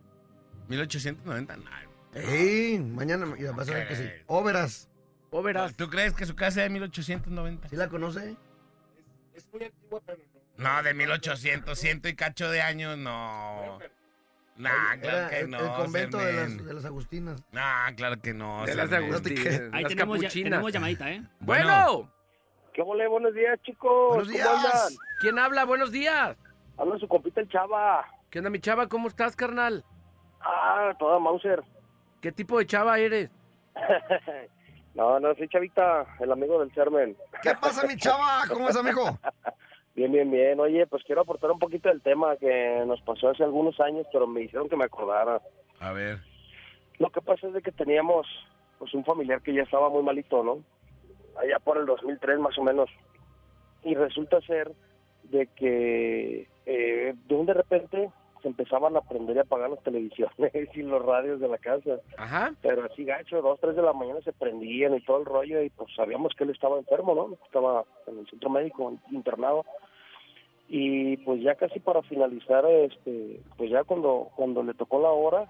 [0.69, 1.57] 1890.
[1.57, 1.63] No.
[2.13, 4.09] Ey, mañana ya vas a ver que sí.
[4.25, 4.89] O verás.
[5.75, 7.69] ¿Tú crees que su casa es de 1890?
[7.69, 8.35] ¿Sí la conoce?
[10.57, 13.77] No, de 1800, ciento y cacho de años, no.
[14.57, 15.59] Nah, claro que el, no.
[15.59, 17.43] el convento de las, de las Agustinas.
[17.51, 18.65] Nah, claro que no.
[18.65, 18.91] De las.
[18.91, 19.61] Agustinas.
[19.71, 21.21] Ahí las tenemos, ya- tenemos llamadita, ¿eh?
[21.39, 22.11] Bueno.
[22.73, 23.07] ¿Qué volé?
[23.07, 23.91] Buenos días, chicos.
[24.15, 24.47] Buenos ¿Cómo días.
[24.65, 24.93] andan?
[25.19, 25.65] ¿Quién habla?
[25.65, 26.37] Buenos días.
[26.77, 28.05] Habla su compita el Chava.
[28.29, 28.87] ¿Qué onda, mi chava?
[28.87, 29.83] ¿Cómo estás, carnal?
[30.41, 31.63] Ah, toda Mauser.
[32.21, 33.29] ¿Qué tipo de chava eres?
[34.95, 37.15] no, no, soy Chavita, el amigo del Sermen.
[37.41, 38.43] ¿Qué pasa, mi chava?
[38.47, 39.17] ¿Cómo es, amigo?
[39.97, 40.59] Bien, bien, bien.
[40.59, 44.27] Oye, pues quiero aportar un poquito del tema que nos pasó hace algunos años, pero
[44.27, 45.41] me hicieron que me acordara.
[45.79, 46.19] A ver.
[46.99, 48.27] Lo que pasa es de que teníamos
[48.77, 50.59] pues un familiar que ya estaba muy malito, ¿no?
[51.35, 52.91] Allá por el 2003 más o menos.
[53.83, 54.71] Y resulta ser
[55.23, 58.11] de que eh, de un de repente
[58.43, 61.97] se empezaban a prender y apagar las televisiones y los radios de la casa.
[62.17, 62.53] Ajá.
[62.61, 65.71] Pero así gacho, dos, tres de la mañana se prendían y todo el rollo y
[65.71, 67.33] pues sabíamos que él estaba enfermo, ¿no?
[67.45, 69.65] Estaba en el centro médico internado
[70.69, 75.49] y pues ya casi para finalizar, este, pues ya cuando cuando le tocó la hora,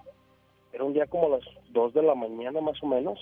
[0.71, 3.19] era un día como las dos de la mañana más o menos,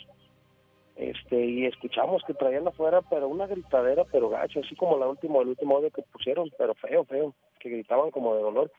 [0.96, 5.40] este, y escuchamos que traían afuera, pero una gritadera, pero gacho, así como la última,
[5.40, 8.72] el último audio que pusieron, pero feo, feo, que gritaban como de dolor.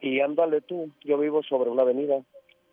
[0.00, 2.20] Y ándale tú, yo vivo sobre una avenida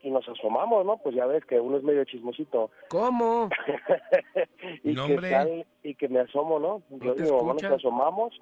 [0.01, 0.97] y nos asomamos, ¿no?
[0.97, 2.71] Pues ya ves que uno es medio chismosito.
[2.89, 3.49] ¿Cómo?
[4.83, 6.81] y, que y que me asomo, ¿no?
[6.89, 8.41] Yo te y mi mamá nos asomamos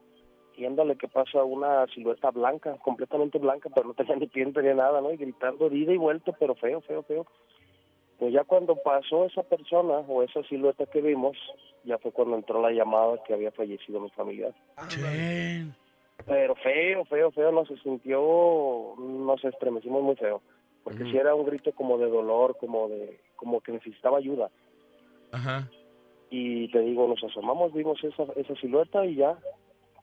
[0.58, 4.54] y ándale que pasa una silueta blanca, completamente blanca, pero no tenía ni pie, no
[4.54, 5.12] tenía nada, ¿no?
[5.12, 7.28] Y gritando de ida y vuelta, pero feo, feo, feo.
[8.18, 11.38] Pues ya cuando pasó esa persona o esa silueta que vimos,
[11.84, 14.52] ya fue cuando entró la llamada que había fallecido mi familiar.
[16.26, 20.42] Pero feo, feo, feo, nos se sintió, nos estremecimos muy feo,
[20.84, 21.12] porque Ujú.
[21.12, 24.50] si era un grito como de dolor, como de, como que necesitaba ayuda.
[25.32, 25.70] Ajá.
[26.32, 29.38] Y te digo, nos asomamos, vimos esa, esa silueta y ya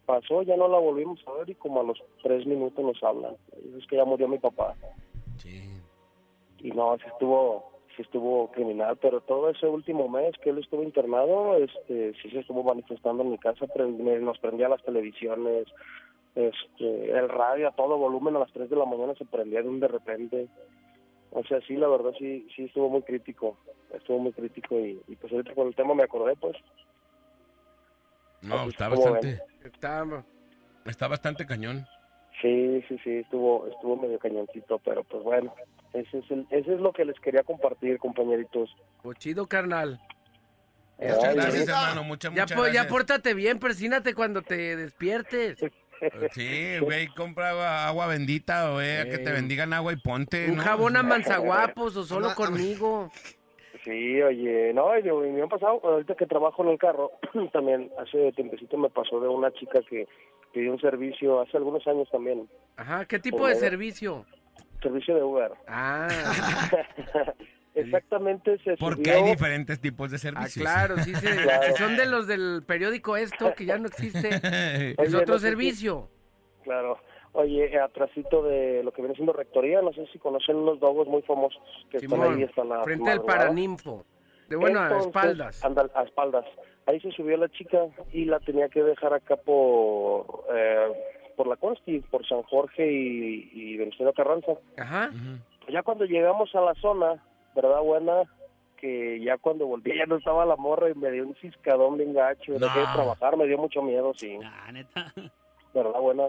[0.04, 3.36] pasó, ya no la volvimos a ver y como a los tres minutos nos hablan.
[3.76, 4.74] Es que ya murió mi papá.
[6.58, 10.82] Y no, sí estuvo, sí estuvo criminal, pero todo ese último mes que él estuvo
[10.82, 15.66] internado, este, sí se estuvo manifestando en mi casa, nos prendía las televisiones,
[16.34, 19.68] este, el radio a todo volumen a las 3 de la mañana se prendía de
[19.68, 20.48] un de repente.
[21.30, 23.56] O sea, sí, la verdad sí, sí estuvo muy crítico,
[23.92, 26.56] estuvo muy crítico y, y pues ahorita con el tema me acordé, pues.
[28.44, 29.40] No, Así está bastante.
[29.64, 30.04] Está,
[30.86, 31.86] está bastante cañón.
[32.42, 35.54] Sí, sí, sí, estuvo, estuvo medio cañoncito, pero pues bueno,
[35.94, 38.68] ese es, el, ese es lo que les quería compartir, compañeritos.
[39.02, 40.00] Pues chido, carnal.
[40.98, 42.92] Muchas gracias, hermano, muchas, ya, muchas po- ya gracias.
[42.92, 45.58] pórtate bien, persínate cuando te despiertes.
[46.32, 49.32] Sí, güey, compra agua, bendita, güey, a que te Eh.
[49.32, 50.50] bendigan agua y ponte.
[50.50, 50.62] Un ¿no?
[50.62, 53.10] jabón a manzaguapos o solo conmigo.
[53.84, 57.12] Sí, oye, no, yo, y me han pasado, ahorita que trabajo en el carro,
[57.52, 60.08] también hace tiempecito me pasó de una chica que
[60.52, 64.24] pidió un servicio hace algunos años también, Ajá, ¿qué tipo de servicio?
[64.82, 65.50] servicio de Uber.
[65.66, 66.08] Ah,
[67.74, 70.62] Exactamente se Porque subió- hay diferentes tipos de ah, servicios.
[70.64, 71.76] claro, sí, se, Claro.
[71.76, 74.28] son de los del periódico esto, que ya no existe.
[74.92, 76.08] es Oye, otro no sé si- servicio.
[76.62, 76.98] Claro.
[77.34, 81.20] Oye, atrasito de lo que viene siendo rectoría, no sé si conocen unos dogos muy
[81.22, 84.04] famosos que están Simón, ahí hasta la frente al paraninfo.
[84.48, 85.64] De bueno, a espaldas.
[85.64, 86.44] anda- a espaldas.
[86.86, 90.92] Ahí se subió la chica y la tenía que dejar acá por eh,
[91.36, 94.52] por la Consti, por San Jorge y, y Venustiano Carranza.
[94.76, 95.10] Ajá.
[95.68, 97.20] Ya cuando llegamos a la zona,
[97.56, 97.80] ¿verdad?
[97.80, 98.22] Buena,
[98.76, 102.12] que ya cuando volví ya no estaba la morra y me dio un ciscadón bien
[102.12, 102.52] gacho.
[102.52, 102.92] Dejé de No.
[102.94, 104.38] trabajar, me dio mucho miedo, sí.
[104.44, 105.12] Ah, neta.
[105.74, 106.00] ¿Verdad?
[106.00, 106.28] Buena.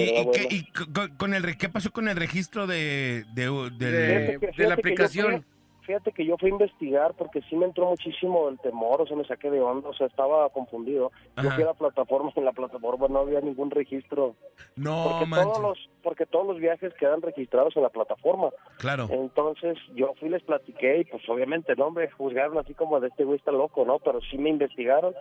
[0.00, 3.50] ¿Y, ¿Verdad, y qué, y co- con, el, qué pasó con el registro de, de,
[3.78, 5.32] de- De- Fíjate que- de la yo aplicación.
[5.32, 5.44] fui-
[5.86, 9.16] fíjate que yo fui a investigar porque sí me entró muchísimo el temor, o sea,
[9.16, 11.12] me saqué de onda, o sea, estaba confundido.
[11.36, 11.52] Yo Ajá.
[11.52, 14.34] fui a la plataforma, en la plataforma no había ningún registro.
[14.74, 18.48] No, porque todos los porque todos los viajes quedan registrados en la plataforma.
[18.78, 19.06] Claro.
[19.12, 23.22] Entonces yo fui, les platiqué y pues obviamente no me juzgaron así como de este
[23.22, 24.00] güey está loco, ¿no?
[24.00, 25.14] Pero sí me investigaron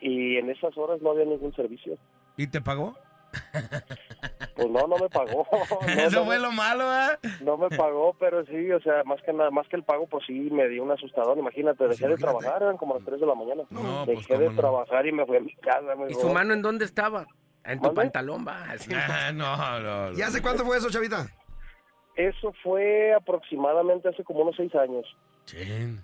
[0.00, 1.96] y en esas horas no había ningún servicio.
[2.36, 2.96] ¿Y te pagó?
[4.54, 5.46] Pues no, no me pagó.
[5.82, 7.18] No, Eso no fue me- lo malo, ¿ah?
[7.40, 10.24] No me pagó, pero sí, o sea, más que nada, más que el pago, pues
[10.26, 11.36] sí, me dio un asustador.
[11.38, 13.62] Imagínate, dejé de trabajar, eran como las 3 de la mañana.
[13.70, 14.60] No, dejé pues, de cómo no.
[14.60, 15.94] trabajar y me fui a mi casa.
[15.96, 17.26] me ¿Y su mano en dónde estaba?
[17.64, 18.00] En tu ¿Mande?
[18.02, 18.64] pantalón, va.
[18.94, 20.18] Ah, no, no, no.
[20.18, 21.26] ¿Y hace cuánto fue eso, Chavita?
[22.14, 25.06] Eso fue aproximadamente hace como unos 6 años.
[25.46, 26.00] Chin.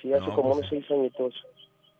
[0.00, 1.34] Sí, hace No, como pues, unos 6 añitos.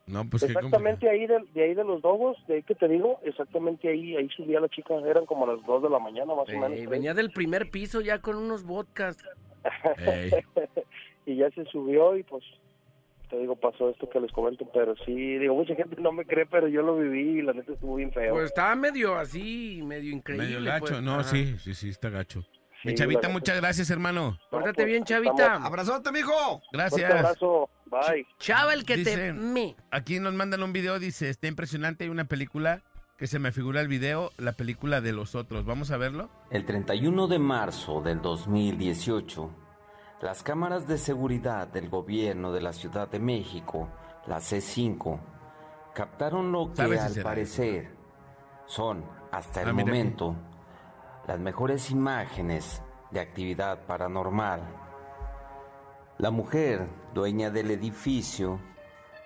[0.07, 3.19] No, pues exactamente ahí de, de ahí de los dogos, de ahí que te digo,
[3.23, 6.51] exactamente ahí, ahí subía la chica, eran como las 2 de la mañana más o
[6.51, 6.77] menos.
[6.77, 9.17] Eh, venía del primer piso ya con unos vodkas.
[11.25, 12.43] y ya se subió y pues
[13.31, 16.45] te digo pasó esto que les comento pero sí digo mucha gente no me cree
[16.45, 20.11] pero yo lo viví y la neta estuvo bien feo Pues estaba medio así, medio
[20.11, 20.45] increíble.
[20.45, 21.01] Medio gacho, pues.
[21.01, 21.23] no, Ajá.
[21.23, 22.45] sí, sí, sí, está gacho.
[22.83, 24.37] Mi chavita, muchas gracias, hermano.
[24.51, 25.55] Pórtate bien, chavita.
[25.55, 26.61] Abrazote, mijo.
[26.71, 27.09] Gracias.
[27.09, 28.25] Fuerte abrazo, bye.
[28.39, 29.75] Chava el que Dice, te me.
[29.91, 32.81] Aquí nos mandan un video, dice, está impresionante, hay una película
[33.17, 35.65] que se me figura el video, la película de los otros.
[35.65, 36.29] ¿Vamos a verlo?
[36.49, 39.49] El 31 de marzo del 2018,
[40.21, 43.89] las cámaras de seguridad del gobierno de la Ciudad de México,
[44.27, 45.19] la C5,
[45.93, 47.95] captaron lo que ¿Sabes si al parecer
[48.65, 49.79] son, hasta el Ah, aquí.
[49.79, 50.35] momento,
[51.27, 52.81] las mejores imágenes
[53.11, 54.61] de actividad paranormal.
[56.17, 58.59] La mujer, dueña del edificio,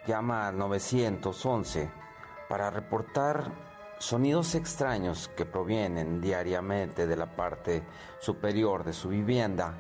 [0.06, 1.90] llama al 911
[2.48, 3.52] para reportar
[3.98, 7.82] sonidos extraños que provienen diariamente de la parte
[8.20, 9.74] superior de su vivienda.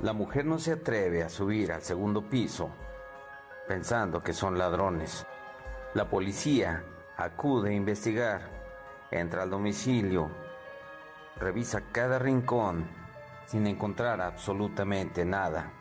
[0.00, 2.70] La mujer no se atreve a subir al segundo piso,
[3.68, 5.26] pensando que son ladrones.
[5.92, 6.82] La policía
[7.18, 8.40] acude a investigar,
[9.10, 10.30] entra al domicilio,
[11.36, 12.88] revisa cada rincón
[13.44, 15.74] sin encontrar absolutamente nada.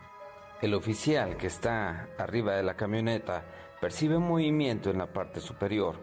[0.62, 3.44] El oficial que está arriba de la camioneta
[3.80, 5.96] percibe movimiento en la parte superior,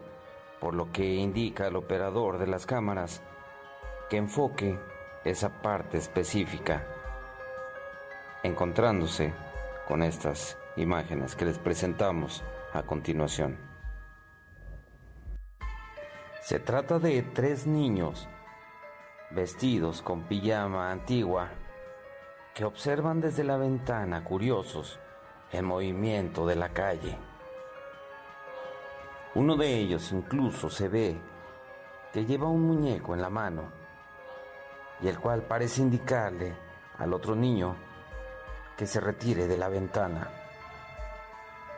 [0.59, 3.21] por lo que indica al operador de las cámaras
[4.09, 4.79] que enfoque
[5.23, 6.87] esa parte específica,
[8.41, 9.31] encontrándose
[9.87, 12.43] con estas imágenes que les presentamos
[12.73, 13.59] a continuación.
[16.41, 18.27] Se trata de tres niños
[19.29, 21.51] vestidos con pijama antigua
[22.57, 24.99] que observan desde la ventana curiosos
[25.51, 27.15] el movimiento de la calle.
[29.35, 31.21] Uno de ellos incluso se ve
[32.11, 33.71] que lleva un muñeco en la mano
[35.01, 36.55] y el cual parece indicarle
[36.97, 37.75] al otro niño
[38.75, 40.27] que se retire de la ventana.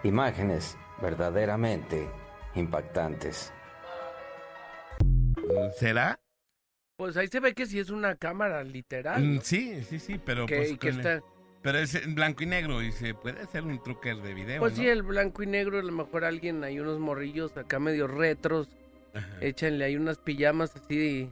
[0.03, 2.09] Imágenes verdaderamente
[2.55, 3.51] impactantes.
[5.77, 6.17] ¿Será?
[6.99, 9.23] Pues ahí se ve que sí es una cámara literal.
[9.23, 9.41] Mm, ¿no?
[9.41, 11.23] Sí, sí, sí, pero Que- pues y que está-
[11.61, 14.73] Pero es en blanco y negro y se puede hacer un truque de video, Pues
[14.73, 14.79] ¿no?
[14.79, 18.67] sí, el blanco y negro, a lo mejor alguien, hay unos morrillos acá medio retros.
[19.39, 21.29] Échenle ahí unas pijamas así de,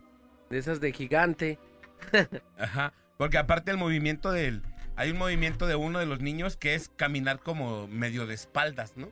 [0.49, 1.59] de esas de gigante.
[2.57, 4.61] Ajá, porque aparte el movimiento del...
[4.95, 8.95] Hay un movimiento de uno de los niños que es caminar como medio de espaldas,
[8.95, 9.09] ¿no?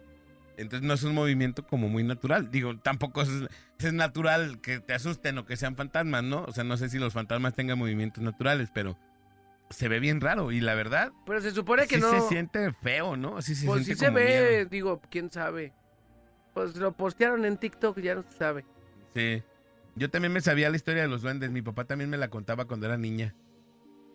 [0.57, 2.49] Entonces no es un movimiento como muy natural.
[2.51, 3.29] Digo, tampoco es,
[3.79, 6.43] es natural que te asusten o que sean fantasmas, ¿no?
[6.43, 8.97] O sea, no sé si los fantasmas tengan movimientos naturales, pero
[9.69, 11.11] se ve bien raro y la verdad...
[11.25, 12.11] Pero se supone que sí no.
[12.11, 13.41] se siente feo, ¿no?
[13.41, 14.69] Sí se pues sí siente se como ve, miedo.
[14.69, 15.73] digo, quién sabe.
[16.53, 18.65] Pues lo postearon en TikTok, ya no se sabe.
[19.13, 19.43] Sí.
[19.95, 21.51] Yo también me sabía la historia de los duendes.
[21.51, 23.33] Mi papá también me la contaba cuando era niña.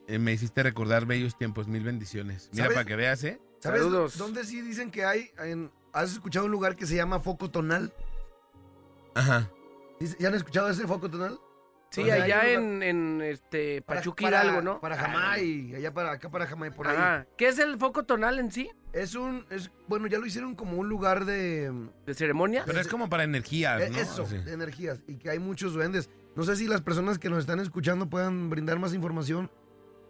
[0.08, 1.68] Eh, me hiciste recordar bellos tiempos.
[1.68, 2.50] Mil bendiciones.
[2.52, 2.76] Mira, ¿Sabes?
[2.76, 3.40] para que veas, ¿eh?
[3.60, 3.82] ¿Sabes
[4.16, 5.30] dónde sí dicen que hay?
[5.38, 7.92] En- ¿Has escuchado un lugar que se llama Foco Tonal?
[9.14, 9.50] Ajá.
[10.18, 11.38] ¿Ya han escuchado ese Foco Tonal?
[11.90, 14.80] Sí, O sea, hay allá en, en este Pachuca para- Hidalgo, ¿no?
[14.80, 17.24] Para Jamay, allá para acá para Jamay, por ahí.
[17.36, 18.70] ¿Qué es el foco tonal en sí?
[18.92, 21.72] Es un, es, bueno, ya lo hicieron como un lugar de...
[22.06, 22.62] ¿De ceremonia?
[22.64, 23.98] Pero es como para energías, Eh, ¿no?
[23.98, 24.38] Eso, Sí.
[24.38, 25.00] de energías.
[25.08, 26.08] Y que hay muchos duendes.
[26.36, 29.50] No sé si las personas que nos están escuchando puedan brindar más información.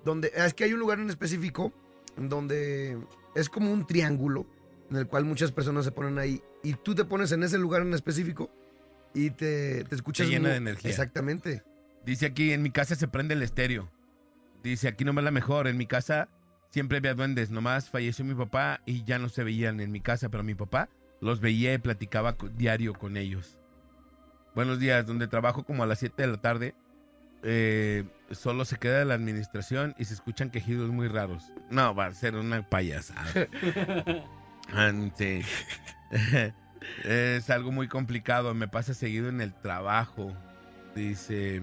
[0.05, 1.73] Donde, es que hay un lugar en específico
[2.19, 2.99] donde
[3.35, 4.45] es como un triángulo
[4.91, 6.43] en el cual muchas personas se ponen ahí.
[6.63, 8.51] Y tú te pones en ese lugar en específico
[9.15, 10.27] y te, te escuchas.
[10.27, 10.91] Se llena de energía.
[10.91, 11.63] Exactamente.
[12.05, 13.91] Dice aquí, en mi casa se prende el estéreo.
[14.63, 15.69] Dice, aquí no me la mejor.
[15.69, 16.29] En mi casa
[16.71, 17.51] siempre había duendes.
[17.51, 20.29] Nomás falleció mi papá y ya no se veían en mi casa.
[20.29, 20.89] Pero mi papá
[21.21, 23.57] los veía y platicaba diario con ellos.
[24.55, 26.75] Buenos días, donde trabajo como a las 7 de la tarde.
[27.43, 31.45] eh, solo se queda la administración y se escuchan quejidos muy raros.
[31.71, 33.25] No, va a ser una payasada.
[35.17, 35.43] Sí.
[37.05, 38.55] es algo muy complicado.
[38.55, 40.33] Me pasa seguido en el trabajo.
[40.95, 41.63] Dice.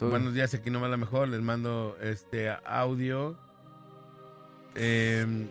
[0.00, 1.28] Buenos días, aquí no va la mejor.
[1.28, 3.38] Les mando este audio.
[4.74, 5.46] Eh,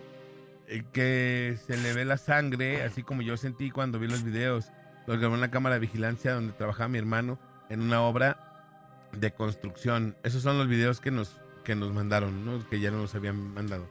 [0.66, 4.70] eh, que se le ve la sangre, así como yo sentí cuando vi los videos.
[5.06, 7.38] Los grabó en la cámara de vigilancia donde trabajaba mi hermano
[7.68, 10.16] en una obra de construcción.
[10.22, 12.66] Esos son los videos que nos, que nos mandaron, ¿no?
[12.68, 13.88] que ya no nos habían mandado.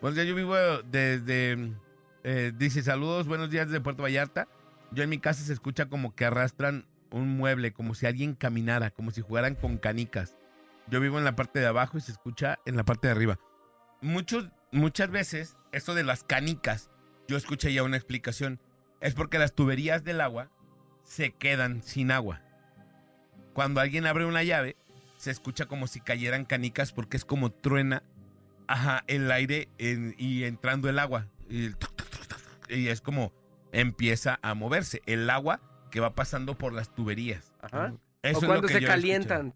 [0.00, 0.54] Pues ya yo vivo
[0.84, 1.72] desde.
[2.22, 4.48] eh, dice saludos, buenos días desde Puerto Vallarta.
[4.92, 8.90] Yo en mi casa se escucha como que arrastran un mueble, como si alguien caminara,
[8.90, 10.36] como si jugaran con canicas.
[10.88, 13.38] Yo vivo en la parte de abajo y se escucha en la parte de arriba.
[14.00, 16.90] Muchos, muchas veces, esto de las canicas,
[17.26, 18.60] yo escuché ya una explicación.
[19.00, 20.50] Es porque las tuberías del agua
[21.02, 22.42] se quedan sin agua.
[23.54, 24.76] Cuando alguien abre una llave,
[25.16, 28.02] se escucha como si cayeran canicas porque es como truena
[28.68, 31.26] ajá, el aire en- y entrando el agua.
[31.48, 31.76] Y, el
[32.88, 33.32] es como
[33.72, 35.02] empieza a moverse.
[35.06, 35.60] El agua
[35.90, 37.52] que va pasando por las tuberías.
[37.60, 37.94] Ajá.
[38.22, 39.54] Eso o es lo cuando que se yo calientan.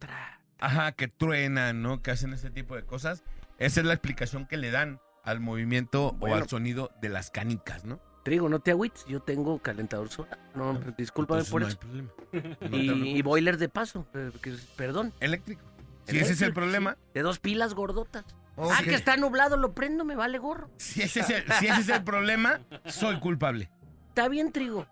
[0.59, 2.03] Ajá, que truenan, ¿no?
[2.03, 3.25] Que hacen ese tipo de cosas.
[3.59, 7.85] Esa es la explicación que le dan al movimiento o al sonido de las canicas,
[7.85, 8.01] ¿no?
[8.25, 10.39] Trigo, no te agüites, yo tengo calentador solar.
[10.55, 11.81] No, discúlpame por no hay eso.
[11.81, 12.11] problema.
[12.61, 14.31] No te Y, boiler de paso, eh,
[14.77, 15.13] perdón.
[15.21, 15.63] Eléctrico.
[16.07, 16.97] Si ese es el problema.
[17.15, 18.25] De dos pilas gordotas.
[18.57, 20.71] Ah, que está nublado, lo prendo, me vale gorro.
[20.77, 23.71] Si ese, es el, si ese es el problema, soy culpable.
[24.09, 24.87] Está bien, Trigo.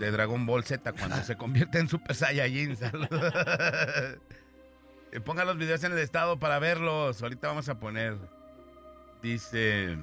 [0.00, 2.76] de Dragon Ball Z cuando se convierte en Super Saiyajin.
[2.76, 3.32] Saludos.
[5.12, 7.22] Eh, Ponga los videos en el estado para verlos.
[7.22, 8.16] Ahorita vamos a poner.
[9.22, 9.96] Dice...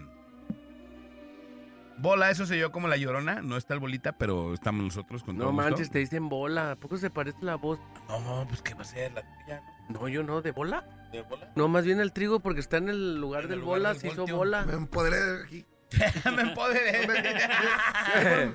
[1.98, 3.41] Bola, eso se yo como la llorona.
[3.41, 5.69] No está el bolita, pero estamos nosotros con todo No gusto.
[5.69, 6.72] manches, te dicen bola.
[6.72, 7.77] ¿A poco se parece la voz?
[8.07, 9.11] No, pues ¿qué va a ser?
[9.11, 9.73] La tuya, No,
[10.10, 10.86] yo no, ¿de bola?
[11.12, 11.52] ¿De bola?
[11.56, 14.08] No, más bien el trigo porque está en el lugar del lugar bola, del se
[14.08, 14.38] hizo voltio.
[14.38, 14.66] bola.
[14.66, 15.66] Me empoderé de aquí.
[16.36, 17.08] me empoderé.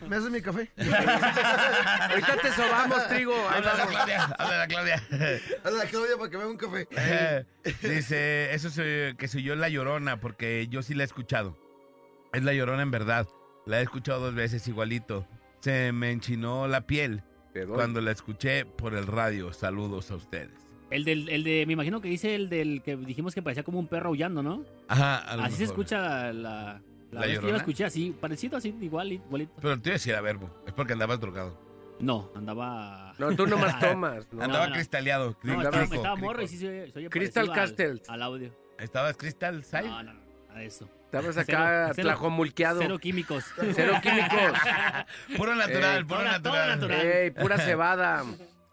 [0.08, 0.70] ¿Me haces mi café?
[0.76, 3.34] Ahorita te sobamos, trigo.
[3.48, 3.86] Habla la.
[3.86, 4.94] Claudia, habla la Claudia.
[5.64, 6.88] Hazle la Claudia para que me haga un café.
[6.90, 7.44] Eh,
[7.82, 11.56] Dice, eso se- que soy yo la llorona, porque yo sí la he escuchado.
[12.32, 13.28] Es la llorona en verdad.
[13.66, 15.26] La he escuchado dos veces igualito.
[15.60, 17.22] Se me enchinó la piel
[17.72, 19.52] cuando la escuché por el radio.
[19.52, 20.67] Saludos a ustedes.
[20.90, 23.78] El del, el de, me imagino que dice el del que dijimos que parecía como
[23.78, 24.64] un perro aullando, ¿no?
[24.88, 28.16] Ajá, a lo Así se escucha la, la, ¿La vez que yo la escuché así,
[28.18, 29.52] parecido así, igual, igualito.
[29.60, 30.50] Pero el tuyo sí era verbo.
[30.66, 31.58] Es porque andabas drogado.
[32.00, 33.12] No, andaba...
[33.18, 34.26] No, tú nomás tomas.
[34.32, 34.42] ¿no?
[34.42, 34.74] Andaba no.
[34.74, 35.30] cristaleado.
[35.30, 35.94] No, crico, estaba, crico.
[35.96, 38.02] estaba morro y sí se, se oye Crystal al- Castles.
[38.08, 38.52] Al, audio.
[38.78, 39.82] ¿Estabas Crystal Side?
[39.88, 40.88] No, no, no, de eso.
[41.06, 42.80] Estabas acá tlajomulqueado.
[42.80, 43.44] Cero químicos.
[43.74, 44.58] Cero químicos.
[45.36, 46.68] Puro natural, Ey, puro natural.
[46.68, 47.00] natural.
[47.06, 48.24] Ey, pura cebada.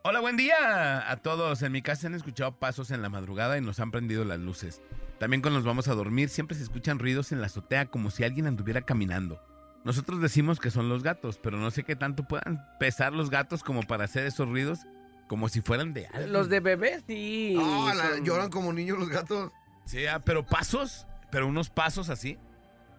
[0.08, 1.64] Hola, buen día a todos.
[1.64, 4.80] En mi casa han escuchado pasos en la madrugada y nos han prendido las luces.
[5.18, 8.24] También cuando nos vamos a dormir siempre se escuchan ruidos en la azotea como si
[8.24, 9.42] alguien anduviera caminando.
[9.84, 13.64] Nosotros decimos que son los gatos, pero no sé qué tanto puedan pesar los gatos
[13.64, 14.82] como para hacer esos ruidos
[15.28, 16.34] como si fueran de alguien.
[16.34, 17.58] Los de bebés, sí.
[17.60, 19.52] Ah, la- son- lloran como niños los gatos.
[19.86, 22.38] Sí, ah, pero pasos, pero unos pasos así.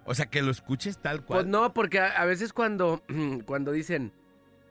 [0.07, 1.43] O sea, que lo escuches tal cual.
[1.43, 3.05] Pues no, porque a, a veces cuando,
[3.47, 4.13] cuando dicen,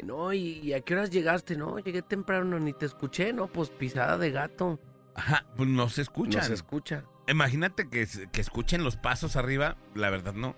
[0.03, 1.55] no, ¿y, y a qué horas llegaste?
[1.55, 4.79] No, llegué temprano, ni te escuché, no, pues pisada de gato.
[5.15, 6.41] Ajá, pues no se escuchan.
[6.41, 7.03] No se escucha.
[7.27, 10.55] Imagínate que, que escuchen los pasos arriba, la verdad no.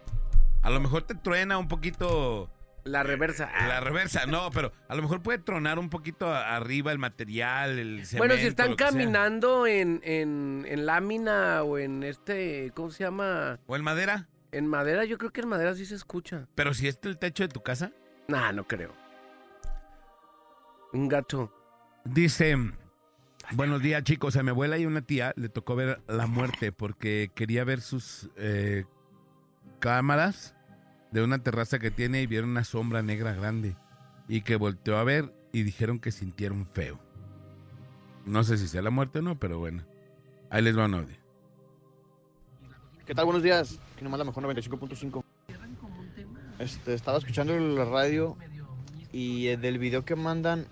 [0.64, 2.50] A lo mejor te truena un poquito
[2.84, 3.50] La reversa.
[3.56, 3.68] ah.
[3.68, 8.06] la reversa, no, pero a lo mejor puede tronar un poquito arriba el material, el
[8.06, 8.18] cemento.
[8.18, 13.60] Bueno, si están caminando en, en, en lámina o en este, ¿cómo se llama?
[13.68, 14.28] O en madera.
[14.52, 16.48] En madera, yo creo que en madera sí se escucha.
[16.56, 17.92] Pero si es el techo de tu casa.
[18.28, 18.94] Nah, no creo.
[20.94, 21.52] Un gato.
[22.06, 22.56] Dice,
[23.52, 27.32] buenos días chicos, a mi abuela y una tía le tocó ver la muerte porque
[27.36, 28.86] quería ver sus eh,
[29.80, 30.56] cámaras
[31.12, 33.76] de una terraza que tiene y vieron una sombra negra grande
[34.28, 37.00] y que volteó a ver y dijeron que sintieron feo.
[38.26, 39.84] No sé si sea la muerte o no, pero bueno.
[40.50, 41.16] Ahí les va un audio.
[43.06, 43.26] ¿Qué tal?
[43.26, 43.80] Buenos días.
[43.94, 45.24] Aquí nomás la mejor 95.5.
[46.60, 48.38] Este, estaba escuchando la radio
[49.12, 50.68] y eh, del video que mandan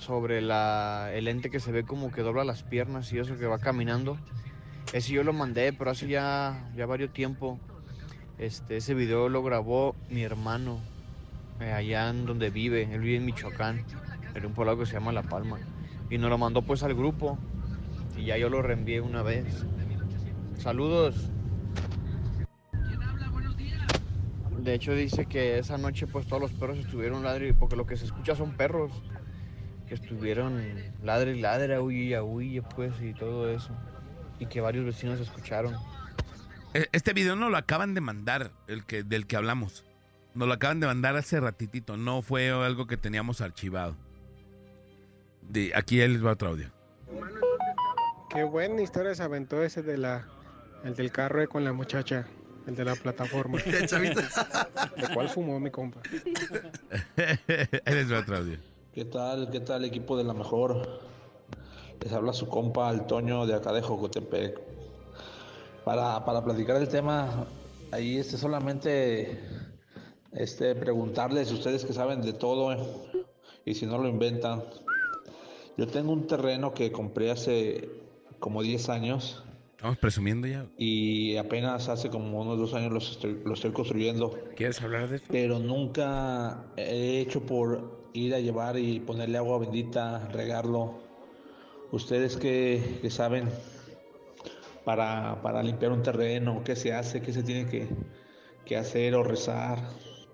[0.00, 3.46] sobre la, el ente que se ve como que dobla las piernas y eso que
[3.46, 4.18] va caminando.
[4.92, 7.58] Ese yo lo mandé, pero hace ya, ya varios tiempo.
[8.38, 10.80] Este, ese video lo grabó mi hermano
[11.60, 12.88] eh, allá en donde vive.
[12.92, 13.84] Él vive en Michoacán,
[14.34, 15.58] en un poblado que se llama La Palma.
[16.08, 17.38] Y nos lo mandó pues al grupo
[18.16, 19.64] y ya yo lo reenvié una vez.
[20.58, 21.30] Saludos.
[24.58, 27.96] De hecho dice que esa noche pues todos los perros estuvieron ladre porque lo que
[27.96, 28.92] se escucha son perros
[29.90, 30.62] que estuvieron
[31.02, 33.76] ladre y ladre, huye, huye pues y todo eso.
[34.38, 35.74] Y que varios vecinos escucharon.
[36.74, 39.84] E- Este video no lo acaban de mandar, el que, del que hablamos.
[40.34, 43.96] Nos lo acaban de mandar hace ratitito, no fue algo que teníamos archivado.
[45.42, 46.70] De, aquí él les va otro audio.
[48.32, 50.24] Qué buena historia se aventó ese de la,
[50.84, 52.28] el del carro con la muchacha,
[52.68, 53.58] el de la plataforma.
[53.66, 56.00] ¿De cuál fumó mi compa?
[57.16, 58.69] Él les va otro audio.
[58.92, 59.50] ¿Qué tal?
[59.50, 61.00] ¿Qué tal equipo de la mejor?
[62.00, 64.60] Les habla su compa el Toño de acá de Jocotepec.
[65.84, 67.46] Para, para platicar el tema,
[67.92, 69.38] ahí este solamente
[70.32, 72.78] este preguntarles ustedes que saben de todo eh,
[73.64, 74.64] y si no lo inventan.
[75.76, 77.88] Yo tengo un terreno que compré hace
[78.40, 79.44] como 10 años
[79.76, 80.66] Estamos presumiendo ya.
[80.76, 84.36] y apenas hace como unos dos años lo estoy, lo estoy construyendo.
[84.56, 85.24] ¿Quieres hablar de eso?
[85.30, 90.98] Pero nunca he hecho por ir a llevar y ponerle agua bendita, regarlo.
[91.92, 93.48] Ustedes que, que saben
[94.84, 97.88] para, para limpiar un terreno, qué se hace, qué se tiene que,
[98.64, 99.78] que hacer o rezar.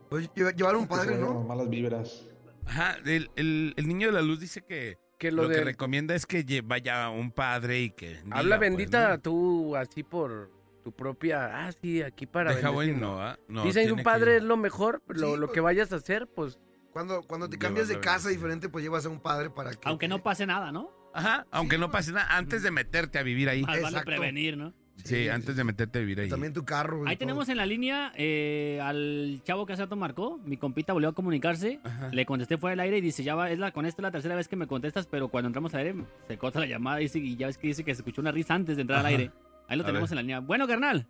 [0.08, 1.34] Pues lleva- llevar un padre, ¿no?
[1.34, 2.26] las malas vibras.
[2.66, 6.14] Ajá, el, el- el niño de la luz dice que, Que lo, lo que recomienda
[6.14, 8.16] es que vaya un padre y que...
[8.22, 9.18] diga, Habla pues, bendita ¿no?
[9.20, 10.50] tú así por
[10.84, 11.66] tu propia...
[11.66, 13.38] Ah, sí, aquí para Deja bueno, no, ¿ah?
[13.48, 15.96] No, Dicen que un padre que- es lo mejor, lo, Sí, lo que vayas a
[15.96, 16.58] hacer, pues...
[16.96, 19.80] Cuando, cuando te cambias de casa diferente, pues llevas a un padre para que...
[19.84, 20.88] Aunque no pase nada, ¿no?
[21.12, 23.60] Ajá, aunque no pase nada, antes de meterte a vivir ahí.
[23.64, 24.72] Más vale prevenir, ¿no?
[25.04, 26.30] Sí, antes de meterte a vivir ahí.
[26.30, 27.00] También tu carro.
[27.06, 27.18] Ahí todo.
[27.18, 30.38] tenemos en la línea eh, al chavo que hace rato marcó.
[30.38, 31.80] Mi compita volvió a comunicarse.
[31.84, 32.08] Ajá.
[32.14, 34.10] Le contesté fuera del aire y dice, ya va, es la, con esta es la
[34.10, 37.04] tercera vez que me contestas, pero cuando entramos al aire se corta la llamada y,
[37.04, 39.06] dice- y ya ves que dice que se escuchó una risa antes de entrar al
[39.06, 39.30] aire.
[39.68, 40.14] Ahí lo A tenemos ver.
[40.14, 40.40] en la línea.
[40.40, 41.06] Bueno, carnal.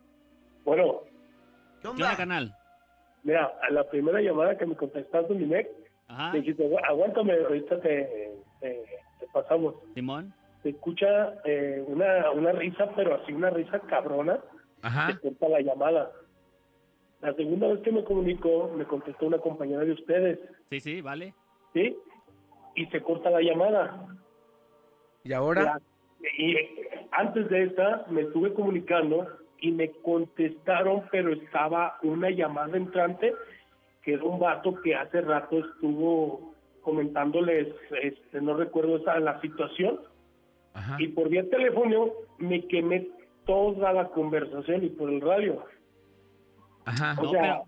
[0.65, 2.05] Bueno, ¿Qué ¿Qué onda?
[2.07, 2.57] onda, carnal?
[3.27, 5.33] Mira, a la primera llamada que me contestaste,
[6.07, 6.31] Ajá.
[6.31, 8.31] me dijiste, "Agu- aguántame, ahorita te,
[8.61, 8.85] te-
[9.19, 9.75] te pasamos.
[9.93, 10.33] Simón.
[10.63, 14.39] Se escucha eh, una, una risa, pero así una risa cabrona,
[14.81, 15.11] Ajá.
[15.11, 16.11] se corta la llamada.
[17.21, 20.39] La segunda vez que me comunicó, me contestó una compañera de ustedes,
[20.69, 21.33] Sí, sí, vale.
[21.73, 21.97] ¿sí?
[22.75, 24.07] Y se corta la llamada.
[25.25, 25.63] ¿Y ahora?
[25.63, 25.81] La-
[26.37, 26.55] y
[27.11, 29.27] antes de esta me estuve comunicando
[29.59, 33.33] y me contestaron, pero estaba una llamada entrante
[34.03, 37.67] que era un vato que hace rato estuvo comentándoles,
[38.01, 39.99] este, no recuerdo esa la situación,
[40.73, 40.95] Ajá.
[40.99, 43.09] y por vía teléfono me quemé
[43.45, 45.65] toda la conversación y por el radio.
[46.85, 47.15] Ajá.
[47.19, 47.61] O No, sea,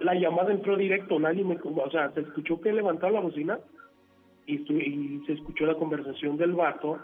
[0.00, 3.60] la llamada entró directo, nadie me, o sea, se escuchó que levantaba la bocina
[4.46, 6.98] y, y se escuchó la conversación del vato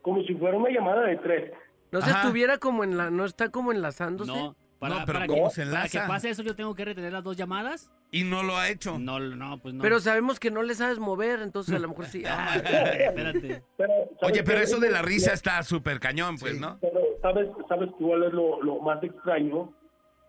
[0.00, 1.52] como si fuera una llamada de tres.
[1.90, 2.20] No se Ajá.
[2.22, 3.10] estuviera como en la...
[3.10, 4.30] No está como enlazándose.
[4.32, 4.56] No.
[4.78, 7.12] Para, No, pero para ¿cómo que, se para que pase eso, yo tengo que retener
[7.12, 7.90] las dos llamadas.
[8.12, 8.96] Y no lo ha hecho.
[8.98, 9.82] No, no, pues no.
[9.82, 12.22] Pero sabemos que no le sabes mover, entonces a lo mejor sí.
[12.26, 13.62] Ah, espérate, espérate.
[13.76, 14.64] Pero, ¿sabes Oye, pero qué?
[14.64, 16.60] eso de la risa está súper cañón, pues, Sí.
[16.60, 16.78] ¿no?
[16.80, 19.72] Pero, ¿sabes, sabes cuál es lo, lo más extraño?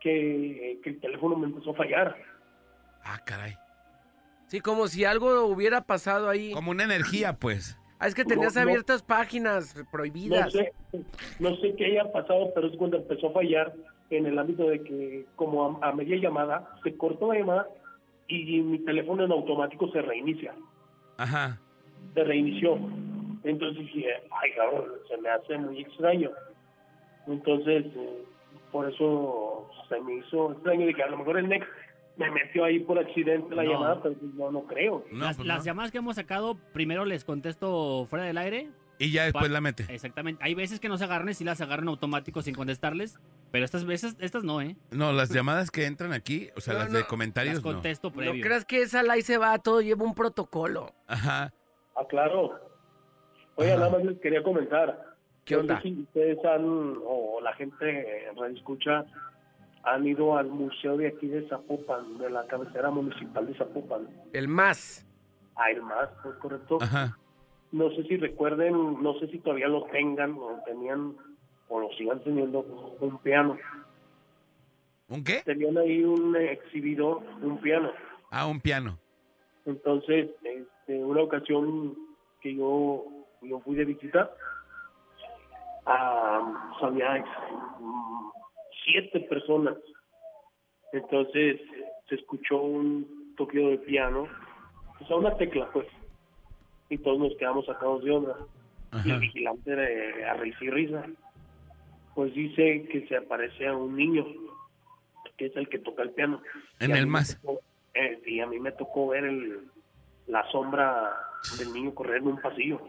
[0.01, 2.15] Que, que el teléfono me empezó a fallar.
[3.03, 3.55] Ah, caray.
[4.47, 6.53] Sí, como si algo hubiera pasado ahí.
[6.53, 7.77] Como una energía, pues.
[7.99, 8.69] Ah, es que tenías No, no.
[8.69, 10.51] abiertas páginas No prohibidas.
[10.53, 10.71] sé,
[11.39, 13.73] no sé qué haya pasado, pero es cuando empezó a fallar
[14.09, 17.67] en el ámbito de que como a, a media llamada se cortó la llamada
[18.27, 20.53] y mi teléfono en automático se reinicia,
[21.17, 21.59] Ajá.
[22.13, 22.77] se reinició.
[23.43, 26.31] Entonces dije, ay cabrón, se me hace muy extraño.
[27.27, 28.23] Entonces, eh,
[28.71, 31.69] por eso se me hizo extraño de que a lo mejor el Next
[32.19, 33.71] me metió ahí por accidente la No.
[33.73, 35.03] llamada, pero pues no, no creo.
[35.11, 38.69] las, las llamadas que hemos sacado, primero les contesto fuera del aire.
[39.01, 39.85] Y ya después Pa- la mete.
[39.87, 40.43] Exactamente.
[40.43, 43.17] Hay veces que no se agarran y sí las agarran automático sin contestarles.
[43.49, 44.75] Pero estas veces, estas no, ¿eh?
[44.91, 47.71] No, las llamadas que entran aquí, o sea, No, las no, de comentarios, las no.
[47.71, 48.43] contesto No previo.
[48.43, 50.93] creas que esa la se va, todo lleva un protocolo.
[51.07, 51.53] Ajá.
[51.95, 52.59] Ah, claro.
[53.55, 55.15] Oye, nada más les quería comentar.
[55.45, 55.77] ¿Qué No onda?
[55.77, 59.05] sé si ustedes han, o la gente en Radio Escucha,
[59.83, 64.07] han ido al museo de aquí de Zapopan, de la cabecera municipal de Zapopan.
[64.33, 65.05] El más.
[65.55, 66.77] Ah, el más, pues correcto.
[66.81, 67.17] Ajá.
[67.71, 71.15] No sé si recuerden, no sé si todavía lo tengan, o tenían,
[71.67, 72.61] o lo sigan teniendo,
[72.99, 73.57] un piano.
[75.07, 75.41] ¿Un qué?
[75.45, 77.91] Tenían ahí un exhibidor, un piano.
[78.31, 78.97] Ah, un piano.
[79.65, 81.95] Entonces, este, una ocasión
[82.41, 83.05] que yo,
[83.41, 84.31] yo fui de visita,
[85.85, 86.41] ah,
[86.81, 88.38] mm,
[88.91, 89.75] siete personas.
[90.93, 91.61] Entonces,
[92.07, 94.27] se escuchó un toqueo de piano,
[94.99, 95.87] o sea, una tecla, pues.
[96.89, 98.35] Y todos nos quedamos sacados de onda.
[99.05, 101.05] Y el vigilante de a risa y risa.
[102.15, 104.25] Pues dice que se aparece a un niño,
[105.37, 106.41] que es el que toca el piano.
[106.79, 107.39] En el más.
[107.39, 107.59] tocó-
[107.93, 109.59] eh, y a mí me tocó ver el,
[110.27, 111.15] la sombra
[111.59, 112.81] del niño correr en un pasillo.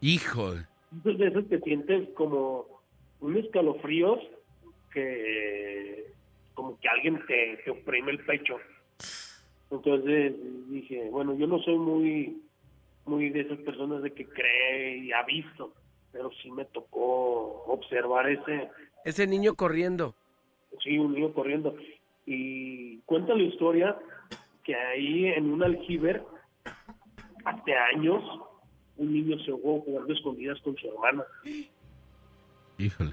[0.00, 0.54] Hijo.
[0.92, 2.66] Entonces de que sientes como
[3.20, 4.18] un escalofríos
[4.96, 6.06] que
[6.54, 8.56] como que alguien te, te oprime el pecho.
[9.70, 10.32] Entonces
[10.70, 12.42] dije, bueno, yo no soy muy
[13.04, 15.72] muy de esas personas de que cree y ha visto,
[16.12, 18.68] pero sí me tocó observar ese,
[19.04, 20.14] Ese niño corriendo.
[20.82, 21.76] sí, un niño corriendo.
[22.24, 23.96] Y cuenta la historia
[24.64, 26.24] que ahí en un aljiber,
[27.44, 28.24] hace años,
[28.96, 31.22] un niño se ahogó jugando escondidas con su hermana.
[32.78, 33.12] Híjole.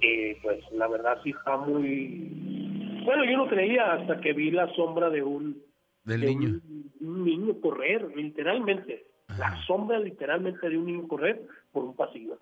[0.00, 3.02] Y pues la verdad sí está muy...
[3.04, 5.62] Bueno, yo no creía hasta que vi la sombra de un,
[6.04, 6.48] Del de niño.
[6.48, 9.06] un, un niño correr, literalmente.
[9.38, 11.42] La sombra literalmente de un niño correr
[11.72, 12.38] por un pasillo.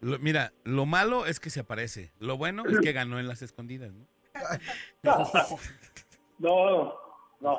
[0.00, 2.12] Lo- mira, lo malo es que se aparece.
[2.18, 4.06] Lo bueno es que ganó en las escondidas, ¿no?
[6.38, 6.94] No,
[7.40, 7.58] no.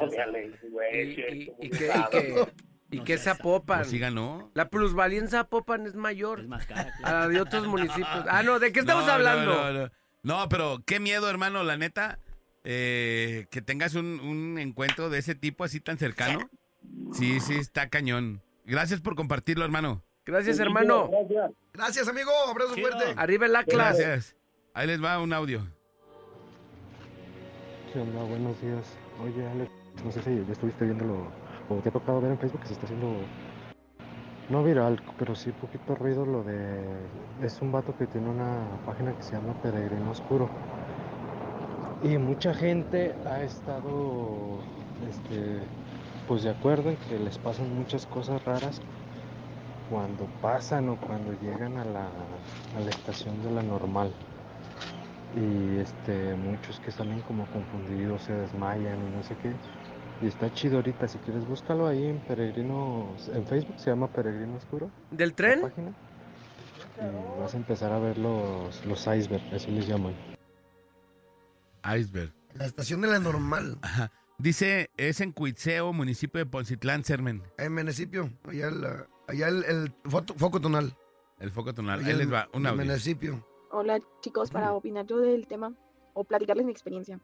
[0.93, 2.45] Y, y- muy y que,
[2.91, 3.79] y y que Zapopan.
[3.79, 4.51] Pues sí ganó.
[4.53, 6.93] La plusvalía en Zapopan es mayor Es más cara.
[7.03, 8.25] a la de otros municipios.
[8.29, 9.73] Ah, no, ¿de qué estamos No, no, hablando?
[9.73, 9.91] No, no,
[10.23, 12.19] No, pero qué miedo, hermano, la neta.
[12.63, 16.49] eh, que tengas un, un encuentro de ese tipo así tan cercano.
[17.13, 18.41] Sí, sí, está cañón.
[18.65, 20.03] Gracias por compartirlo, hermano.
[20.25, 21.07] Gracias, hermano.
[21.09, 21.51] Gracias.
[21.73, 22.31] Gracias, amigo.
[22.49, 23.13] Abrazo fuerte.
[23.17, 23.97] Arriba el Atlas.
[23.97, 24.35] Gracias.
[24.73, 25.67] Ahí les va un audio.
[27.93, 28.23] ¿Qué onda?
[28.23, 28.83] Buenos días.
[29.23, 29.71] Oye, Alex,
[30.03, 31.31] no sé si ya estuviste viéndolo
[31.69, 33.07] o te ha tocado ver en Facebook que se está haciendo,
[34.49, 36.83] no viral, pero sí poquito ruido lo de...
[37.41, 40.47] Es un vato que tiene una página que se llama Peregrino Oscuro.
[42.03, 44.59] Y mucha gente ha estado,
[45.09, 45.59] este,
[46.27, 48.81] pues de acuerdo en que les pasan muchas cosas raras
[49.89, 54.11] cuando pasan o cuando llegan a la, a la estación de la normal
[55.35, 59.51] y este muchos que salen como confundidos se desmayan y no sé qué
[60.21, 64.55] y está chido ahorita si quieres búscalo ahí en Peregrino en Facebook se llama Peregrino
[64.55, 65.61] Oscuro ¿Del la tren?
[65.61, 65.93] página
[66.97, 70.13] y vas a empezar a ver los los iceberg así les llaman
[71.83, 72.33] Iceberg.
[72.55, 73.77] La estación de la normal.
[73.83, 74.11] Ajá.
[74.39, 77.43] Dice, es en Cuitzeo, municipio de Poncitlán, Sermen.
[77.59, 78.31] En municipio.
[78.47, 78.85] Allá, el,
[79.27, 80.95] allá el, el foto- foco tonal.
[81.39, 81.99] El foco tonal.
[81.99, 82.85] Allá Ahí les va, un en audio.
[82.85, 83.45] municipio.
[83.71, 85.73] Hola chicos, para opinar yo del tema
[86.13, 87.19] o platicarles mi experiencia.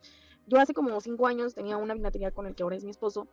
[0.47, 3.27] Yo hace como cinco años tenía una vinatería con el que ahora es mi esposo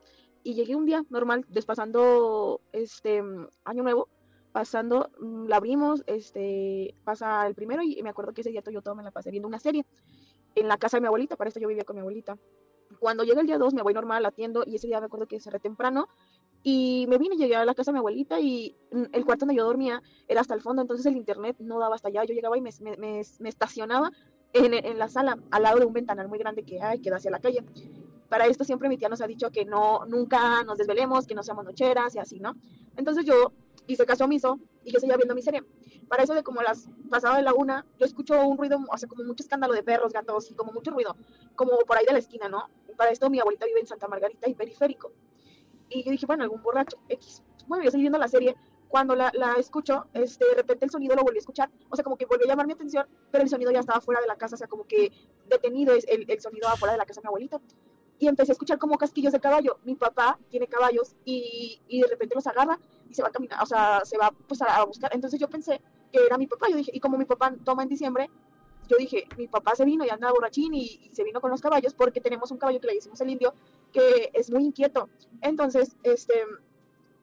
[0.44, 3.22] y llegué un día normal, despasando este
[3.64, 4.08] año nuevo,
[4.52, 5.10] pasando,
[5.46, 9.02] la abrimos, este, pasa el primero y me acuerdo que ese día yo todo me
[9.02, 9.84] la pasé viendo una serie
[10.54, 12.36] en la casa de mi abuelita, para esto yo vivía con mi abuelita.
[13.00, 15.40] Cuando llega el día 2 me voy normal, atiendo y ese día me acuerdo que
[15.40, 16.06] cerré temprano
[16.62, 18.74] y me vine, llegué a la casa de mi abuelita y
[19.12, 22.08] el cuarto donde yo dormía era hasta el fondo, entonces el internet no daba hasta
[22.08, 22.24] allá.
[22.24, 24.10] Yo llegaba y me- me- me estacionaba
[24.52, 27.16] en, en la sala, al lado de un ventanal muy grande que hay, que da
[27.16, 27.64] hacia la calle.
[28.28, 31.42] Para esto siempre mi tía nos ha dicho que no, nunca nos desvelemos, que no
[31.42, 32.54] seamos nocheras y así, ¿no?
[32.96, 33.52] Entonces yo
[33.86, 35.62] hice caso omiso y yo seguía viendo mi serie.
[36.08, 39.08] Para eso de como las pasaba de la una, yo escucho un ruido, o sea,
[39.08, 41.16] como mucho escándalo de perros, gatos y como mucho ruido,
[41.56, 42.68] como por ahí de la esquina, ¿no?
[42.96, 45.12] Para esto mi abuelita vive en Santa Margarita y Periférico.
[45.88, 47.42] Y yo dije, bueno, algún borracho, X.
[47.66, 48.56] Bueno, yo seguí viendo la serie
[48.88, 52.02] cuando la, la escucho, este, de repente el sonido lo volví a escuchar, o sea,
[52.02, 54.36] como que volvió a llamar mi atención, pero el sonido ya estaba fuera de la
[54.36, 55.12] casa, o sea, como que
[55.48, 57.60] detenido es el, el sonido afuera de la casa de mi abuelita.
[58.20, 59.78] Y empecé a escuchar como casquillos de caballo.
[59.84, 62.76] Mi papá tiene caballos y, y de repente los agarra
[63.08, 65.14] y se va a caminar, o sea, se va pues a, a buscar.
[65.14, 65.80] Entonces yo pensé
[66.12, 68.28] que era mi papá, yo dije, y como mi papá toma en diciembre,
[68.88, 71.60] yo dije, mi papá se vino y anda borrachín y, y se vino con los
[71.60, 73.54] caballos porque tenemos un caballo que le decimos el indio
[73.92, 75.08] que es muy inquieto.
[75.42, 76.42] Entonces, este,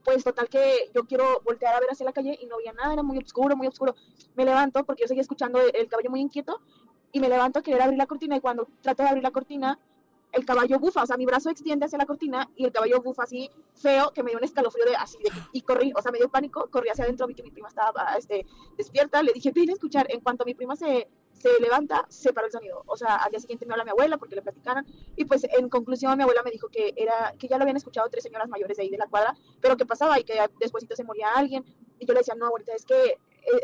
[0.06, 2.94] pues total que yo quiero voltear a ver hacia la calle y no había nada,
[2.94, 3.96] era muy oscuro, muy oscuro.
[4.36, 6.62] Me levanto porque yo seguía escuchando el, caballo muy inquieto
[7.12, 9.80] y me levanto a querer abrir la cortina y cuando trato de abrir la cortina,
[10.32, 13.24] el caballo bufa, o sea, mi brazo extiende hacia la cortina y el caballo bufa
[13.24, 16.20] así feo que me dio un escalofrío de así de y corrí, o sea, me
[16.20, 18.46] dio pánico, corrí hacia adentro, vi que mi prima estaba este,
[18.78, 22.48] despierta, le dije, ven a escuchar, en cuanto mi prima se, se levanta, se paró
[22.48, 24.86] el sonido, o sea, al día siguiente me habla mi abuela porque le platicaron
[25.16, 28.10] y pues en conclusión mi abuela me dijo que era que ya lo habían escuchado
[28.10, 31.04] tres señoras mayores de ahí de la cuadra, pero que pasaba y que después se
[31.04, 31.64] moría alguien
[32.00, 33.18] y yo le decía, no, abuelita, es que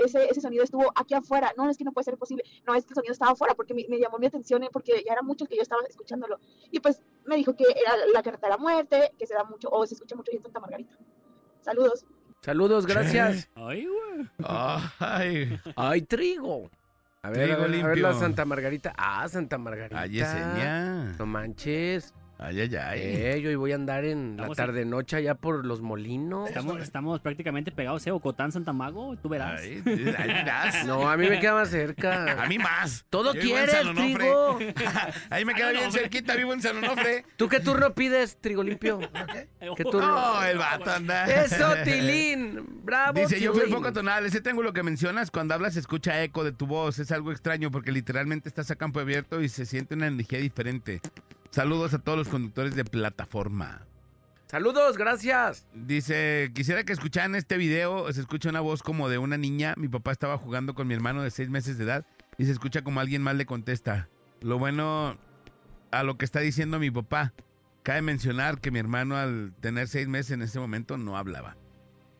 [0.03, 2.85] ese, ese sonido estuvo aquí afuera, no, es que no puede ser posible, no, es
[2.85, 5.21] que el sonido estaba afuera porque me, me llamó mi atención, eh, porque ya era
[5.21, 6.39] mucho el que yo estaba escuchándolo.
[6.69, 9.69] Y pues me dijo que era la carta de la muerte, que se da mucho,
[9.69, 10.95] o se escucha mucho en Santa Margarita.
[11.61, 12.05] Saludos.
[12.41, 13.49] Saludos, gracias.
[13.55, 14.29] Ay, güey.
[14.43, 15.59] Ay.
[15.75, 16.69] Ay, trigo.
[17.23, 18.01] A ver, Trigo a ver, a ver limpio.
[18.01, 18.93] la Santa Margarita.
[18.97, 19.99] Ah, Santa Margarita.
[20.01, 21.13] Ay, Yesenia.
[21.19, 22.13] No manches.
[22.43, 22.99] Ay, ay, ay.
[23.03, 25.81] Eh, yo hoy voy a andar en la Estamos en- tarde noche allá por los
[25.81, 26.49] molinos.
[26.49, 28.11] Estamos, estamos prácticamente pegados, ¿eh?
[28.11, 29.61] Ocotán, Santa Mago, tú verás.
[29.61, 30.83] Ay, ay, verás.
[30.87, 32.41] No, a mí me queda más cerca.
[32.41, 33.05] A mí más.
[33.11, 34.59] Todo Yo vivo en quieres, trigo.
[35.29, 37.25] Ahí me queda bien cerquita, vivo en San Onofre.
[37.37, 38.99] ¿Tú qué turno pides, trigo limpio?
[39.77, 40.07] ¿Qué turno?
[40.07, 41.25] No, el vato anda.
[41.45, 42.81] Eso, Tilín.
[42.83, 43.77] Bravo, Dice, yo fui el Tilín.
[43.83, 44.25] foco tonal.
[44.25, 46.97] Ese triángulo que mencionas, cuando hablas se escucha eco de tu voz.
[46.97, 51.01] Es algo extraño porque literalmente estás a campo abierto y se siente una energía diferente.
[51.51, 53.85] Saludos a todos los conductores de plataforma.
[54.47, 55.67] Saludos, gracias.
[55.73, 58.11] Dice, quisiera que escucharan este video.
[58.13, 59.73] Se escucha una voz como de una niña.
[59.77, 62.05] Mi papá estaba jugando con mi hermano de seis meses de edad
[62.37, 64.07] y se escucha como alguien más le contesta.
[64.39, 65.17] Lo bueno
[65.91, 67.33] a lo que está diciendo mi papá.
[67.83, 71.57] Cabe mencionar que mi hermano al tener seis meses en ese momento no hablaba.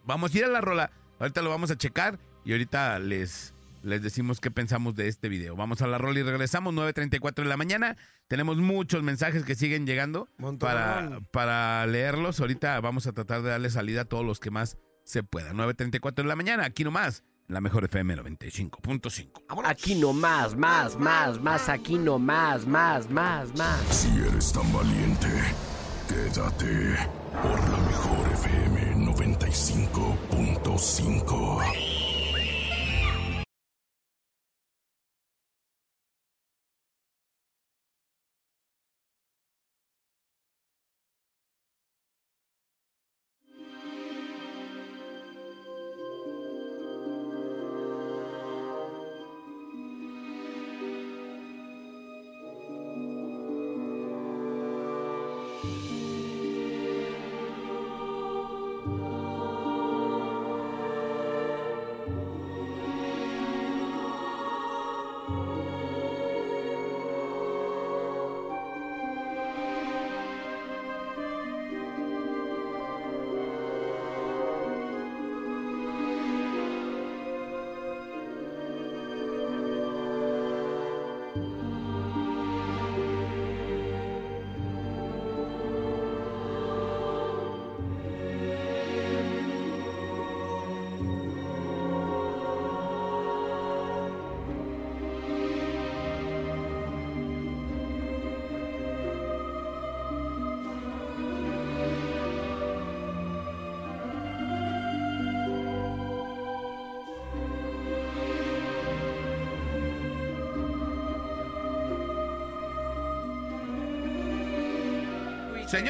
[0.04, 0.92] Vamos a ir a la rola.
[1.20, 3.54] Ahorita lo vamos a checar y ahorita les,
[3.84, 5.56] les decimos qué pensamos de este video.
[5.56, 7.98] Vamos a la rola y regresamos 9.34 de la mañana.
[8.28, 10.30] Tenemos muchos mensajes que siguen llegando
[10.60, 12.40] para, para leerlos.
[12.40, 15.58] Ahorita vamos a tratar de darle salida a todos los que más se puedan.
[15.58, 19.64] 9.34 de la mañana, aquí nomás, la mejor FM 95.5.
[19.66, 23.82] Aquí no más, más, más, más, aquí no más, más, más, más.
[23.90, 25.28] Si eres tan valiente,
[26.08, 26.96] quédate
[27.42, 32.01] por la mejor FM 95.5.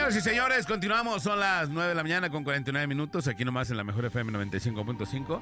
[0.02, 1.22] Señoras y señores, continuamos.
[1.22, 3.28] Son las 9 de la mañana con 49 minutos.
[3.28, 5.40] Aquí nomás en la mejor FM 95.5.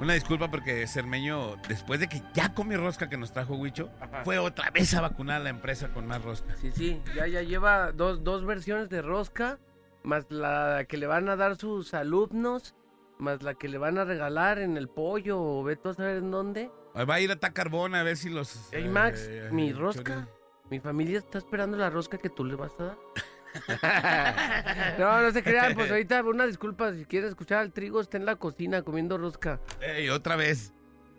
[0.00, 3.88] Una disculpa porque Cermeño, después de que ya comió rosca que nos trajo Huicho,
[4.22, 6.54] fue otra vez a vacunar a la empresa con más rosca.
[6.60, 9.58] Sí, sí, ya, ya lleva dos, dos versiones de rosca,
[10.02, 12.74] más la que le van a dar sus alumnos,
[13.18, 16.18] más la que le van a regalar en el pollo, o ve tú a saber
[16.18, 16.70] en dónde.
[16.94, 18.68] Va a ir a Tacarbón a ver si los.
[18.72, 20.28] Hey Max, eh, mi eh, rosca.
[20.68, 22.98] Mi familia está esperando la rosca que tú le vas a dar.
[24.98, 28.24] no, no se crean, pues ahorita una disculpa, si quieres escuchar al trigo, está en
[28.24, 29.60] la cocina comiendo rosca.
[29.80, 30.72] Ey, otra vez.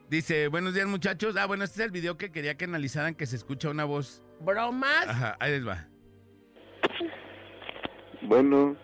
[0.10, 1.36] Dice, buenos días muchachos.
[1.38, 4.22] Ah, bueno, este es el video que quería que analizaran que se escucha una voz.
[4.42, 5.08] ¿Bromas?
[5.08, 5.88] Ajá, ahí les va.
[8.24, 8.76] Bueno,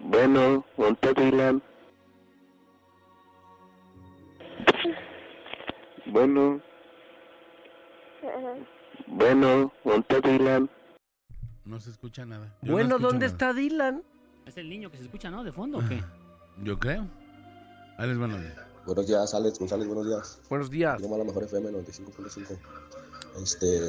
[0.00, 1.62] Bueno, ponte Dylan.
[6.06, 6.60] Bueno,
[9.06, 10.70] bueno, ponte Dylan.
[11.70, 12.46] No se escucha nada.
[12.62, 13.32] Yo no Bueno, escucho ¿dónde nada.
[13.32, 14.02] está Dylan?
[14.44, 15.44] Es el niño que se escucha, ¿no?
[15.44, 16.02] De fondo, ¿o qué?
[16.64, 17.06] Yo creo.
[17.96, 18.56] Ahí les van a ver.
[18.86, 20.40] Buenos días, Alex González, buenos días.
[20.48, 21.00] Buenos días.
[21.00, 22.58] Yo a la mejor FM 95.5.
[23.40, 23.80] Este,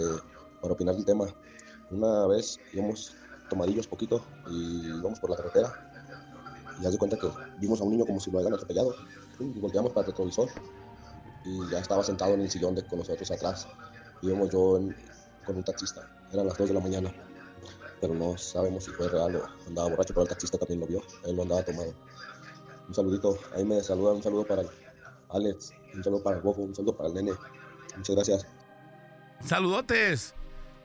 [0.62, 1.26] para opinar del tema.
[1.90, 3.16] Una vez íbamos
[3.50, 5.92] tomadillos poquito y íbamos por la carretera.
[6.80, 7.30] Y haz de cuenta que
[7.60, 8.94] vimos a un niño como si lo hayan atropellado.
[9.40, 10.50] Y volteamos para el retrovisor.
[11.46, 13.68] Y ya estaba sentado en el sillón de con nosotros atrás.
[14.22, 14.96] Íbamos yo en-
[15.48, 16.08] con un taxista.
[16.32, 17.12] Eran las 2 de la mañana.
[18.02, 21.02] Pero no sabemos si fue real o andaba borracho, pero el taxista también lo vio.
[21.24, 21.94] Él lo andaba tomado.
[22.88, 23.38] Un saludito.
[23.56, 24.14] Ahí me saluda.
[24.14, 24.64] Un saludo para
[25.30, 25.74] Alex.
[25.94, 26.62] Un saludo para el Bofo.
[26.62, 27.32] Un saludo para el nene.
[27.96, 28.48] Muchas gracias.
[29.42, 30.34] Saludotes.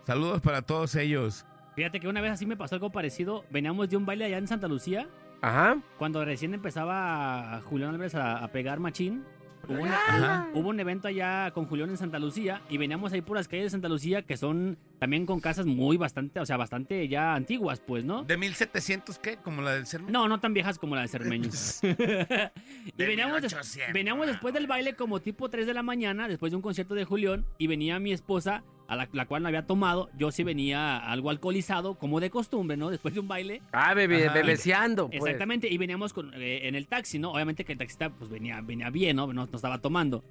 [0.06, 1.44] Saludos para todos ellos.
[1.74, 3.44] Fíjate que una vez así me pasó algo parecido.
[3.50, 5.08] Veníamos de un baile allá en Santa Lucía.
[5.42, 5.82] Ajá.
[5.98, 9.24] Cuando recién empezaba Julián Álvarez a, a pegar machín.
[9.68, 10.48] Hubo, una- Ajá.
[10.54, 13.64] hubo un evento allá con Julián en Santa Lucía y veníamos ahí por las calles
[13.66, 17.80] de Santa Lucía que son también con casas muy bastante, o sea, bastante ya antiguas,
[17.80, 18.22] pues, ¿no?
[18.22, 19.36] ¿De 1700 qué?
[19.36, 20.12] ¿Como la del Cermeño?
[20.12, 21.50] No, no tan viejas como la de Cermeño.
[21.50, 23.92] y veníamos, des- 1800.
[23.92, 27.04] veníamos después del baile como tipo 3 de la mañana, después de un concierto de
[27.04, 30.10] Julián, y venía mi esposa, a la, la cual no había tomado.
[30.16, 32.90] Yo sí venía algo alcoholizado, como de costumbre, ¿no?
[32.90, 33.62] Después de un baile.
[33.72, 35.22] Ah, bebe, bebeceando, pues.
[35.22, 37.32] Exactamente, y veníamos con, eh, en el taxi, ¿no?
[37.32, 39.26] Obviamente que el taxista pues venía, venía bien, ¿no?
[39.32, 40.24] No, no estaba tomando.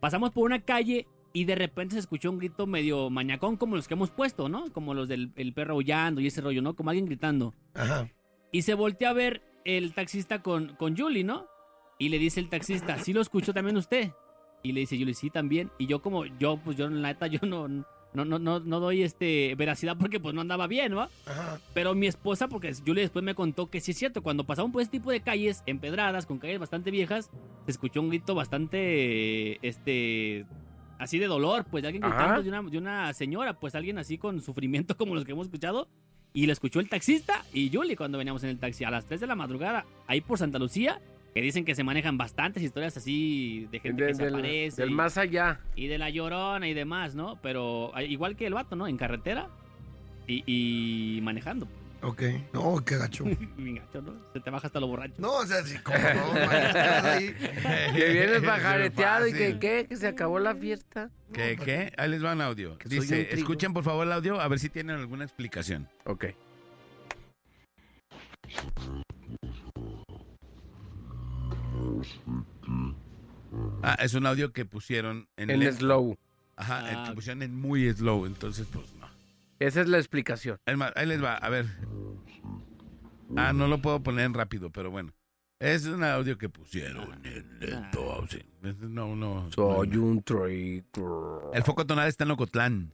[0.00, 3.86] Pasamos por una calle y de repente se escuchó un grito medio mañacón como los
[3.86, 4.72] que hemos puesto, ¿no?
[4.72, 6.74] Como los del el perro aullando y ese rollo, ¿no?
[6.74, 7.54] Como alguien gritando.
[7.74, 8.08] Ajá.
[8.52, 11.46] Y se voltea a ver el taxista con, con Julie, ¿no?
[11.98, 14.10] Y le dice el taxista, ¿sí lo escuchó también usted?
[14.62, 15.70] Y le dice Julie, sí, también.
[15.78, 17.68] Y yo como, yo, pues yo, la neta, yo no,
[18.12, 21.08] no, no, no, no doy este veracidad porque pues no andaba bien, ¿no?
[21.74, 24.82] Pero mi esposa, porque Julie después me contó que sí es cierto, cuando pasamos por
[24.82, 27.30] este tipo de calles empedradas, con calles bastante viejas,
[27.64, 30.44] se escuchó un grito bastante, este,
[30.98, 32.14] así de dolor, pues de alguien Ajá.
[32.14, 35.46] gritando de una, de una señora, pues alguien así con sufrimiento como los que hemos
[35.46, 35.88] escuchado.
[36.32, 39.20] Y lo escuchó el taxista y Julie cuando veníamos en el taxi a las 3
[39.20, 41.00] de la madrugada, ahí por Santa Lucía,
[41.34, 44.82] que dicen que se manejan bastantes historias así de gente De- que se del, aparece.
[44.82, 45.60] del y- más allá.
[45.76, 47.38] y de la llorona y demás, ¿no?
[47.42, 48.86] Pero igual que el vato, ¿no?
[48.88, 49.48] En carretera
[50.26, 51.68] y, y manejando.
[52.02, 52.22] Ok.
[52.54, 53.24] No, qué gacho.
[53.58, 54.14] Bien gacho, ¿no?
[54.32, 55.14] Se te baja hasta lo borracho.
[55.18, 56.32] No, o sea, sí, ¿cómo no?
[57.10, 57.34] Ahí.
[57.94, 61.10] Que vienes bajareteado y que qué, que se acabó la fiesta.
[61.32, 61.56] ¿Qué?
[61.62, 61.92] ¿Qué?
[61.98, 62.72] Ahí les va un audio.
[62.72, 65.88] un Dice, escuchen por favor el audio a ver si tienen alguna explicación.
[66.06, 66.24] Ok.
[73.82, 76.16] Ah, es un audio que pusieron en, slow.
[76.56, 77.04] Ajá, el Ah.
[77.08, 79.08] que pusieron en muy slow, entonces pues no.
[79.58, 80.58] Esa es la explicación.
[80.66, 81.66] Es más, ahí les va, a ver.
[83.36, 85.12] Ah, no lo puedo poner en rápido, pero bueno.
[85.58, 88.26] Es un audio que pusieron en lento.
[88.30, 88.38] sí.
[88.62, 89.50] Es- No, no.
[89.52, 90.02] Soy no.
[90.04, 91.50] un trigo.
[91.52, 92.92] El foco tonal está en Ocotlán.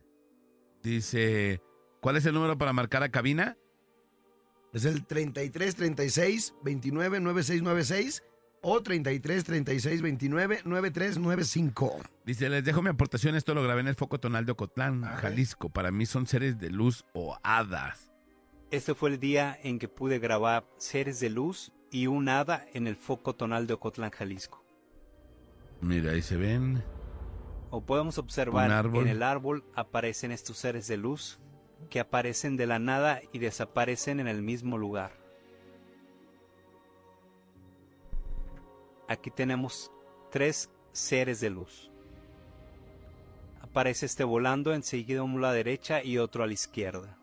[0.82, 1.60] Dice,
[2.00, 3.56] ¿cuál es el número para marcar a cabina?
[4.72, 8.22] Es el 33 36 29 9696
[8.68, 12.00] o 33 36 29 9395.
[12.24, 15.68] Dice, les dejo mi aportación, esto lo grabé en el foco tonal de Ocotlán, Jalisco.
[15.68, 18.12] Para mí son seres de luz o hadas.
[18.72, 22.88] Este fue el día en que pude grabar Seres de Luz y un hada en
[22.88, 24.64] el foco tonal de Ocotlán, Jalisco.
[25.80, 26.82] Mira, ahí se ven.
[27.70, 29.02] O podemos observar Un árbol.
[29.04, 31.38] en el árbol aparecen estos seres de luz
[31.88, 35.12] que aparecen de la nada y desaparecen en el mismo lugar.
[39.08, 39.90] Aquí tenemos
[40.30, 41.90] tres seres de luz.
[43.60, 47.16] Aparece este volando, enseguida uno a la derecha y otro a la izquierda.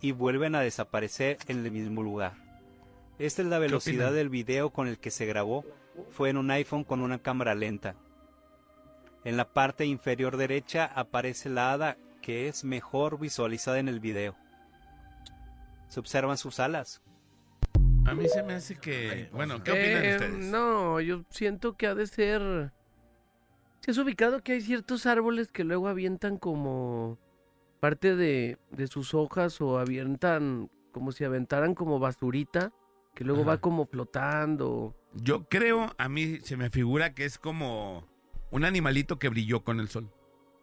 [0.00, 2.34] Y vuelven a desaparecer en el mismo lugar.
[3.18, 5.64] Esta es la velocidad del video con el que se grabó.
[6.10, 7.94] Fue en un iPhone con una cámara lenta.
[9.24, 14.34] En la parte inferior derecha aparece la hada que es mejor visualizada en el video.
[15.88, 17.00] Se observan sus alas.
[18.06, 19.28] A mí se me hace que...
[19.32, 20.44] Bueno, ¿qué opinan Eh, ustedes?
[20.46, 22.72] No, yo siento que ha de ser.
[23.80, 27.18] ¿Se has ubicado que hay ciertos árboles que luego avientan como
[27.80, 32.72] parte de, de sus hojas o avientan como si aventaran como basurita
[33.14, 34.94] que luego va como flotando?
[35.14, 38.06] Yo creo, a mí se me figura que es como
[38.50, 40.10] un animalito que brilló con el sol.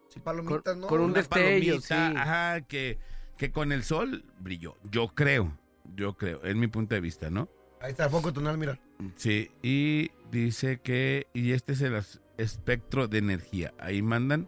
[0.09, 0.88] Sí, palomitas, ¿no?
[0.88, 2.18] con un Una destello, palomita, sí.
[2.18, 2.97] Ajá, que,
[3.38, 4.76] que con el sol brilló.
[4.84, 5.57] Yo creo,
[5.95, 7.49] yo creo, es mi punto de vista, ¿no?
[7.81, 8.80] Ahí está el foco tonal, mira.
[9.15, 11.99] Sí, y dice que, y este es el
[12.38, 13.73] espectro de energía.
[13.80, 14.47] Ahí mandan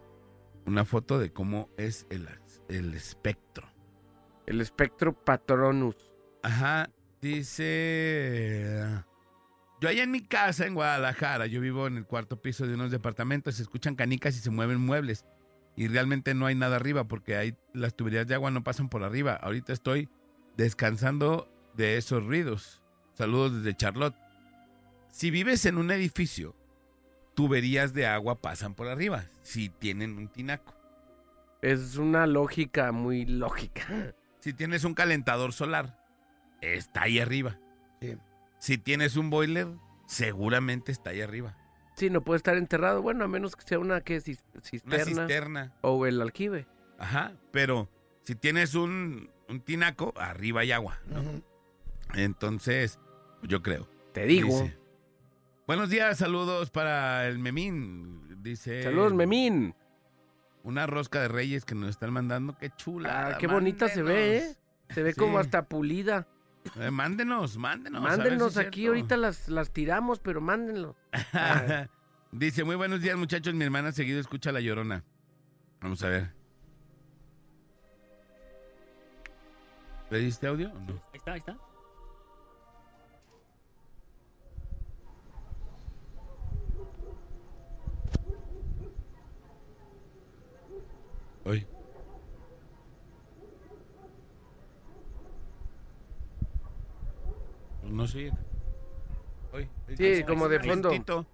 [0.66, 2.28] una foto de cómo es el,
[2.68, 3.68] el espectro.
[4.46, 5.96] El espectro patronus.
[6.42, 6.90] Ajá,
[7.20, 9.04] dice...
[9.80, 12.90] Yo allá en mi casa en Guadalajara, yo vivo en el cuarto piso de unos
[12.90, 15.26] departamentos, se escuchan canicas y se mueven muebles.
[15.76, 19.02] Y realmente no hay nada arriba porque ahí las tuberías de agua no pasan por
[19.02, 19.34] arriba.
[19.34, 20.08] Ahorita estoy
[20.56, 22.82] descansando de esos ruidos.
[23.14, 24.16] Saludos desde Charlotte.
[25.10, 26.56] Si vives en un edificio,
[27.34, 30.74] tuberías de agua pasan por arriba, si tienen un tinaco.
[31.62, 34.14] Es una lógica muy lógica.
[34.40, 35.98] Si tienes un calentador solar,
[36.60, 37.58] está ahí arriba.
[38.00, 38.18] Sí.
[38.58, 39.68] Si tienes un boiler,
[40.06, 41.56] seguramente está ahí arriba.
[41.96, 45.04] Sí, no puede estar enterrado, bueno, a menos que sea una que cis- cisterna, Una
[45.04, 45.72] cisterna.
[45.80, 46.66] o el aljibe.
[46.98, 47.88] Ajá, pero
[48.24, 51.42] si tienes un, un tinaco, arriba hay agua, ¿no?
[52.14, 52.98] Entonces,
[53.42, 53.88] yo creo.
[54.12, 54.48] Te digo.
[54.48, 54.78] Dice,
[55.66, 58.42] Buenos días, saludos para el Memín.
[58.42, 58.82] Dice.
[58.82, 59.74] Saludos, Memín.
[60.62, 62.56] Una rosca de reyes que nos están mandando.
[62.58, 63.28] Qué chula.
[63.28, 64.56] Ah, qué bonita se ve, ¿eh?
[64.90, 66.28] Se ve como hasta pulida.
[66.76, 68.02] Eh, mándenos, mándenos.
[68.52, 70.96] si es aquí, ahorita las, las tiramos, pero mándenlos.
[72.32, 73.54] Dice, muy buenos días, muchachos.
[73.54, 75.02] Mi hermana seguido escucha La Llorona.
[75.80, 76.33] Vamos a ver.
[80.14, 80.92] ¿Le diste audio o no?
[81.12, 81.58] Ahí está, ahí está.
[91.44, 91.66] Hoy.
[97.82, 98.30] No sé.
[99.52, 99.68] Hoy.
[99.96, 101.26] Sí, como de fondo.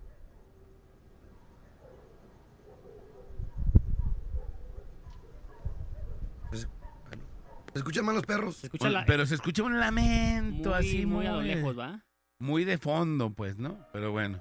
[7.73, 8.61] Se escuchan más los perros.
[9.07, 12.05] Pero se escucha un lamento Muy, así muy a lo lejos, ¿va?
[12.39, 13.79] Muy de fondo, pues, ¿no?
[13.93, 14.41] Pero bueno.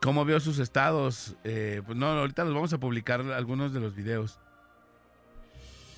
[0.00, 1.36] ¿Cómo vio sus estados?
[1.44, 4.38] Eh, pues no, ahorita los vamos a publicar algunos de los videos.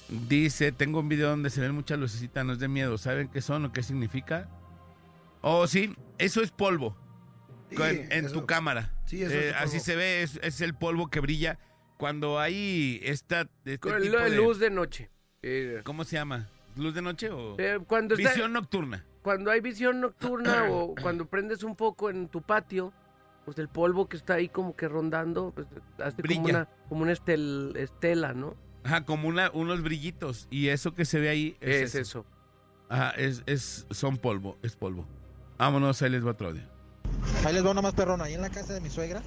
[0.09, 2.99] Dice, tengo un video donde se ven muchas lucecitas, no es de miedo.
[2.99, 4.49] ¿Saben qué son o qué significa?
[5.41, 6.97] Oh, sí, eso es polvo.
[7.71, 8.93] Sí, Con- en eso- tu cámara.
[9.07, 9.85] Sí, eso Eh, es así polvo.
[9.85, 11.59] se ve, es, es el polvo que brilla
[11.97, 13.43] cuando hay esta...
[13.65, 15.11] este Con tipo la de- luz de noche.
[15.47, 16.49] Eh, ¿Cómo se llama?
[16.77, 17.55] ¿Luz de noche o...?
[17.59, 19.05] eh, cuando está- Visión nocturna.
[19.23, 22.95] cuando hay visión nocturna o cuando prendes un foco en tu patio,
[23.45, 25.67] pues el polvo que está ahí como que rondando, pues
[26.03, 28.55] hace como una, como una estel- estela, ¿no?
[28.85, 30.49] Ajá, como una, unos brillitos.
[30.51, 32.25] Y eso que se ve ahí es, Es eso.
[32.89, 35.07] Ajá, es, es, son polvo, es polvo.
[35.59, 36.63] Vámonos, ahí les va otro audio.
[37.45, 38.25] Ahí les va una más perrona.
[38.25, 39.23] Ahí en la casa de mi suegra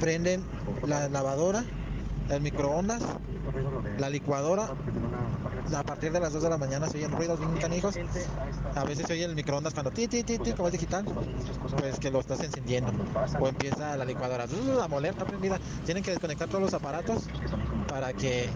[0.00, 0.42] prenden
[0.86, 1.64] la lavadora,
[2.30, 3.02] el microondas,
[3.98, 4.68] la licuadora.
[5.74, 7.96] A partir de las 2 de la mañana se oyen ruidos bien canijos.
[8.74, 11.04] A veces se oye el microondas cuando ti, ti, ti, ti, como es digital,
[11.78, 12.92] pues que lo estás encendiendo.
[13.40, 14.46] O empieza la licuadora
[14.82, 15.58] a moler, está prendida.
[15.84, 17.24] Tienen que desconectar todos los aparatos
[17.88, 18.48] para que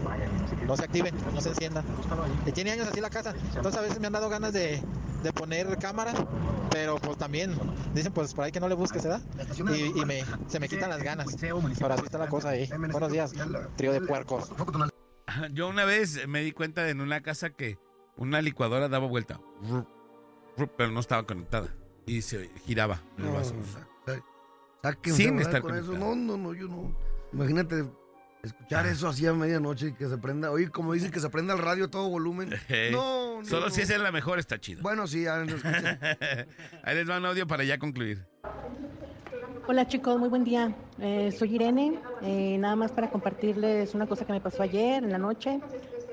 [0.65, 1.83] no se activen, no se enciendan.
[2.45, 3.33] Y tiene años así la casa.
[3.55, 4.81] Entonces a veces me han dado ganas de,
[5.23, 6.15] de poner cámaras,
[6.71, 7.53] pero pues también
[7.93, 9.21] dicen pues por ahí que no le busques, ¿verdad?
[9.75, 11.27] Y, y me, se me quitan las ganas.
[11.39, 11.59] Pero
[11.93, 12.67] así está la cosa ahí.
[12.91, 13.33] Buenos días,
[13.75, 14.51] trío de puercos.
[15.51, 17.77] Yo una vez me di cuenta en una casa que
[18.15, 19.39] una licuadora daba vuelta.
[20.77, 21.73] Pero no estaba conectada.
[22.05, 23.53] Y se giraba el No, vaso.
[25.03, 25.87] Sin estar con eso.
[25.87, 26.15] conectado.
[26.15, 26.95] No, no, no, yo no.
[27.33, 27.85] Imagínate
[28.43, 30.51] escuchar eso así a medianoche y que se prenda.
[30.51, 32.49] Oye, como dicen que se prenda el radio a todo volumen.
[32.67, 33.45] Hey, No, no.
[33.45, 33.71] Solo no.
[33.71, 34.81] si es en la mejor está chido.
[34.81, 35.97] Bueno, sí, ya lo escuché.
[36.83, 38.25] Ahí les va un audio para ya concluir.
[39.67, 40.75] Hola chicos, muy buen día.
[40.99, 41.99] Eh, soy Irene.
[42.23, 45.59] Eh, nada más para compartirles una cosa que me pasó ayer en la noche.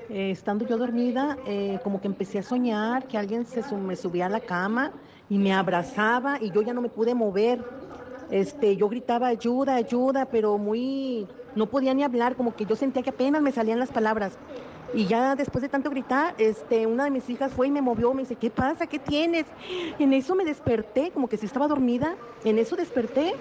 [0.09, 4.27] Eh, estando yo dormida, eh, como que empecé a soñar que alguien se me subía
[4.27, 4.93] a la cama
[5.29, 7.61] y me abrazaba y yo ya no me pude mover.
[8.29, 13.03] Este, yo gritaba ayuda, ayuda, pero muy, no podía ni hablar, como que yo sentía
[13.03, 14.37] que apenas me salían las palabras.
[14.93, 18.13] Y ya después de tanto gritar, este, una de mis hijas fue y me movió,
[18.13, 18.87] me dice, ¿qué pasa?
[18.87, 19.45] ¿Qué tienes?
[19.99, 22.15] Y en eso me desperté, como que si estaba dormida,
[22.45, 23.33] en eso desperté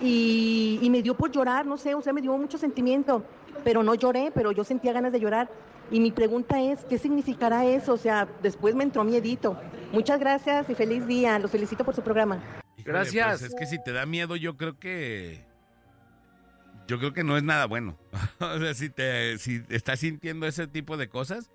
[0.00, 3.24] y, y me dio por llorar, no sé, o sea, me dio mucho sentimiento,
[3.62, 5.48] pero no lloré, pero yo sentía ganas de llorar.
[5.90, 7.92] Y mi pregunta es, ¿qué significará eso?
[7.92, 9.58] O sea, después me entró miedito.
[9.92, 11.38] Muchas gracias y feliz día.
[11.38, 12.42] Los felicito por su programa.
[12.76, 13.40] Híjole, Gracias.
[13.40, 15.44] pues es que si te da miedo, yo creo que.
[16.86, 17.98] Yo creo que no es nada bueno.
[18.40, 21.50] o sea, si te si estás sintiendo ese tipo de cosas,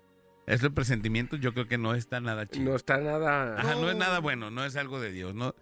[0.46, 2.70] esos presentimientos, yo creo que no está nada chido.
[2.70, 3.56] No está nada.
[3.58, 5.54] Ajá, no es nada bueno, no es algo de Dios, no.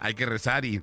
[0.00, 0.82] Hay que rezar y.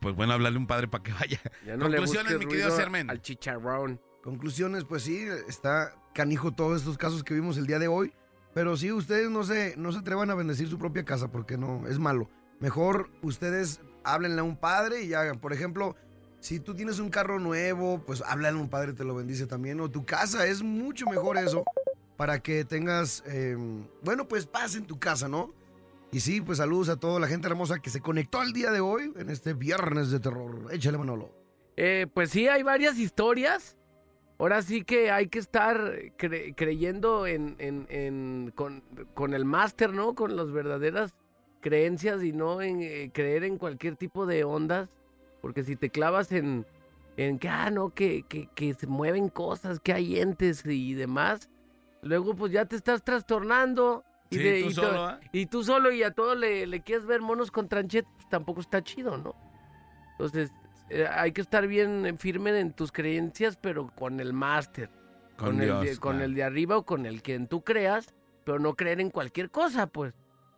[0.00, 1.40] Pues bueno, hablarle a un padre para que vaya.
[1.64, 3.10] Ya no Conclusiones, mi querido Sermen.
[3.10, 4.00] al chicharrón.
[4.22, 8.12] Conclusiones, pues sí, está canijo todos estos casos que vimos el día de hoy.
[8.54, 11.86] Pero sí, ustedes no se, no se atrevan a bendecir su propia casa porque no,
[11.88, 12.30] es malo.
[12.60, 15.96] Mejor ustedes háblenle a un padre y ya, por ejemplo,
[16.44, 19.80] si tú tienes un carro nuevo, pues háblale un padre, te lo bendice también.
[19.80, 21.64] O tu casa, es mucho mejor eso
[22.18, 23.56] para que tengas, eh,
[24.02, 25.54] bueno, pues paz en tu casa, ¿no?
[26.12, 28.80] Y sí, pues saludos a toda la gente hermosa que se conectó al día de
[28.80, 30.68] hoy, en este viernes de terror.
[30.70, 31.32] Échale, Manolo.
[31.78, 33.78] Eh, pues sí, hay varias historias.
[34.38, 35.76] Ahora sí que hay que estar
[36.18, 38.52] cre- creyendo en,
[39.14, 40.14] con el máster, ¿no?
[40.14, 41.14] Con las verdaderas
[41.62, 44.90] creencias y no en eh, creer en cualquier tipo de ondas.
[45.44, 46.64] Porque si te clavas en,
[47.18, 51.50] en que, ah, no, que, que, que se mueven cosas, que hay entes y demás,
[52.00, 54.04] luego pues ya te estás trastornando.
[54.30, 57.04] Y, Sí, de- tú y solo, y tú solo y a todo le, le quieres
[57.04, 59.34] ver monos con tranchete, pues tampoco está chido, ¿no?
[60.12, 60.50] Entonces,
[60.88, 64.88] eh, hay que estar bien eh, firme en tus creencias, pero con el máster.
[65.36, 68.14] Con Con, el, de, con el de arriba o con el quien tú creas,
[68.44, 70.14] pero no creer en cualquier cosa, pues.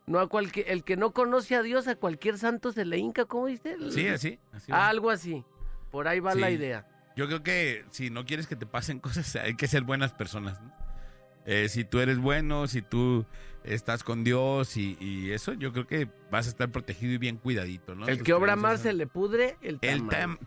[0.07, 3.25] No a cualquier, el que no conoce a Dios, a cualquier santo se le hinca,
[3.25, 3.47] ¿cómo?
[3.49, 3.59] El-
[3.91, 4.39] Sí, así.
[4.53, 4.71] así.
[4.71, 5.43] Algo así.
[5.91, 6.87] Por ahí va la idea.
[7.17, 10.61] Yo creo que si no quieres que te pasen cosas, hay que ser buenas personas.
[10.61, 10.71] ¿no?
[11.45, 13.25] Eh, si tú eres bueno, si tú
[13.67, 17.37] estás con Dios y, y eso, yo creo que vas a estar protegido y bien
[17.37, 18.07] cuidadito, ¿no?
[18.07, 19.99] el que obra más se le pudre el tamal.
[19.99, 20.37] El tam.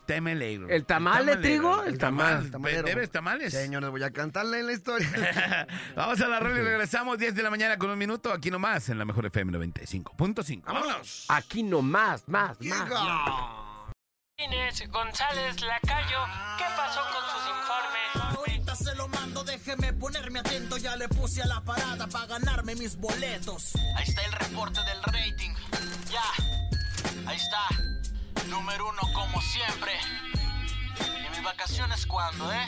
[0.68, 1.82] ¿El tamal de trigo?
[1.82, 2.50] El El tamal.
[2.50, 2.82] Tamalero.
[2.82, 3.52] ¿Debes tamales?
[3.52, 5.66] Señores, voy a cantarle en la historia.
[5.96, 8.88] Vamos a la rola y regresamos 10 de la mañana con un minuto aquí nomás
[8.88, 10.62] en la mejor FM 95.5.
[10.64, 11.26] ¡Vámonos!
[11.28, 12.88] Aquí nomás, más, más.
[14.36, 16.24] Inés González Lacayo,
[16.56, 17.99] ¿qué pasó con sus informes?
[20.00, 20.78] Ponerme atento.
[20.78, 23.74] Ya le puse a la parada para ganarme mis boletos.
[23.96, 25.50] Ahí está el reporte del rating.
[26.10, 27.68] Ya, ahí está.
[28.48, 29.92] Número uno como siempre.
[30.98, 32.66] ¿Y mis vacaciones cuándo, eh?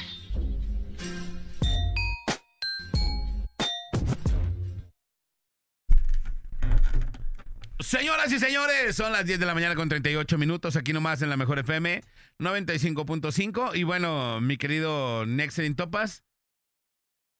[7.80, 11.28] Señoras y señores, son las 10 de la mañana con 38 minutos aquí nomás en
[11.28, 12.02] la mejor FM
[12.38, 13.76] 95.5.
[13.76, 16.22] Y bueno, mi querido Nexelin Topas,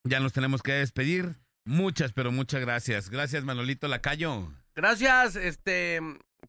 [0.05, 1.37] ya nos tenemos que despedir.
[1.65, 3.09] Muchas, pero muchas gracias.
[3.11, 4.53] Gracias, Manolito Lacayo.
[4.75, 6.01] Gracias, este.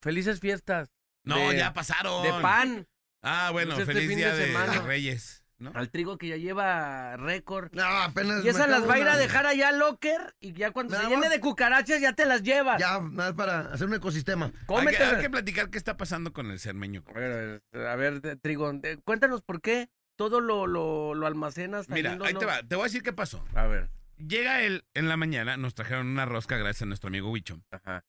[0.01, 0.89] Felices fiestas.
[1.23, 2.23] No, De- ya pasaron.
[2.23, 2.87] De pan.
[3.21, 4.53] Ah, bueno, Pues feliz día de.
[4.81, 5.41] Reyes.
[5.59, 5.71] ¿no?
[5.75, 7.71] Al trigo que ya lleva récord.
[7.73, 8.43] No, apenas.
[8.43, 11.07] Y esas las va a ir a dejar allá al locker y ya cuando se
[11.07, 12.81] llene de cucarachas ya te las llevas.
[12.81, 14.47] Ya, nada más para hacer un ecosistema.
[14.47, 15.13] Hay que, Cómetelas.
[15.13, 17.03] hay que platicar qué está pasando con el cermeño.
[17.07, 18.69] A ver, a ver, a ver, de- Trigo,
[19.05, 21.89] cuéntanos por qué todo lo, lo, lo almacenas.
[21.89, 22.61] Mira, ahí no- te va.
[22.63, 23.45] Te voy a decir qué pasó.
[23.55, 23.89] A ver.
[24.17, 27.61] Llega él en la mañana, nos trajeron una rosca gracias a nuestro amigo Huicho.
[27.71, 28.05] Ajá.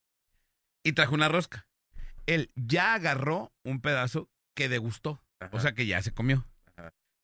[0.83, 1.67] Y trajo una rosca.
[2.27, 5.23] Él ya agarró un pedazo que degustó.
[5.51, 6.47] O sea que ya se comió.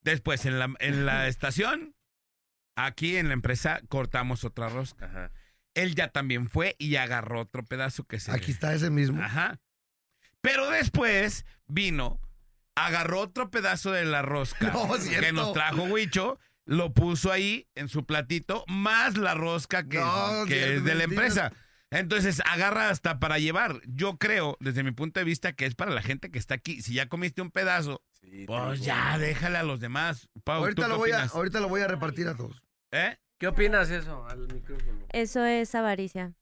[0.02, 1.94] Después, en la, en la estación,
[2.74, 5.30] aquí en la empresa, cortamos otra rosca.
[5.74, 8.32] Él ya también fue y agarró otro pedazo que se.
[8.32, 9.22] Aquí está ese mismo.
[9.22, 9.60] Ajá.
[10.40, 12.18] Pero después vino,
[12.74, 17.88] agarró otro pedazo de la rosca No, que nos trajo Huicho, lo puso ahí en
[17.88, 21.52] su platito, más la rosca que, No, que cierto, es de la empresa.
[21.90, 23.80] Entonces agarra hasta para llevar.
[23.86, 26.82] Yo creo, desde mi punto de vista, que es para la gente que está aquí.
[26.82, 28.02] Si ya comiste un pedazo,
[28.46, 30.28] pues ya déjale a los demás.
[30.44, 31.34] Pau, ¿tú Ahorita qué lo, voy a, opinas?
[31.34, 32.62] ahorita lo voy a repartir a todos.
[32.92, 33.16] ¿Eh?
[33.38, 35.06] ¿Qué opinas eso al micrófono?
[35.12, 36.34] Eso es avaricia.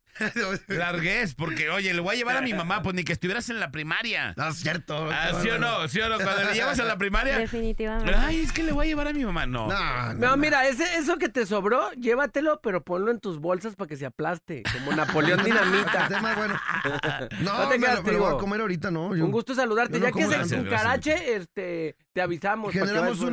[0.69, 3.61] Larguez, porque, oye, le voy a llevar a mi mamá, pues ni que estuvieras en
[3.61, 4.35] la primaria.
[4.36, 5.09] No, es cierto.
[5.11, 5.89] Ah, ¿Sí o no?
[5.89, 6.16] ¿Sí o no?
[6.16, 7.39] Cuando le llevas a la primaria.
[7.39, 8.15] Definitivamente.
[8.15, 9.47] Ay, es que le voy a llevar a mi mamá.
[9.47, 9.69] No.
[10.15, 13.97] No, mira, ese, eso que te sobró, llévatelo, pero ponlo en tus bolsas para que
[13.97, 16.07] se aplaste, como Napoleón Dinamita.
[16.28, 16.61] El bueno.
[17.43, 19.15] No, No te lo, me lo voy a comer ahorita, ¿no?
[19.15, 20.01] Yo- Un gusto saludarte.
[20.01, 20.57] Ya que se tanto.
[20.65, 22.73] cucarache, este, te avisamos.
[22.73, 23.32] para que Generamos un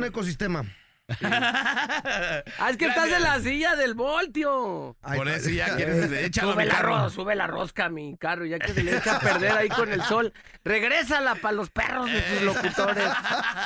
[1.22, 4.96] Ah, es que estás en la silla del voltio.
[5.00, 5.96] Por eso ya quieres.
[6.34, 6.98] Sube mi la, carro.
[6.98, 9.68] ro- sube la rosca a mi carro, ya que se le echa a perder ahí
[9.68, 10.32] con el sol.
[10.64, 13.08] Regrésala para los perros de tus locutores.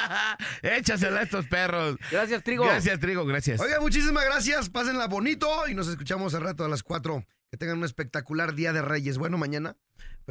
[0.63, 1.97] Échasela a estos perros.
[2.11, 2.65] Gracias, Trigo.
[2.65, 3.61] Gracias, Trigo, gracias.
[3.61, 4.69] Oiga, muchísimas gracias.
[4.71, 7.25] Pásenla bonito y nos escuchamos al rato a las 4.
[7.51, 9.19] Que tengan un espectacular Día de Reyes.
[9.19, 9.77] Bueno, mañana.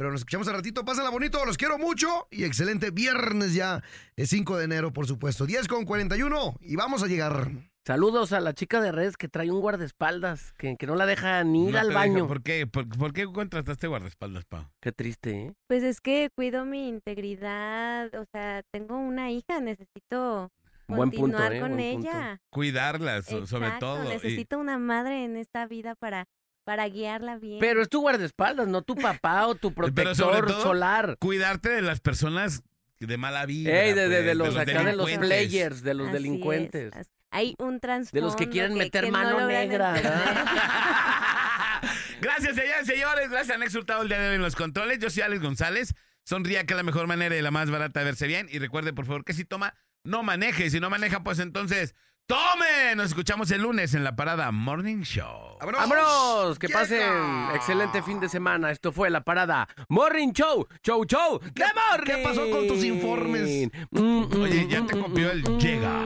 [0.00, 0.82] Pero nos escuchamos al ratito.
[0.82, 1.44] Pásenla bonito.
[1.44, 2.26] Los quiero mucho.
[2.30, 3.82] Y excelente viernes ya.
[4.16, 5.44] Es 5 de enero, por supuesto.
[5.44, 6.54] 10 con 41.
[6.62, 7.50] Y vamos a llegar.
[7.86, 11.44] Saludos a la chica de redes que trae un guardaespaldas, que, que no la deja
[11.44, 12.26] ni ir No al baño.
[12.26, 12.66] ¿Por qué?
[12.66, 14.64] ¿Por, por qué contrataste guardaespaldas, Pau?
[14.80, 15.52] Qué triste, ¿eh?
[15.68, 20.50] Pues es que cuido mi integridad, o sea, tengo una hija, necesito
[20.88, 21.60] Buen punto, continuar ¿eh?
[21.60, 22.08] con Buen punto.
[22.08, 22.40] ella.
[22.48, 24.02] Cuidarlas, so- sobre todo.
[24.04, 26.26] y- Necesito una madre en esta vida para,
[26.64, 27.58] para guiarla bien.
[27.60, 31.16] Pero es tu guardaespaldas, no tu papá o tu Pero sobre protector todo, solar.
[31.18, 32.62] Cuidarte de las personas
[32.98, 33.70] de mala vida.
[33.82, 35.18] Ey, de, de- de pues, los acá de los delincuentes.
[35.28, 36.92] players, de los Así delincuentes.
[37.30, 39.94] Hay un trasfondo De los que quieren meter que mano negra.
[42.20, 43.30] Gracias, señores, señores.
[43.30, 44.98] Gracias, han exultado el día de hoy en los controles.
[44.98, 45.94] Yo soy Alex González.
[46.24, 48.46] Sonría que es la mejor manera y la más barata de verse bien.
[48.50, 49.74] Y recuerde, por favor, que si toma,
[50.04, 50.66] no maneje.
[50.66, 51.94] Y si no maneja, pues entonces
[52.30, 52.94] ¡Tome!
[52.94, 55.58] Nos escuchamos el lunes en la parada Morning Show.
[55.60, 56.60] ¡Vámonos!
[56.60, 57.02] Que pasen
[57.56, 58.70] excelente fin de semana.
[58.70, 60.68] Esto fue la parada Morning Show.
[60.80, 61.40] Show, show.
[61.40, 62.04] ¡De Morning!
[62.06, 63.68] ¿Qué pasó con tus informes?
[63.90, 66.00] Oye, ya te copió el llega.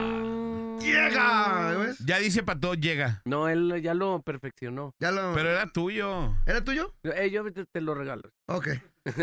[0.79, 1.77] ¡Llega!
[1.77, 1.99] ¿ves?
[1.99, 3.21] Ya dice Pato, llega.
[3.25, 4.95] No, él ya lo perfeccionó.
[4.99, 5.31] Ya lo...
[5.35, 6.35] Pero era tuyo.
[6.47, 6.95] ¿Era tuyo?
[7.03, 8.23] Eh, yo te, te lo regalo.
[8.47, 8.69] Ok.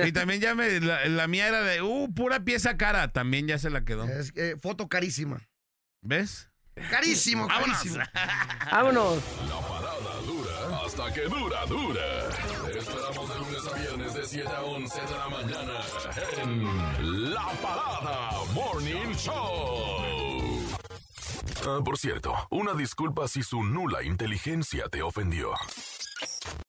[0.04, 3.08] Y también ya me, la, la mía era de, uh, pura pieza cara.
[3.12, 4.04] También ya se la quedó.
[4.04, 5.40] Es, eh, foto carísima.
[6.00, 6.48] ¿Ves?
[6.90, 8.03] Carísimo, carísimo.
[8.70, 9.19] Vámonos.
[9.49, 12.28] La parada dura hasta que dura, dura.
[12.70, 15.81] Te esperamos de lunes a viernes de 7 a 11 de la mañana
[16.43, 20.23] en La Parada Morning Show.
[21.66, 25.53] Ah, por cierto, una disculpa si su nula inteligencia te ofendió.